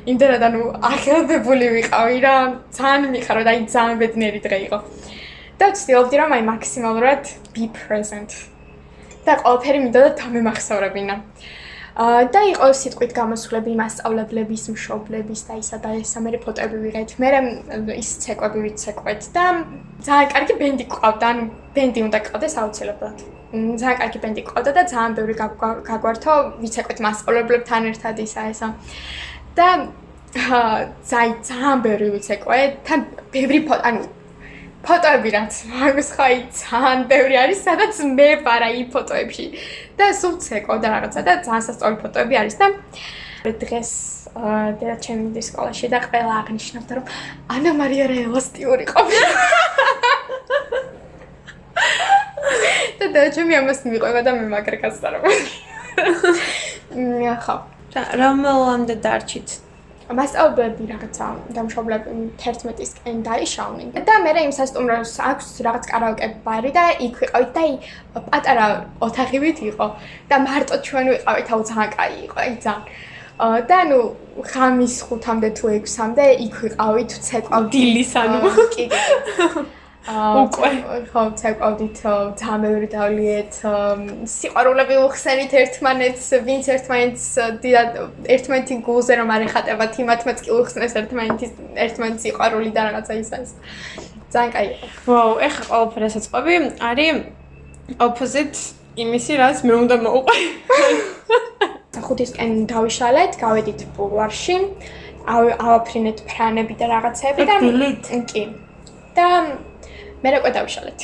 იმდენად 0.07 0.45
ანუ 0.47 0.61
აღელვებული 0.91 1.67
ვიყავი 1.75 2.17
რა 2.23 2.35
ძალიან 2.79 3.11
მიხარო 3.15 3.43
და 3.43 3.51
აი 3.51 3.59
ძალიან 3.75 3.97
ბედნიერი 3.99 4.39
დღე 4.47 4.59
იყო. 4.67 4.79
და 5.59 5.65
ვცდილობდი 5.73 6.15
რომ 6.23 6.31
აი 6.35 6.43
მაქსიმალურად 6.51 7.23
be 7.51 7.67
present. 7.83 8.31
და 9.27 9.33
ყველაფერი 9.43 9.79
მინდოდა 9.83 10.09
თამემახსოვრებინა 10.23 11.15
და 11.93 12.41
იყო 12.49 12.67
სიტყვით 12.73 13.11
გამოსვლები 13.13 13.73
მასწავლებლების, 13.77 14.63
მშობლების 14.73 15.41
და 15.45 15.53
ისა 15.61 15.77
და 15.77 15.89
ესა 16.01 16.19
მე 16.25 16.39
ფოტოები 16.41 16.77
ვიღეთ. 16.85 17.09
მე 17.21 17.29
ის 18.01 18.09
ცეკვები 18.23 18.59
ვიცეკვეთ 18.65 19.21
და 19.35 19.45
ძალიან 20.01 20.29
კარგი 20.33 20.53
ბენდი 20.57 20.85
ყავდა, 20.89 21.25
ანუ 21.29 21.43
ბენდი 21.75 21.99
უნდა 22.09 22.19
ყავდეს 22.33 22.55
აუცილებლად. 22.57 23.17
ძალიან 23.53 23.97
კარგი 24.01 24.19
ბენდი 24.25 24.41
ყავდა 24.49 24.71
და 24.73 24.83
ძალიან 24.89 25.13
ბევრი 25.17 25.35
გაგვართო 25.89 26.33
ვიცეკვეთ 26.65 26.97
მასწავლებლებთან 27.05 27.81
ერთად 27.93 28.15
ისა 28.25 28.41
ესა. 28.49 28.67
და 29.53 29.67
ძალიან 30.33 31.37
ძალიან 31.45 31.77
ბევრი 31.85 32.07
ვიცეკვეთ, 32.17 32.71
თან 32.89 32.99
ბევრი 33.29 33.59
ფოტო, 33.69 33.81
ანუ 33.85 33.99
ფოტოები 34.83 35.29
რაც 35.31 35.53
მაგის 35.79 36.09
ხაი 36.17 36.35
ძალიან 36.59 36.99
ბევრი 37.07 37.35
არის 37.39 37.59
სადაც 37.63 37.99
მე 38.17 38.29
ვარ 38.43 38.63
აი 38.67 38.81
ფოტოებში. 38.91 39.45
და 39.97 40.05
სულ 40.11 40.35
ცეკო 40.43 40.75
და 40.83 40.87
რაღაცა 40.93 41.19
და 41.23 41.33
ძალიან 41.45 41.63
სასწაული 41.67 41.97
ფოტოები 42.03 42.35
არის 42.41 42.55
და 42.59 42.67
დღეს 43.63 43.91
და 44.81 44.95
ჩემი 45.05 45.31
დის 45.35 45.47
სკოლაში 45.53 45.87
და 45.93 45.99
ყველა 46.03 46.33
აღნიშნავდა 46.43 46.93
რომ 46.99 47.05
ანა 47.55 47.71
მარია 47.79 48.05
რა 48.11 48.17
ელასტიური 48.27 48.85
ყოფილა. 48.91 49.29
და 52.99 53.05
და 53.15 53.21
ჩემი 53.35 53.53
ამას 53.63 53.79
მიყვება 53.87 54.19
და 54.27 54.31
მე 54.35 54.45
მაგრაკაც 54.51 54.95
დარავ 54.99 55.23
მე 56.91 57.35
ხო. 57.45 57.55
რომელამდე 57.93 58.95
დარჩით 59.05 59.62
მასწავლებლები 60.11 60.83
რაღაცა 60.91 61.27
დამშობლები 61.55 62.09
11-ისკენ 62.43 63.17
დაიშავნენ. 63.27 63.87
და 64.07 64.15
მე 64.23 64.31
იმ 64.43 64.51
სასტუმროს 64.57 65.13
აქვს 65.29 65.47
რაღაც 65.67 65.83
კარაოკე 65.91 66.27
ბარი 66.43 66.71
და 66.75 66.85
იქ 67.07 67.15
ვიყავით 67.23 67.51
და 67.55 67.63
პატარა 68.27 68.67
ოთახივით 69.07 69.59
იყო. 69.71 69.87
და 70.29 70.35
მარტო 70.47 70.75
ჩვენ 70.87 71.05
ვიყავით 71.13 71.47
აუ 71.53 71.61
ძალიან 71.69 71.89
კაი 71.95 72.13
იყო 72.27 72.37
აი 72.43 72.55
ძალიან. 72.65 72.85
და 73.69 73.79
ნუ 73.89 73.99
ხამის 74.51 74.95
5-მდე 75.09 75.49
თუ 75.57 75.65
6-მდე 75.87 76.25
იქ 76.45 76.53
ვიყავით 76.63 77.11
ცეკვავ 77.27 77.63
დილის 77.73 78.13
ანუ. 78.21 78.39
კი 78.75 78.85
კი 78.91 79.63
უკვე. 80.03 80.69
ხო 81.11 81.21
ცეკვავდით 81.39 81.97
ძამეური 82.39 82.87
დავლიეთ 82.91 83.53
სიყვარულები 84.27 84.95
უხსენით 85.07 85.51
ერთმანეთს 85.63 86.25
ვინც 86.43 86.65
ერთმანეთს 86.75 87.25
ერთმანეთი 88.35 88.75
გულზე 88.83 89.13
რომ 89.21 89.31
არ 89.31 89.45
ეხატებათ 89.47 89.99
იმათმაც 90.03 90.43
კი 90.43 90.51
უხსნეს 90.59 90.97
ერთმანეთის 90.99 91.51
ერთმანეთის 91.87 92.23
სიყვარული 92.27 92.69
და 92.75 92.81
რაღაცა 92.91 93.13
ის 93.23 93.31
ძალიან 94.33 94.51
კაი 94.51 94.67
ვაუ 95.07 95.31
ეხა 95.47 95.63
ყველაფერი 95.71 96.09
საწყობი 96.17 96.55
არის 96.89 97.23
opposite 98.03 98.59
იმისი 98.99 99.33
რაც 99.39 99.57
მე 99.65 99.73
უნდა 99.83 99.95
მოუყვე. 100.03 100.37
ხუთისკენ 102.05 102.51
დავიშალეთ 102.67 103.37
გავედით 103.39 103.81
ბულვარში 103.95 104.57
ავაფრინეთ 105.33 106.19
ფრანები 106.27 106.75
და 106.79 106.85
რაღაცები 106.91 107.45
და 107.47 107.55
კი. 108.31 108.43
და 109.15 109.27
მე 110.23 110.29
რა 110.33 110.39
ყვედავშალეთ. 110.43 110.99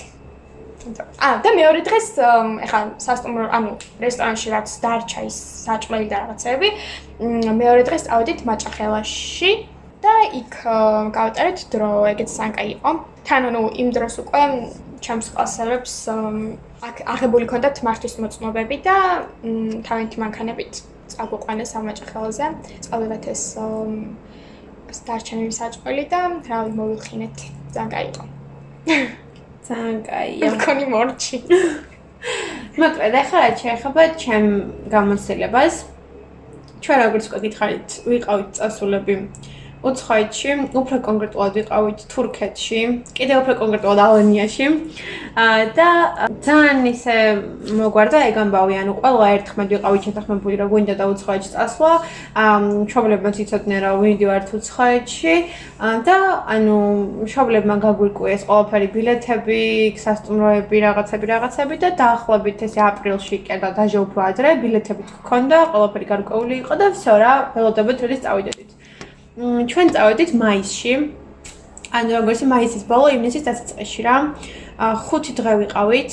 აა 1.19 1.35
და 1.43 1.49
მეორე 1.59 1.81
დღეს 1.83 2.07
ეხა 2.65 2.79
სასტუმრო 3.03 3.47
ანუ 3.51 3.71
რესტორანში 3.99 4.47
რაც 4.55 4.69
დარჩა 4.83 5.21
ის 5.27 5.37
საჭმელი 5.67 6.07
და 6.07 6.17
რაღაცები 6.23 6.69
მეორე 7.59 7.83
დღეს 7.89 8.07
წავედით 8.07 8.39
მაჭახელაში 8.47 9.51
და 9.99 10.13
იქ 10.39 10.53
გავატარეთ 11.11 11.59
დრო 11.73 11.91
ეგეც 12.15 12.29
სანკა 12.31 12.63
იყო. 12.79 12.91
თან 13.27 13.41
ანუ 13.51 13.61
იმ 13.81 13.89
დროს 13.91 14.15
უკვე 14.23 14.41
ჩემს 15.03 15.27
კლასელებს 15.35 15.93
აღებული 17.13 17.45
ქონდათ 17.51 17.83
მართვის 17.83 18.15
მოწმობები 18.23 18.75
და 18.87 18.95
თავენთი 19.83 20.17
მანქანებით 20.23 20.73
წაგვიყვანეს 21.11 21.75
ამ 21.75 21.83
მაჭახელაზე 21.91 22.45
წავედით 22.87 23.25
ეს 23.35 23.43
დარჩენილი 25.07 25.53
საჭმელი 25.61 26.03
და 26.13 26.21
რავი 26.49 26.71
მოვიხინეთ 26.79 27.37
ძალიან 27.75 27.89
კაი 27.93 28.05
იყო 28.11 28.38
ძალიან 28.87 29.97
კაია. 30.07 30.49
მქონი 30.55 30.85
მორჩი. 30.93 31.37
მაგრამ 32.79 33.15
ახლა 33.21 33.37
რაც 33.43 33.57
შეეხება 33.63 34.03
ჩემ 34.21 34.47
გამოცდილებას 34.93 35.75
ჩვენ 36.83 36.99
როგორც 37.05 37.25
გითხარით, 37.43 37.89
ვიყავით 38.07 38.49
წასულები 38.59 39.13
უცხოეთში, 39.84 40.52
უფრო 40.80 40.98
კონკრეტულად 41.04 41.56
ვიყავით 41.58 42.04
თურქეთში, 42.12 42.80
კიდევ 43.16 43.36
უფრო 43.42 43.54
კონკრეტულად 43.60 44.00
ალანიაში. 44.04 44.66
აა 45.44 45.64
და 45.76 45.88
ძალიან 46.46 46.78
ისე 46.88 47.16
მოგვარდა 47.80 48.18
ეგ 48.28 48.36
ამბავი, 48.44 48.74
ანუ 48.80 48.92
ყველა 49.00 49.26
ერთხმად 49.36 49.68
ვიყავით 49.74 50.02
შეთანხმებული, 50.08 50.54
რომ 50.60 50.68
გვინდა 50.72 50.94
და 51.00 51.04
უცხოეთში 51.12 51.50
წასვლა. 51.54 51.92
აა 52.44 52.56
მშობლებმა 52.64 53.30
ციცოდნენ, 53.36 53.80
რომ 53.84 53.96
ვიდივართ 54.04 54.48
უცხოეთში 54.56 55.34
და 56.08 56.16
ანუ 56.54 56.78
მშობლებმა 57.28 57.76
გაგვირკვიეს 57.84 58.42
ყველაფერი 58.48 58.88
ბილეთები, 58.94 59.60
სასტუმროები, 60.04 60.76
რაღაცები, 60.86 61.24
რაღაცები 61.34 61.74
და 61.84 61.88
დაახლოებით 62.00 62.58
ესე 62.66 62.80
აპრილში 62.88 63.36
კიდე 63.44 63.68
დაჟე 63.76 63.98
უფრო 64.06 64.20
ადრე 64.30 64.48
ბილეთები 64.64 65.02
გქონდა, 65.12 65.58
ყველაფერი 65.72 66.06
გარკვეული 66.12 66.54
იყო 66.62 66.74
და 66.80 66.86
всё 66.96 67.12
რა, 67.20 67.32
ველოდებოდ 67.52 67.96
როდის 68.04 68.24
წავიდეთ. 68.24 68.77
ჩვენ 69.39 69.87
წავედით 69.95 70.31
მაისში. 70.35 70.93
ანუ 71.95 72.09
როგორც 72.19 72.39
მაისის 72.43 72.83
ბოლო 72.91 73.07
ივნისის 73.15 73.43
დასაწყისში 73.47 74.01
რა. 74.03 74.15
ხუთი 75.07 75.31
დღე 75.39 75.53
ვიყავით. 75.63 76.11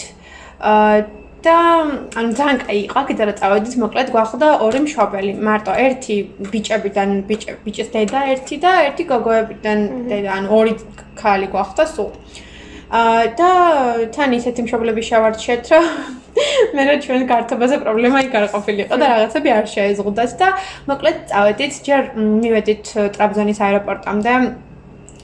და 1.46 1.56
ანუ 2.18 2.30
ძალიან 2.38 2.58
კაი 2.66 2.78
იყო, 2.86 3.00
კიდე 3.06 3.22
რა 3.28 3.34
წავედით, 3.38 3.74
მოკლედ 3.82 4.08
გვახდა 4.14 4.46
ორი 4.66 4.80
მშობელი, 4.86 5.32
მარტო 5.46 5.72
ერთი 5.86 6.16
ბიჭებიდან 6.52 7.10
ბიჭი 7.28 7.54
ბიჭის 7.62 7.88
დედა 7.94 8.20
ერთი 8.34 8.56
და 8.64 8.72
ერთი 8.88 9.04
გოგოებიდან 9.10 9.78
დედა, 10.10 10.30
ანუ 10.38 10.48
ორი 10.58 10.72
ქალი 11.14 11.46
გვახდა 11.54 11.84
სულ. 11.94 12.10
და 12.86 13.50
თან 14.14 14.30
ისეთი 14.38 14.62
მშობლები 14.66 15.02
შევარჩიეთ, 15.02 15.70
რომ 15.74 15.86
მე 16.76 16.82
რა 16.86 16.94
ჩვენ 17.02 17.22
კარტობაზე 17.26 17.76
პრობლემა 17.82 18.18
იქ 18.26 18.34
არ 18.38 18.46
ყოფილიყო 18.54 18.94
და 19.00 19.06
რაღაცები 19.12 19.50
არ 19.56 19.66
შეეზღუდათ 19.74 20.32
და 20.40 20.48
მოკლედ 20.90 21.16
წავედით, 21.30 21.72
ჯერ 21.86 22.02
მივედით 22.14 22.84
ტრაბზონის 23.16 23.58
აეროპორტამდე. 23.66 24.34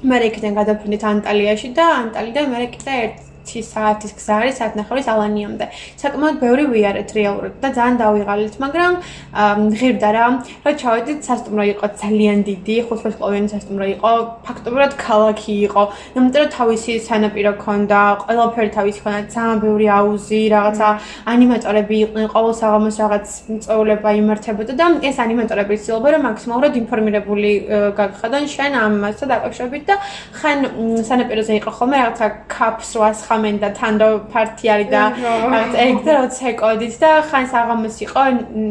მე 0.02 0.16
რეკიდან 0.18 0.56
გადავფრინდით 0.58 1.04
ანტალიაში 1.12 1.68
და 1.78 1.84
ანტალიდან 2.02 2.46
მე 2.50 2.66
კიდე 2.74 2.94
ერთი 3.02 3.31
10 3.46 3.66
საათის 3.72 4.12
გზა 4.18 4.34
არის 4.42 4.54
საათნახევრის 4.60 5.08
ალანიამდე. 5.14 5.66
საკმაოდ 6.02 6.36
ბევრი 6.42 6.64
ვიარეთ 6.72 7.10
რეალურად 7.18 7.54
და 7.62 7.68
ძალიან 7.76 7.96
დავიღალეთ, 8.02 8.54
მაგრამ 8.64 8.92
ღირდა 9.78 10.10
რა, 10.16 10.24
რომ 10.26 10.74
ჩავედით 10.82 11.20
სასტუმრო 11.28 11.64
იყო 11.72 11.86
ძალიან 12.02 12.38
დიდი, 12.48 12.76
ხუთვარსკვლავიანი 12.86 13.48
სასტუმრო 13.54 13.86
იყო, 13.96 14.12
ფაქტობრივად 14.46 14.92
ქალაქი 15.04 15.54
იყო. 15.66 15.82
იმიტომ 16.16 16.40
რომ 16.42 16.50
თავისი 16.58 16.92
სანაპირო 17.08 17.52
ქონდა, 17.64 18.00
ყველაფერი 18.24 18.70
თავისი 18.78 19.00
ქონდა, 19.04 19.20
ძალიან 19.34 19.58
ბევრი 19.64 19.86
აუზი, 19.98 20.40
რაღაცა 20.56 20.88
ანიმატორები 21.32 21.94
იყვნენ, 22.04 22.26
ყოველ 22.34 22.52
საღამოს 22.62 22.96
რაღაც 23.02 23.26
წვეულება 23.62 24.10
იმართებოდა 24.22 24.72
და 24.78 24.86
ეს 25.08 25.16
ანიმატორები 25.22 25.74
ცდილობენ 25.82 26.12
რომ 26.16 26.22
მაქსიმალურად 26.28 26.74
ინფორმირებული 26.82 27.50
გაგხადონ 27.98 28.44
შენ 28.54 28.72
ამასთან 28.82 29.28
დაკავშირებით 29.32 29.82
და 29.88 29.96
ხან 30.38 30.58
სანაპიროზე 31.08 31.52
იყო 31.60 31.70
ხოლმე 31.78 31.96
რაღაცა 32.02 32.26
კაფს 32.54 32.90
800 32.96 33.31
ხამენ 33.32 33.56
და 33.64 33.68
თანდო 33.72 34.08
პარტი 34.32 34.66
არის 34.74 34.88
და 34.92 35.02
რაღაც 35.16 35.72
ეგ 35.84 35.96
როცა 36.04 36.44
ეკოდით 36.52 36.94
და 37.00 37.10
ხან 37.32 37.44
საღამოს 37.52 37.96
იყო 38.04 38.22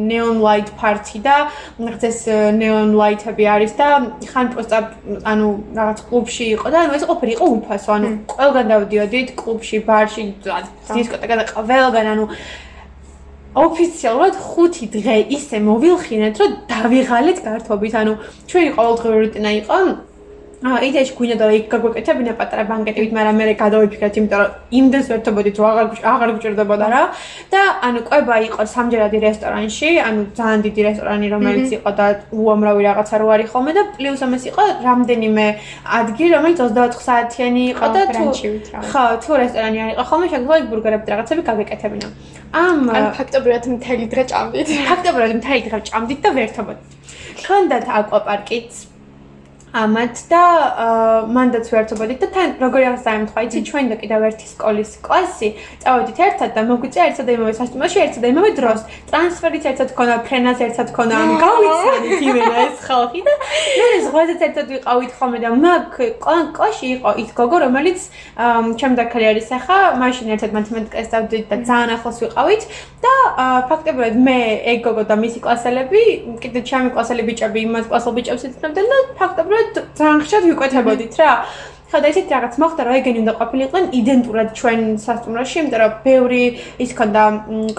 neon 0.09 0.38
light 0.45 0.70
party 0.78 1.18
და 1.26 1.36
რაღაც 1.82 2.16
neon 2.62 2.93
light-ები 3.01 3.45
არის 3.57 3.74
და 3.82 3.88
ხან 4.32 4.53
პროსტა 4.53 4.80
ანუ 5.34 5.47
რაღაც 5.82 5.99
კლუბში 6.09 6.45
იყო 6.55 6.68
და 6.70 6.78
ანუ 6.86 6.91
ეს 7.01 7.05
ყოფილი 7.09 7.32
იყო 7.38 7.45
უფასო 7.57 7.89
ანუ 7.97 8.09
ყველგან 8.38 8.66
დავდიოდით 8.74 9.30
კლუბში 9.41 9.78
ბარში 9.89 10.26
დისკოტეკა 10.45 11.36
და 11.41 11.45
ყველგან 11.55 12.14
ანუ 12.14 12.26
ოფიციალურად 13.51 14.36
5 14.39 14.86
დღე 14.95 15.16
ისე 15.36 15.59
მოვილხინეთ 15.59 16.36
რომ 16.39 16.51
დავიღალეთ 16.72 17.39
გართობით. 17.43 17.93
ანუ 18.01 18.14
ჩვენი 18.47 18.70
ყოველდღიური 18.78 19.18
რუტინა 19.26 19.51
იყო 19.59 19.76
იდეაში 20.62 21.14
გვინდა 21.18 21.45
რომ 21.49 21.55
იქ 21.57 21.64
გაგვეკეთებინა 21.74 22.34
პატარა 22.38 22.64
ბანკეტივით, 22.70 23.14
მაგრამ 23.18 23.36
მე 23.41 23.53
გადავიფიქრეთ, 23.57 24.18
იმიტომ 24.22 24.41
რომ 24.41 24.51
იმდენს 24.78 25.07
ვერთობოდით, 25.09 25.55
რომ 25.57 25.66
აღარ 25.72 25.86
აღარ 26.12 26.30
გვჭირდებოდა 26.38 26.88
რა. 26.93 27.01
და 27.49 27.62
ანუ 27.82 27.99
ყვება 28.05 28.36
იყო 28.45 28.62
სამჯერადი 28.70 29.18
რესტორანში, 29.26 29.89
ანუ 30.05 30.22
ძალიან 30.38 30.59
დიდი 30.62 30.82
რესტორანი, 30.86 31.28
რომელიც 31.34 31.70
იყო 31.82 31.89
და 31.97 32.05
უამრავი 32.30 32.82
რაღაცა 32.89 33.16
რო 33.18 33.28
არის 33.34 33.47
ხოლმე 33.49 33.72
და 33.74 33.84
პლუს 33.97 34.22
ამას 34.22 34.43
იყო 34.51 34.64
რამდენიმე 34.86 35.45
ადგილი, 35.97 36.30
რომელიც 36.38 36.57
24 36.62 37.01
საათიანი 37.09 37.64
იყო 37.74 37.86
და 37.95 38.01
თუ 38.14 38.26
ხო, 38.86 39.05
თუ 39.18 39.32
რესტორანი 39.41 39.78
არ 39.82 39.89
იყო 39.97 40.03
ხოლმე, 40.09 40.26
შეგვიძლია 40.30 40.62
იქ 40.62 40.68
ბურგერები 40.70 41.05
რაღაცები 41.09 41.41
გავეკეთებინა. 41.49 42.07
ამ 42.53 42.80
ან 42.93 43.03
ფაქტობრივად 43.18 43.64
მთელი 43.82 44.05
დღე 44.14 44.24
ჭამდით. 44.30 44.68
ფაქტობრივად 44.89 45.32
მთელი 45.41 45.62
დღე 45.68 45.80
ჭამდით 45.89 46.20
და 46.22 46.30
ვერთობოდით. 46.38 46.89
ქონდათ 47.41 47.86
აკვაპარკიც 47.97 48.90
ამათ 49.72 50.15
და 50.28 50.43
მანდაც 51.32 51.69
ვერთობოდით 51.72 52.19
და 52.19 52.28
თან 52.36 52.49
როგორი 52.59 52.86
აღს 52.91 53.03
დაემთხვა? 53.07 53.39
იცი 53.47 53.59
ჩვენ 53.72 53.86
და 53.91 53.95
კიდევ 54.01 54.22
ერთი 54.28 54.47
სკოლის 54.51 54.91
კლასი 54.99 55.49
წავედით 55.80 56.19
ერთად 56.28 56.51
და 56.57 56.61
მოგვიწია 56.67 57.03
ერთად 57.11 57.26
და 57.30 57.36
იმავე 57.39 57.53
სასტუმროში 57.55 57.99
ერთად 58.03 58.22
და 58.22 58.28
იმავე 58.36 58.51
დროს. 58.59 58.82
ტრანსფერიც 59.07 59.65
ერთად 59.72 59.89
ქონა 59.95 60.15
ფრენას 60.28 60.59
ერთად 60.67 60.88
ქონა 60.91 61.15
ანუ 61.24 61.36
გავიცანით 61.39 62.19
იმენა 62.28 62.55
ეს 62.67 62.78
ხალხი 62.84 63.22
და 63.24 63.34
მე 63.80 63.88
ზღვაზეც 64.05 64.41
ერთად 64.47 64.65
ვიყავით 64.76 65.11
ხოლმე 65.15 65.39
და 65.39 65.49
მაგ 65.55 65.95
კლასში 66.51 66.88
იყო 66.99 67.11
ის 67.24 67.30
გოგო 67.39 67.57
რომელიც 67.63 67.99
ჩემ 68.76 68.93
დაქალი 68.99 69.26
არის 69.32 69.47
ახლა 69.55 69.80
მაშინ 70.03 70.36
ერთად 70.36 70.51
მათემატიკას 70.57 71.07
დავდით 71.15 71.45
და 71.47 71.55
ძალიან 71.69 71.95
ახლოს 71.95 72.17
ვიყავით 72.24 72.61
და 73.01 73.13
ფაქტობრივად 73.72 74.15
მე 74.28 74.39
ეგ 74.76 74.80
გოგო 74.86 75.03
და 75.07 75.15
მისი 75.24 75.39
კლასელები 75.45 76.03
კიდე 76.43 76.59
ჩემი 76.69 76.89
კლასელი 76.95 77.24
ბიჭები 77.30 77.59
იმას 77.67 77.86
კლასელ 77.91 78.13
ბიჭებს 78.19 78.43
იცნობდნენ 78.51 78.88
და 78.91 78.99
ფაქტობრივად 79.22 79.61
რომ 79.62 79.86
ძალიან 79.97 80.20
ხშირად 80.26 80.43
ვიკვეთებოდით 80.49 81.14
რა. 81.22 81.32
ხო 81.91 81.99
და 81.99 82.07
ისეთ 82.07 82.30
რაღაც 82.32 82.53
მოხდა, 82.62 82.82
რომ 82.88 82.93
ეგენი 83.03 83.20
უნდა 83.22 83.34
ყოფილიყვნენ 83.39 83.86
იდენტურად 83.99 84.49
ჩვენ 84.59 84.80
სასტუმროში, 85.05 85.55
იმიტომ 85.59 85.82
რომ 85.84 85.91
ბევრი 86.07 86.43
ის 86.84 86.91
ქონდა 86.95 87.24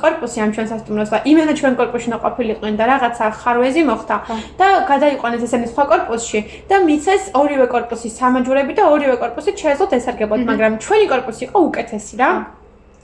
корпуსი 0.02 0.38
ამ 0.44 0.50
ჩვენ 0.52 0.66
სასტუმროს 0.72 1.10
და 1.14 1.18
იმენა 1.32 1.52
ჩვენ 1.60 1.74
корпуსში 1.80 2.08
უნდა 2.12 2.20
ყოფილიყვნენ 2.26 2.74
და 2.76 2.84
რაღაცა 2.92 3.24
ხარვეზი 3.40 3.82
მოხდა 3.88 4.16
და 4.60 4.66
გადაიყვანეს 4.92 5.42
ესენი 5.48 5.66
სხვა 5.72 5.84
корпуსში 5.92 6.40
და 6.68 6.76
მიცეს 6.88 7.22
ორივე 7.40 7.66
корпуსის 7.74 8.12
სამაჯურები 8.20 8.72
და 8.76 8.84
ორივე 8.92 9.16
корпуსი 9.22 9.50
შეეძლოთ 9.56 9.96
ესარგებოდ, 9.96 10.40
მაგრამ 10.50 10.72
ჩვენი 10.84 11.06
корпуსი 11.12 11.42
იყო 11.48 11.58
უკეთესი 11.72 12.14
რა. 12.20 12.30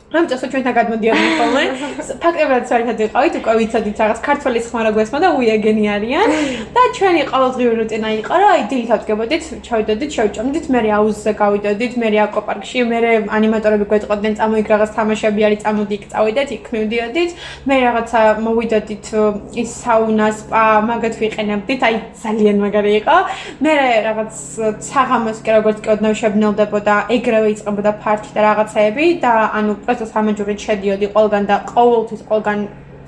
ამიტომ 0.08 0.48
ჩვენთან 0.52 0.72
გადმოდიოდნენ 0.72 1.32
ხოლმე. 1.36 1.62
ფაქტებად 2.24 2.62
საერთოდ 2.64 3.00
ვიყავით, 3.02 3.34
უკვე 3.38 3.54
ვიცოდით 3.60 3.98
რაღაც 4.00 4.20
ქართველის 4.24 4.68
ხმარა 4.72 4.90
გვესმა 4.96 5.18
და 5.20 5.28
უიეგენი 5.36 5.84
არიან. 5.94 6.28
და 6.76 6.82
ჩვენი 6.96 7.22
ყოველდღიური 7.28 7.76
რუტინა 7.80 8.08
იყო, 8.24 8.32
რომ 8.40 8.48
აი 8.48 8.62
დილით 8.72 8.90
ავდგებოდით, 8.96 9.42
ჩავიდოდით, 9.68 10.10
შევჭამდით, 10.16 10.64
მე 10.72 10.80
აუზზე 10.96 11.32
გავიდოდით, 11.42 11.92
მე 12.00 12.08
აკოპარკში, 12.24 12.78
მე 12.88 12.98
ანიმატორები 13.36 13.84
გვეწყოდნენ, 13.92 14.32
წამოიგ 14.40 14.66
რაღაც 14.72 14.90
თამაშები 14.96 15.40
არის, 15.44 15.60
წამოდი 15.68 15.94
იქ 15.98 16.04
წავიდეთ, 16.08 16.48
იქ 16.56 16.64
მივდიოდით. 16.72 17.30
მე 17.68 17.76
რაღაცა 17.84 18.20
მოვიდოდით 18.48 19.06
ის 19.60 19.70
საუნა, 19.84 20.26
სპა, 20.40 20.64
მაგათ 20.88 21.14
ვიყენებდით, 21.20 21.80
აი 21.84 21.94
ძალიან 22.24 22.56
მაგარი 22.64 22.92
იყო. 23.04 23.16
მე 23.60 23.74
რაღაც 24.08 24.32
საღამოს 24.88 25.38
კი 25.44 25.50
როგორც 25.58 25.78
კი 25.84 25.88
ოდნავ 25.92 26.14
შებნელდებოდა, 26.16 26.94
ეგრევე 27.12 27.48
იწყებოდა 27.52 27.92
ფარტი 28.00 28.30
და 28.32 28.40
რაღაცეები 28.48 29.04
და 29.20 29.32
ანუ 29.52 29.72
ეს 30.04 30.10
სამაჯურით 30.14 30.58
შედიოდი 30.66 31.06
ყველგან 31.14 31.42
და 31.50 31.56
ყოველთვის 31.72 32.22
ყველგან 32.28 32.58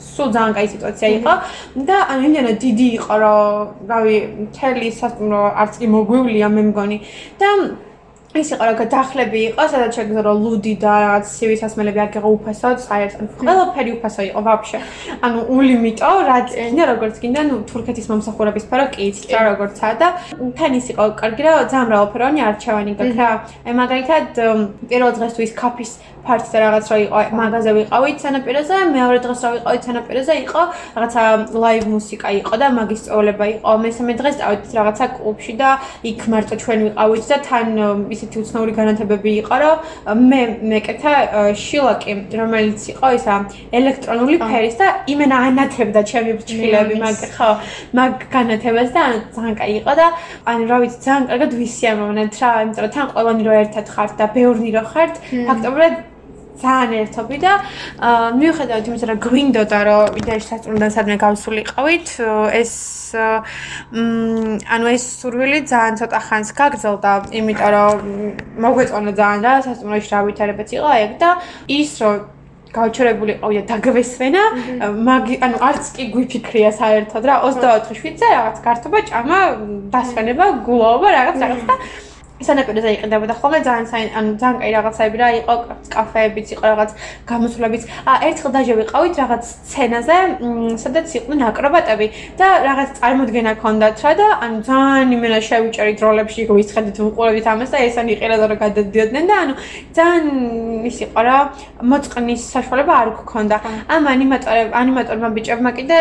სულ 0.01 0.29
ძალიან 0.35 0.53
კაი 0.57 0.69
სიტუაცია 0.75 1.09
იყო. 1.19 1.33
და 1.89 1.97
ანუ 2.13 2.23
იმენა 2.29 2.53
დიდი 2.65 2.87
იყო 2.99 3.15
რომ 3.23 3.45
რავი 3.91 4.17
მთელი 4.45 4.89
სასტუმრო 5.01 5.43
არც 5.63 5.75
კი 5.81 5.87
მოგვივლია 5.95 6.49
მე 6.57 6.63
მგონი. 6.71 6.97
და 7.41 7.49
ის 8.31 8.53
იყო 8.55 8.63
რა 8.63 8.75
გადახლები 8.79 9.39
იყო 9.51 9.65
სადაც 9.73 9.97
შეგძლო 9.99 10.23
რომ 10.23 10.37
ლუდი 10.43 10.75
და 10.79 10.93
რაღაც 11.03 11.25
სივის 11.35 11.63
ასმელები 11.67 12.01
აგიღო 12.07 12.29
უფასოდ 12.39 12.77
საერთოდ 12.87 13.29
ყველაფერი 13.43 13.91
უფასო 13.99 14.23
იყო 14.31 14.41
ვაფშე. 14.47 14.79
ანუ 15.27 15.39
ულიმიტო 15.51 16.11
რაც 16.31 16.49
ინდა 16.71 16.85
როგორც 16.95 17.15
გინდა 17.23 17.43
ნუ 17.51 17.57
თურქეთის 17.71 18.07
მომსახურების 18.11 18.65
ფარო 18.71 18.87
კი 18.95 19.01
იცით 19.11 19.31
რა 19.35 19.43
როგორცაა 19.51 19.95
და 20.03 20.09
თან 20.57 20.73
ის 20.79 20.87
იყო 20.95 21.05
კარგი 21.21 21.43
რა 21.43 21.53
ძალიან 21.71 21.87
მრავალფეროვანი 21.91 22.41
არჩევანი 22.51 22.93
გაქვს 22.99 23.19
რა 23.19 23.31
აი 23.67 23.75
მაგალითად 23.83 24.27
პირველ 24.89 25.13
დღეს 25.19 25.33
თუ 25.35 25.41
ის 25.43 25.53
კაფის 25.61 25.93
ფარტი 26.27 26.49
და 26.55 26.59
რაღაც 26.65 26.87
რა 26.91 26.97
იყო 27.07 27.19
მაღაზია 27.41 27.73
ვიყავით 27.79 28.19
სანაპიროზე 28.25 28.77
მეორე 28.97 29.19
დღეს 29.25 29.41
რა 29.45 29.51
ვიყავით 29.57 29.83
სანაპიროზე 29.89 30.35
იყო 30.45 30.63
რაღაცა 30.97 31.23
ლაივ 31.63 31.85
მუსიკა 31.95 32.29
იყო 32.41 32.55
და 32.61 32.67
მაგის 32.79 33.01
წოლება 33.07 33.47
იყო. 33.55 33.71
მესამე 33.85 34.13
დღეს 34.21 34.37
წავედით 34.41 34.73
რაღაცა 34.79 35.07
კლუბში 35.17 35.55
და 35.61 35.69
იქ 36.11 36.21
მარტო 36.33 36.55
ჩვენ 36.63 36.79
ვიყავით 36.87 37.25
და 37.31 37.37
თან 37.49 37.69
ისეთი 38.15 38.37
უცნაური 38.43 38.73
განათებები 38.81 39.31
იყო, 39.43 39.55
რომ 39.63 39.77
მე 40.31 40.41
მეკეთა 40.71 41.15
შილაკი, 41.65 42.13
რომელიც 42.41 42.81
იყო 42.93 43.07
ისა 43.19 43.35
ელექტრონული 43.79 44.37
ფერის 44.45 44.77
და 44.81 44.89
იმენა 45.13 45.37
ანათებდა 45.51 46.01
ჩემი 46.11 46.33
ბრჭყილები, 46.41 46.95
მაგ 47.05 47.19
ხო, 47.37 47.51
მაგ 47.99 48.13
განათებას 48.35 48.91
და 48.97 49.03
ძალიან 49.35 49.55
კაი 49.61 49.73
იყო 49.81 49.93
და 50.01 50.07
ანუ 50.51 50.65
რა 50.71 50.77
ვიცი, 50.83 50.99
ძალიან 51.07 51.25
კარგად 51.31 51.51
ვისიამოვნებთ 51.61 52.35
რა, 52.41 52.51
იმიტომ 52.65 52.83
რომ 52.85 52.95
თან 52.95 53.07
ყველანი 53.15 53.43
რო 53.47 53.53
ერთად 53.65 53.87
ხართ 53.95 54.13
და 54.21 54.27
ბევრნი 54.37 54.71
რო 54.77 54.85
ხართ, 54.93 55.15
ფაქტობრივად 55.49 55.95
ძალიან 56.65 56.93
ერთობი 57.05 57.37
და 57.45 57.53
მიუხედავად 58.41 58.85
იმისა, 58.91 59.07
რომ 59.11 59.21
გვინდოდა, 59.27 59.79
რომ 59.91 60.19
იდეაში 60.21 60.47
სასწრუნდან 60.51 60.91
სადმე 60.97 61.17
გავსულიყავით, 61.25 62.09
ეს 62.61 62.75
ანუ 64.75 64.87
ეს 64.95 65.05
სურვილი 65.21 65.59
ძალიან 65.71 65.95
ცოტა 66.01 66.19
ხანს 66.27 66.51
გაგრძელდა, 66.61 67.13
იმიტომ 67.41 67.71
რომ 67.77 67.97
მოგვეწონა 68.65 69.13
ძალიან 69.21 69.41
რა, 69.47 69.55
სასწრუნოში 69.67 70.11
რა 70.15 70.21
ვითარებაც 70.29 70.69
იყო 70.77 70.91
ეგ 71.05 71.13
და 71.23 71.31
ის 71.81 71.91
რომ 72.03 72.19
გავჩერებული 72.71 73.33
ყავია 73.43 73.63
დაგვესვენა, 73.67 74.43
მაგი 75.07 75.35
ანუ 75.47 75.59
არც 75.69 75.85
კი 75.97 76.05
გვიფიქრია 76.15 76.71
საერთოდ 76.79 77.25
რა 77.27 77.37
24 77.47 77.99
შვიცე 77.99 78.27
რაღაც 78.31 78.63
გართობა 78.67 78.99
ჭამა 79.11 79.41
დასვენება 79.91 80.47
გულაობა 80.69 81.09
რაღაც 81.19 81.37
რაღაც 81.43 81.63
და 81.67 81.75
სანაპიროზე 82.47 82.91
იყიდებოდა 82.97 83.35
ხოლმე 83.41 83.61
ძალიან 83.69 84.09
ანუ 84.19 84.31
ძალიან 84.41 84.57
კაი 84.61 84.73
რაღაცები 84.77 85.17
რა 85.21 85.29
იყო 85.41 85.55
კაფეებიც 85.95 86.49
იყო 86.55 86.65
რაღაც 86.73 86.91
გამოსვლებიც. 87.31 87.83
ა 88.11 88.13
ერთხელ 88.29 88.51
დაჟე 88.57 88.75
ვიყავით 88.81 89.15
რაღაც 89.23 89.43
სცენაზე 89.51 90.17
სადაც 90.83 91.07
იყვნენ 91.19 91.41
აკრობატები 91.51 92.07
და 92.41 92.49
რაღაც 92.69 92.91
წარმოდგენა 93.01 93.53
ქონდათ 93.63 93.97
რა 94.05 94.13
და 94.21 94.27
ანუ 94.45 94.59
ძალიან 94.71 95.09
იმენა 95.17 95.39
შევიჭერით 95.49 95.99
როლებში 96.07 96.41
ვიცხედით 96.49 96.97
უყურებით 97.07 97.47
ამას 97.53 97.71
და 97.75 97.79
ესენი 97.87 98.11
იყირა 98.17 98.37
და 98.41 98.57
გადადიოდნენ 98.65 99.25
და 99.31 99.35
ანუ 99.43 99.55
ძალიან 99.97 100.25
ის 100.91 100.97
იყო 101.05 101.21
რა 101.29 101.39
მოწყნის 101.93 102.43
საშუალება 102.55 102.93
არ 103.03 103.09
გქონდა. 103.21 103.57
ამ 103.95 104.03
ანიმატორებ 104.15 104.69
ანიმატორმა 104.81 105.29
ბიჭებმა 105.37 105.71
კიდე 105.79 105.99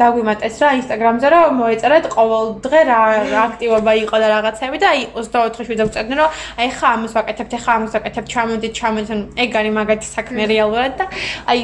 დაგვიმატეს 0.00 0.56
რა 0.62 0.68
ინსტაგრამზე 0.80 1.26
რომ 1.34 1.60
მოეწერათ 1.60 2.04
ყოველ 2.16 2.46
დღე 2.64 2.80
რა 2.90 3.00
აქტივობა 3.46 3.92
იყო 4.04 4.16
და 4.22 4.26
რაღაცები 4.34 4.76
და 4.82 4.86
აი 4.94 5.02
24 5.16 5.65
ხუში 5.66 5.78
დავწერდნენ 5.82 6.18
რომ 6.22 6.30
აი 6.62 6.68
ხა 6.78 6.88
ამას 6.96 7.12
ვაკეთებთ 7.18 7.52
ხა 7.66 7.72
ამას 7.76 7.92
ვაკეთებთ 7.98 8.28
ჩამოდით 8.32 8.72
ჩამოდით 8.80 9.42
ეგ 9.44 9.50
არის 9.60 9.76
მაგათი 9.80 10.08
საქმე 10.16 10.42
რეალურად 10.54 10.92
და 11.00 11.04
აი 11.50 11.60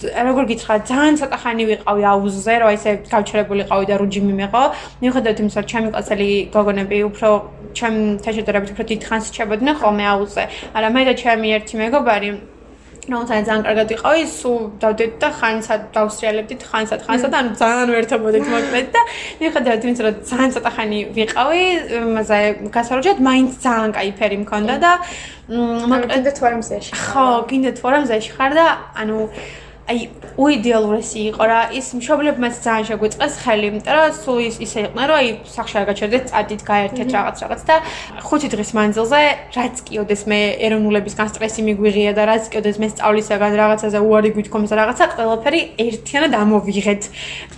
როგორ 0.00 0.44
გითხრათ 0.48 0.82
ძალიან 0.88 1.14
ცოტა 1.20 1.36
ხანი 1.42 1.64
ვიყავი 1.70 2.02
აუზზე 2.12 2.54
რომ 2.60 2.70
ესე 2.72 2.90
გავჩერებული 3.12 3.62
ყავი 3.68 3.84
და 3.90 3.94
რუჯი 4.00 4.20
მიმეყო 4.28 4.62
მიუხედავად 5.02 5.40
იმისა 5.44 5.60
რომ 5.60 5.68
ჩემი 5.72 5.88
კლასელი 5.92 6.28
გოგონები 6.56 6.98
უფრო 7.10 7.28
ჩემ 7.76 7.96
თეატრებში 8.24 8.72
უფრო 8.74 8.84
დიდხანს 8.90 9.26
ჩებოდნენ 9.36 9.74
ხოლმე 9.80 10.04
აუზზე. 10.12 10.44
არა 10.76 10.88
მე 10.94 11.02
და 11.08 11.14
ჩემი 11.20 11.48
ერთი 11.58 11.74
მეგობარი 11.84 12.28
რომ 13.12 13.22
ძალიან 13.28 13.44
ძალიან 13.50 13.62
კარგად 13.68 13.88
იყავი, 13.96 14.22
სულ 14.40 14.60
დავდეთ 14.80 15.12
და 15.20 15.28
ხანსად 15.40 15.82
დავსრიალებდით, 15.96 16.60
ხანსად, 16.70 17.00
ხანსად, 17.06 17.32
ან 17.40 17.46
ძალიან 17.60 17.88
ვერ 17.94 18.04
თამოდეთ 18.12 18.44
მოკლედ 18.54 18.88
და 18.94 19.02
მიუხედავად 19.40 19.80
იმისა, 19.84 20.02
რომ 20.06 20.14
ძალიან 20.30 20.50
ცოტა 20.56 20.70
ხანი 20.76 20.98
ვიყავი, 21.18 21.64
მაზე 22.16 22.38
გასაროჯად 22.76 23.18
მაინც 23.28 23.50
ძალიან 23.60 23.90
კაი 23.96 24.10
ფერი 24.18 24.36
მქონდა 24.46 24.74
და 24.80 24.92
მოკლედ 25.50 26.30
გინდა 26.30 26.38
თუ 26.38 26.46
არა 26.46 26.58
მზეში. 26.62 26.92
ხო, 26.94 27.26
გინდა 27.50 27.70
თუ 27.74 27.84
არა 27.90 27.98
მზეში 28.04 28.30
ხარ 28.36 28.52
და 28.54 28.66
ანუ 28.94 29.18
აი 29.90 30.06
უიდეალურესი 30.38 31.20
იყო 31.34 31.44
რა. 31.50 31.60
ის 31.74 31.86
მშობლებმაც 31.98 32.54
ძალიან 32.64 32.84
შეგვიწყეს 32.90 33.34
ხელი 33.42 33.66
იმიტომ 33.70 33.94
რომ 33.98 34.12
სულ 34.22 34.38
ის 34.46 34.56
ისე 34.62 34.78
იყო 34.86 35.02
რომ 35.10 35.16
აი 35.20 35.28
სახში 35.50 35.76
არ 35.80 35.84
გაჩერდეთ 35.90 36.24
წადით 36.30 36.62
გაერთეთ 36.70 37.08
რაღაც 37.16 37.36
რაღაც 37.42 37.62
და 37.68 37.76
ხუთი 38.22 38.48
დღის 38.54 38.70
მანძილზე 38.78 39.20
რაც 39.58 39.74
კიოდეს 39.90 40.22
მე 40.30 40.40
ეროვნულების 40.66 41.14
განსტრესი 41.20 41.60
მიგვიღია 41.66 42.12
და 42.14 42.22
რაც 42.30 42.44
კიოდეს 42.54 42.76
მე 42.80 42.88
სწავლისაგან 42.94 43.52
რაღაცაზე 43.60 43.98
უარი 44.06 44.30
გვითქომს 44.36 44.70
რაღაცა 44.80 45.04
ყველაფერი 45.16 45.60
ერთიანად 45.84 46.32
ამოვიღეთ. 46.40 47.02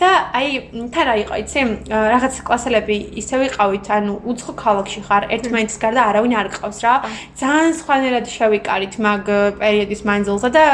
და 0.00 0.10
აი 0.32 0.48
თან 0.94 1.04
რა 1.06 1.14
იყო 1.22 1.34
იცი 1.42 1.60
რაღაც 1.92 2.34
კლასელები 2.48 2.96
ისე 3.20 3.36
ვიყავით 3.42 3.86
ანუ 3.92 4.14
უცხო 4.30 4.52
ქალაქში 4.56 5.00
ხარ 5.06 5.22
ერთმანეთის 5.36 5.78
გარდა 5.84 6.02
არავინ 6.10 6.32
არ 6.40 6.48
ყავს 6.56 6.78
რა. 6.80 6.94
ძალიან 7.36 7.70
სხვანაირად 7.76 8.26
შევიკარით 8.26 8.94
მაგ 9.04 9.24
პერიოდის 9.60 10.02
მანძილზე 10.08 10.48
და 10.56 10.64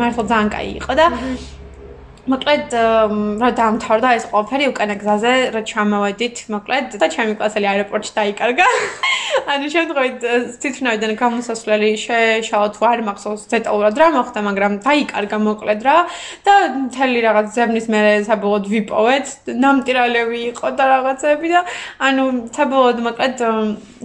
მართლა 0.00 0.24
ძალიან 0.26 0.50
კაი 0.50 0.70
იყო 0.80 0.92
და 0.96 1.06
მოკლედ 2.26 2.72
რა 3.42 3.50
დამთავრდა 3.60 4.12
ეს 4.18 4.24
ყველაფერი 4.32 4.66
უკანა 4.72 4.94
გზაზე 4.98 5.34
რა 5.54 5.62
ჩამოვედით 5.70 6.40
მოკლედ 6.54 6.96
და 6.98 7.06
ჩემი 7.14 7.36
კლასელი 7.38 7.68
აეროპორტში 7.72 8.12
დაიკარგა 8.16 8.66
ანუ 9.46 9.68
შემთხვევით 9.72 10.24
თვითნავიდან 10.62 11.12
გამოსასვლელი 11.20 11.90
შეშალა 12.02 12.68
თუ 12.76 12.82
არ 12.90 13.00
მახსოვს 13.08 13.42
დეტალურად 13.52 13.98
რა 14.00 14.08
მოხდა 14.16 14.40
მაგრამ 14.48 14.72
დაიკარგა 14.86 15.38
მოკლედ 15.46 15.80
რა. 15.86 15.96
და 16.46 16.54
მთელი 16.86 17.18
რაღაც 17.26 17.46
ზებნის 17.56 17.86
მე 17.92 18.00
საბოლოოდ 18.28 18.64
ვიპოვეთ. 18.72 19.26
ნამტირალები 19.62 20.38
იყო 20.50 20.68
და 20.78 20.84
რაღაცები 20.92 21.48
და 21.52 21.60
ანუ 22.06 22.24
საბოლოოდ 22.56 22.98
მოკლედ 23.06 23.36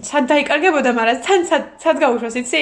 სად 0.09 0.23
დაიკარგებოდა 0.31 0.91
მაგრამ 0.99 1.17
თან 1.25 1.41
სად 1.83 1.97
გაუშვას 2.03 2.35
იცი? 2.41 2.61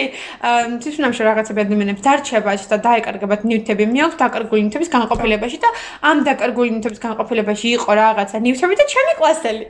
თვითნავში 0.84 1.22
რაღაცები 1.30 1.60
ადამიანებს 1.66 2.06
დარჩება 2.06 2.52
და 2.70 2.78
დაიკარგებათ 2.90 3.42
ნივთები. 3.50 3.84
მე 3.90 4.00
აქვს 4.06 4.18
დაკარგული 4.24 4.62
ნივთების 4.68 4.90
განყოფილებაში 4.96 5.58
და 5.64 5.70
ამ 6.10 6.18
დაკარგული 6.30 6.70
ნივთების 6.76 7.02
განყოფილებაში 7.06 7.68
იყო 7.78 7.92
რაღაცა 8.02 8.38
ნივთები 8.46 8.76
და 8.80 8.86
ჩემი 8.94 9.14
კლასელი. 9.20 9.66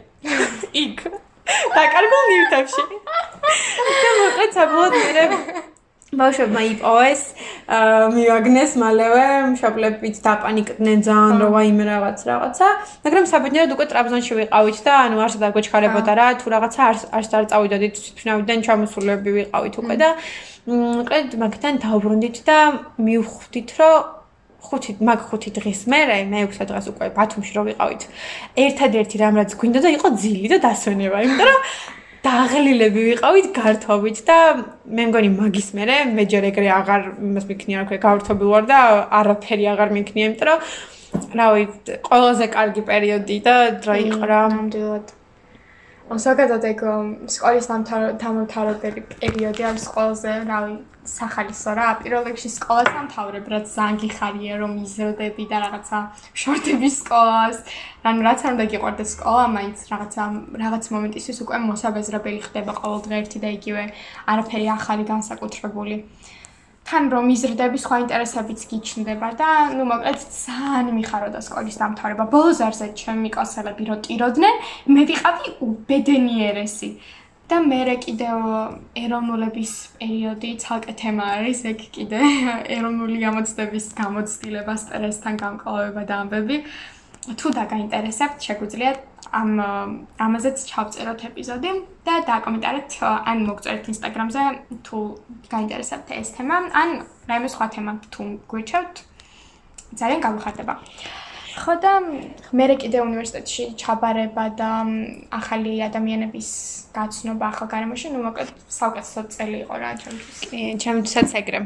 იქ 0.86 1.29
დაკარგულ 1.78 2.24
ნივთებში. 2.34 2.84
და 4.04 4.10
მოკლედ 4.20 4.52
საბოლოოდ 4.60 4.93
მე 5.00 5.68
ბავშვებმა 6.10 6.62
იპოვეს, 6.74 7.22
მივაგნეს 8.16 8.72
მალევე, 8.82 9.26
მშობლებიც 9.54 10.16
დაპანიკდნენ 10.26 11.04
ძალიან, 11.06 11.36
რომ 11.43 11.54
აი 11.60 11.72
მე 11.78 11.84
რაღაც 11.86 12.20
რაღაცა, 12.30 12.68
მაგრამ 13.06 13.26
საბედნიეროდ 13.30 13.74
უკვე 13.78 13.86
ტრაბზონში 13.93 14.34
ვიყავით 14.39 14.78
და 14.89 14.93
ანუ 15.06 15.18
არც 15.26 15.36
და 15.38 15.47
გოჩქარებოდა 15.54 16.14
რა, 16.18 16.28
თუ 16.41 16.47
რაღაცა 16.50 16.82
არც 16.89 17.02
არც 17.14 17.32
არ 17.38 17.45
წავიდოდით 17.54 17.95
თვითნავიდან 18.10 18.58
ჩამოსულები 18.66 19.30
ვიყავით 19.38 19.76
უკვე 19.82 19.95
და 20.02 20.10
მოკლედ 20.66 21.30
მაგთან 21.45 21.74
დაუბრუნდით 21.86 22.38
და 22.50 22.58
მივხვდით, 22.97 23.70
რომ 23.78 24.18
ხუთი 24.66 24.91
მაგ 25.07 25.20
ხუთი 25.30 25.49
დღის 25.57 25.82
მერე 25.91 26.18
მე 26.32 26.39
6 26.49 26.68
დღეს 26.72 26.86
უკვე 26.91 27.07
ბათუმში 27.18 27.53
რო 27.55 27.64
ვიყავით 27.70 28.01
ერთადერთი 28.66 29.16
რამ 29.24 29.39
რაც 29.39 29.55
გვინდა 29.60 29.80
და 29.86 29.89
იყო 29.95 30.07
ძილი 30.24 30.47
და 30.53 30.57
დასვენება 30.68 31.24
იმიტომ 31.26 31.49
რომ 31.49 31.60
დაღლილები 32.26 33.01
ვიყავით 33.10 33.47
გართობით 33.55 34.18
და 34.28 34.38
მე 34.97 35.03
მგონი 35.10 35.30
მაგის 35.39 35.70
მერე 35.78 35.97
მე 36.16 36.24
ჯერ 36.32 36.47
ეგრე 36.51 36.70
აღარ 36.80 37.01
იმას 37.30 37.45
მიქნია 37.51 37.78
რა 37.80 37.86
ქვია 37.89 38.01
გავრთობილ 38.07 38.49
ვარ 38.53 38.66
და 38.72 38.80
არაფერი 39.20 39.70
აღარ 39.74 39.93
მიქნია 39.97 40.26
იმიტომ 40.30 40.49
რომ 40.51 40.60
რავი 41.39 41.64
ყველაზე 42.10 42.45
კარგი 42.55 42.82
პერიოდი 42.89 43.38
და 43.47 43.55
დრო 43.86 43.95
იყო 44.10 44.26
რა. 44.30 44.41
ნამდვილად 44.55 45.18
ოსაკადად 46.10 46.64
ეგ 46.66 46.80
სკოლის 47.30 47.68
დამთავრებელი 47.70 49.01
პერიოდი 49.12 49.66
არის 49.70 49.84
ყველაზე 49.93 50.32
რავი 50.49 50.78
სახალისო 51.10 51.74
რა 51.78 51.89
პირველ 52.01 52.26
რიგში 52.30 52.49
სკოლას 52.53 52.89
დამთავრებ 52.95 53.45
რაც 53.53 53.70
ძალიან 53.76 53.99
გიხარია 54.03 54.55
რომ 54.62 54.74
იზრდები 54.86 55.45
და 55.51 55.57
რაღაცა 55.66 55.99
შორტების 56.41 56.95
სკოლას. 57.01 57.57
ან 58.10 58.16
რაც 58.26 58.39
არ 58.45 58.51
უნდა 58.57 58.66
გიყვარდეს 58.74 59.14
სკოლა 59.16 59.45
მაინც 59.53 59.78
რაღაცა 59.91 60.24
რაღაც 60.64 60.84
მომენტისთვის 60.93 61.38
უკვე 61.45 61.57
მოსაბეზრებელი 61.70 62.39
ხდება 62.47 62.74
ყოველ 62.82 62.99
დღე 63.05 63.16
ერთი 63.22 63.39
და 63.45 63.49
იგივე 63.57 63.84
არაფერი 64.34 64.68
ახალი 64.78 65.03
განსაკუთრებული 65.14 65.95
თან 66.90 67.06
რომ 67.14 67.26
იზრდები 67.30 67.78
სხვა 67.86 67.98
ინტერესებიც 68.04 68.62
გიჩნდება 68.70 69.28
და 69.38 69.50
ნუ 69.78 69.84
მოკლედ 69.92 70.20
ძალიან 70.26 70.88
მიხაროდა 70.98 71.40
სკოლის 71.46 71.78
დამთავრება. 71.82 72.24
ბოლოს 72.34 72.60
არზე 72.66 72.88
ჩემი 72.98 73.30
კლასელები 73.36 73.84
რო 73.90 73.96
ტიროდნენ 74.10 74.56
მე 74.94 75.02
ვიყავი 75.10 75.46
უბედენიერესი 75.70 76.90
და 77.50 77.58
მე 77.70 77.82
კიდევ 78.06 78.38
ეროვნულების 79.06 79.74
პერიოდი 80.02 80.50
ცალკე 80.64 80.94
თემა 81.02 81.26
არის 81.38 81.60
ეგ 81.72 81.80
კიდე. 81.94 82.22
ეროვნული 82.78 83.18
გამოცდების 83.26 83.86
გამოცდილება 84.02 84.74
სტრესთან 84.84 85.34
გამკლავება 85.46 86.02
და 86.10 86.16
ამბები. 86.26 86.58
თუ 87.38 87.48
დაგაინტერესებთ 87.54 88.38
შეგვიძლია 88.48 88.92
ამ 89.32 89.50
ამაზეც 90.26 90.58
ჩავწეროთ 90.70 91.20
ეპიზოდი 91.30 91.72
და 92.08 92.14
დააკომენტარეთ 92.30 92.92
ან 93.32 93.38
მოგწერეთ 93.50 93.86
ინსტაგრამზე 93.94 94.42
თუ 94.88 94.98
გაინტერესებთ 95.54 96.08
ეს 96.22 96.30
თემა. 96.38 96.58
ან 96.82 96.90
რაიმე 97.30 97.50
სხვა 97.54 97.66
თემა 97.76 97.92
თუ 98.14 98.22
გვიჩევთ 98.50 98.96
ძალიან 100.00 100.20
გამხარდება 100.26 100.74
ხო 101.58 101.74
და 101.82 101.93
მე 102.54 102.66
კიდე 102.82 103.02
უნივერსიტეტში 103.02 103.64
ჩაბარება 103.82 104.45
და 104.60 104.72
ახალი 105.34 105.74
ადამიანების 105.89 106.50
გაცნობა 106.93 107.45
ახალ 107.52 107.68
გარემოში, 107.74 108.08
ნუ 108.14 108.20
მოკლედ 108.28 108.50
საუკეთესო 108.80 109.20
წელი 109.34 109.58
იყო 109.66 109.76
რა 109.82 109.91
ჩემთვის. 110.02 110.38
ჩემთვისაც 110.84 111.30
ეგრე. 111.41 111.60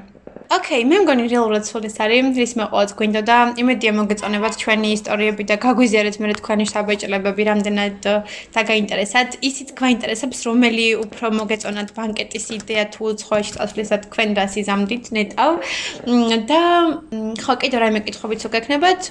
ოკეი, 0.54 0.84
მე 0.86 0.98
მგონი 1.04 1.24
რეალურად 1.32 1.66
სულ 1.66 1.88
ეს 1.88 1.98
არის, 2.04 2.38
ის 2.46 2.54
მე 2.60 2.66
ყოველთვის 2.70 2.98
გვინდა 3.00 3.22
და 3.30 3.38
იმედია 3.62 3.92
მოგეწონებათ 3.98 4.54
ჩვენი 4.62 4.90
ისტორიები 4.98 5.44
და 5.50 5.56
გაგვიზიარეთ 5.66 6.16
მე 6.22 6.34
თქვენი 6.40 6.66
საბეჭლებები 6.74 7.44
რამდენად 7.50 7.98
დაგაინტერესათ. 8.54 9.30
ისიც 9.50 9.70
გვაინტერესებს, 9.80 10.40
რომელი 10.48 10.88
უფრო 11.04 11.26
მოგეწონათ 11.40 11.90
ბანკეტის 11.98 12.46
იდეა 12.58 12.86
თუ 12.94 13.04
ცხოეში 13.22 13.52
წასვლისა 13.58 13.98
თქვენ 14.06 14.30
რას 14.38 14.54
იზამდით 14.62 15.06
ნეტავ. 15.18 15.52
და 16.52 16.62
ხო, 17.44 17.54
კიდევ 17.62 17.80
რაიმე 17.84 18.02
კითხვებიც 18.06 18.40
თუ 18.44 18.50
გექნებათ, 18.54 19.02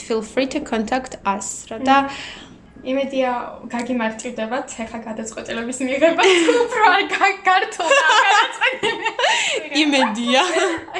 always 0.00 0.08
feel 0.08 0.22
free 0.22 0.46
to 0.46 0.60
contact 0.60 1.16
us. 1.24 1.66
რა 1.70 1.78
და 1.84 2.10
იმედია 2.84 3.30
გაგიმარტივდებათ 3.68 4.68
ახლა 4.84 4.98
გადაწყვეტილების 5.08 5.78
მიღება 5.88 6.22
უფრო 6.64 6.84
არ 6.90 7.02
გაგართულდა 7.12 8.06
გადაწყვეტილება 8.28 9.24
იმედია 9.84 10.42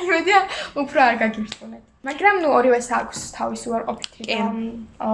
იმედია 0.03 0.40
უფრო 0.82 0.98
არ 1.09 1.14
გაგირწმუნეთ 1.22 1.89
მაგრამ 2.01 2.36
ნუ 2.40 2.48
ორივეს 2.57 2.86
აქვს 2.96 3.18
თავისი 3.36 3.66
უარყოფითი 3.70 4.22
და 4.24 4.44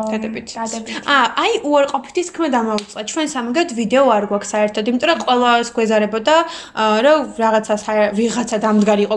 დადებითი. 0.07 0.55
აა, 1.03 1.24
აი 1.43 1.53
უარყოფითი 1.66 2.22
თქმა 2.30 2.49
დამოუწყა. 2.55 3.03
ჩვენ 3.11 3.26
სამგად 3.34 3.68
ვიდეო 3.74 4.05
არ 4.07 4.24
გვაქვს 4.30 4.51
საერთოდ, 4.55 4.84
იმიტომ 4.95 5.09
რომ 5.11 5.18
ყველას 5.26 5.68
გვეზარებოდა, 5.74 6.34
აა, 6.78 6.99
რომ 7.07 7.18
რაღაცა 7.43 7.74
ვიღაცა 8.18 8.57
დამდგარი 8.62 9.03
იყო, 9.03 9.16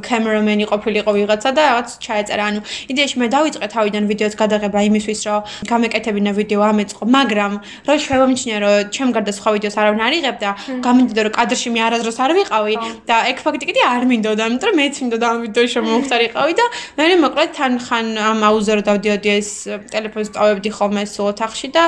კამერამენი 0.00 0.64
ყოფილიყო 0.72 1.10
ვიღაცა 1.20 1.50
და 1.52 1.62
რაღაც 1.68 1.88
ჩაეწერა. 2.00 2.42
ანუ 2.48 2.60
იდეაში 2.88 3.16
მე 3.20 3.26
დავიწყე 3.36 3.68
თავიდან 3.68 4.04
ვიდეოს 4.08 4.34
გადაღება 4.40 4.78
იმისთვის, 4.88 5.20
რომ 5.28 5.40
გამეკეთებინა 5.68 6.30
ვიდეო 6.40 6.62
ამეწყო, 6.72 7.04
მაგრამ 7.04 7.52
რო 7.84 7.94
შევამჩნია, 8.00 8.56
რომ 8.64 8.72
ჩემ 8.96 9.10
გარდა 9.12 9.32
სხვა 9.36 9.50
ვიდეოს 9.60 9.76
არავინ 9.76 10.00
არ 10.08 10.12
იღებდა, 10.24 10.50
გამიმდიდა 10.88 11.20
რომ 11.28 11.32
კადრში 11.36 11.68
მე 11.68 11.80
არასდროს 11.84 12.18
არ 12.24 12.30
ვიყავი 12.40 12.74
და 13.04 13.16
ეგ 13.28 13.36
ფაქტიკი 13.44 13.82
არ 13.92 14.02
მინდოდა, 14.08 14.42
იმიტომ 14.48 14.68
რომ 14.72 14.76
მეც 14.80 14.94
მინდოდა 15.04 15.26
ამ 15.30 15.38
ვიდეოში 15.44 15.76
რომ 15.80 15.86
მომხდარიყავი 15.90 16.52
და 16.60 16.66
მე 16.96 17.09
მოკლედ 17.24 17.50
თან 17.56 17.78
ხან 17.86 18.06
ამ 18.30 18.44
აუზერო 18.48 18.82
დავდიოდი 18.88 19.30
ეს 19.34 19.50
ტელეფონს 19.92 20.30
ტოვებდი 20.36 20.70
ხოლმე 20.78 21.04
სულ 21.10 21.26
ოთახში 21.32 21.68
და 21.76 21.84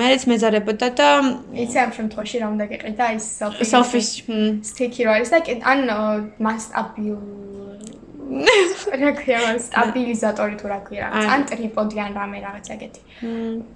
მეც 0.00 0.26
მეზარებოდა 0.30 0.88
და 0.98 1.08
იცი 1.64 1.78
ამ 1.84 1.90
შემთხვევაში 1.98 2.36
რა 2.42 2.46
უნდა 2.54 2.64
გიყიდე 2.72 2.96
და 2.98 3.06
ის 3.18 3.26
selfie 3.38 3.68
selfish 3.72 4.10
სტიკი 4.70 5.00
რო 5.06 5.10
არის 5.16 5.30
და 5.34 5.38
ან 5.72 5.80
მასტაბილ 6.46 7.18
რა 8.24 9.10
ქვია 9.18 9.38
მას 9.44 9.66
სტაბილიზატორი 9.68 10.56
თუ 10.60 10.66
რა 10.72 10.78
ქვია. 10.86 11.06
ან. 11.12 11.44
ტრიპოდი 11.50 11.96
ან 12.04 12.12
რამე 12.18 12.38
რაღაც 12.46 12.66
ეგეთი. 12.74 13.00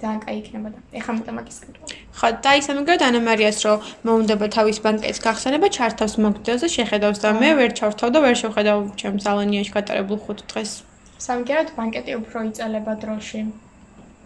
ძალიან 0.00 0.20
კაი 0.24 0.36
იქნება 0.40 0.68
და 0.72 0.78
ეხლა 0.98 1.12
მეტა 1.18 1.32
მაგის 1.38 1.58
კითხვა 1.64 1.86
ხო 2.18 2.28
და 2.44 2.50
ის 2.58 2.66
ამგვარად 2.72 3.02
ანა 3.08 3.20
მარიას 3.28 3.58
რომ 3.66 3.78
მოუნდება 4.08 4.46
თავის 4.56 4.78
ბანკის 4.84 5.18
გახსენება 5.26 5.68
ჩართავს 5.76 6.14
მაგდეოზე 6.24 6.68
შეხედავს 6.76 7.18
და 7.24 7.28
მე 7.42 7.50
ვერ 7.60 7.70
ჩავრთავ 7.78 8.08
და 8.14 8.18
ვერ 8.24 8.34
შევხედავ 8.42 8.78
ჩემს 9.00 9.24
ალანიაში 9.32 9.72
გატარებულ 9.76 10.18
5 10.26 10.42
დღეს. 10.50 10.70
სამგერად 11.26 11.68
ბანკეტი 11.76 12.12
უფრო 12.20 12.38
იწელება 12.48 12.92
დროში. 13.02 13.40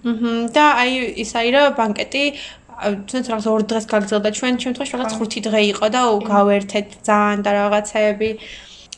მჰმ 0.07 0.51
და 0.55 0.64
აი 0.83 0.93
ის 1.23 1.31
აი 1.39 1.49
რა 1.55 1.62
ბანკეტი 1.79 2.25
თუნდაც 2.83 3.27
რაღაც 3.31 3.47
ორ 3.53 3.62
დღეს 3.70 3.87
გაგრძელდა 3.93 4.31
ჩვენ 4.39 4.55
შემთხვევაში 4.62 4.95
რაღაც 4.97 5.12
5 5.20 5.41
დღე 5.47 5.61
იყო 5.73 5.87
და 5.95 6.01
გავერთეთ 6.33 6.87
ძალიან 7.09 7.39
და 7.47 7.51
რაღაცეები 7.61 8.31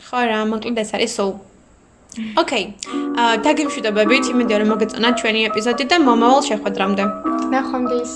ხო 0.02 0.20
რა 0.30 0.38
მოკლედ 0.50 0.78
ეს 0.82 0.90
არის 0.98 1.12
სულ 1.18 1.32
ოკეი 2.40 2.64
აა 3.22 3.32
დაგემშვიდობებით 3.46 4.30
იმედია 4.34 4.60
რომ 4.62 4.68
მოგეწონა 4.74 5.08
ჩვენი 5.22 5.40
ეპიზოდი 5.48 5.84
და 5.90 5.96
მომავალ 6.06 6.46
შეხვედრამდე. 6.50 7.04
ნახვამდის 7.54 8.12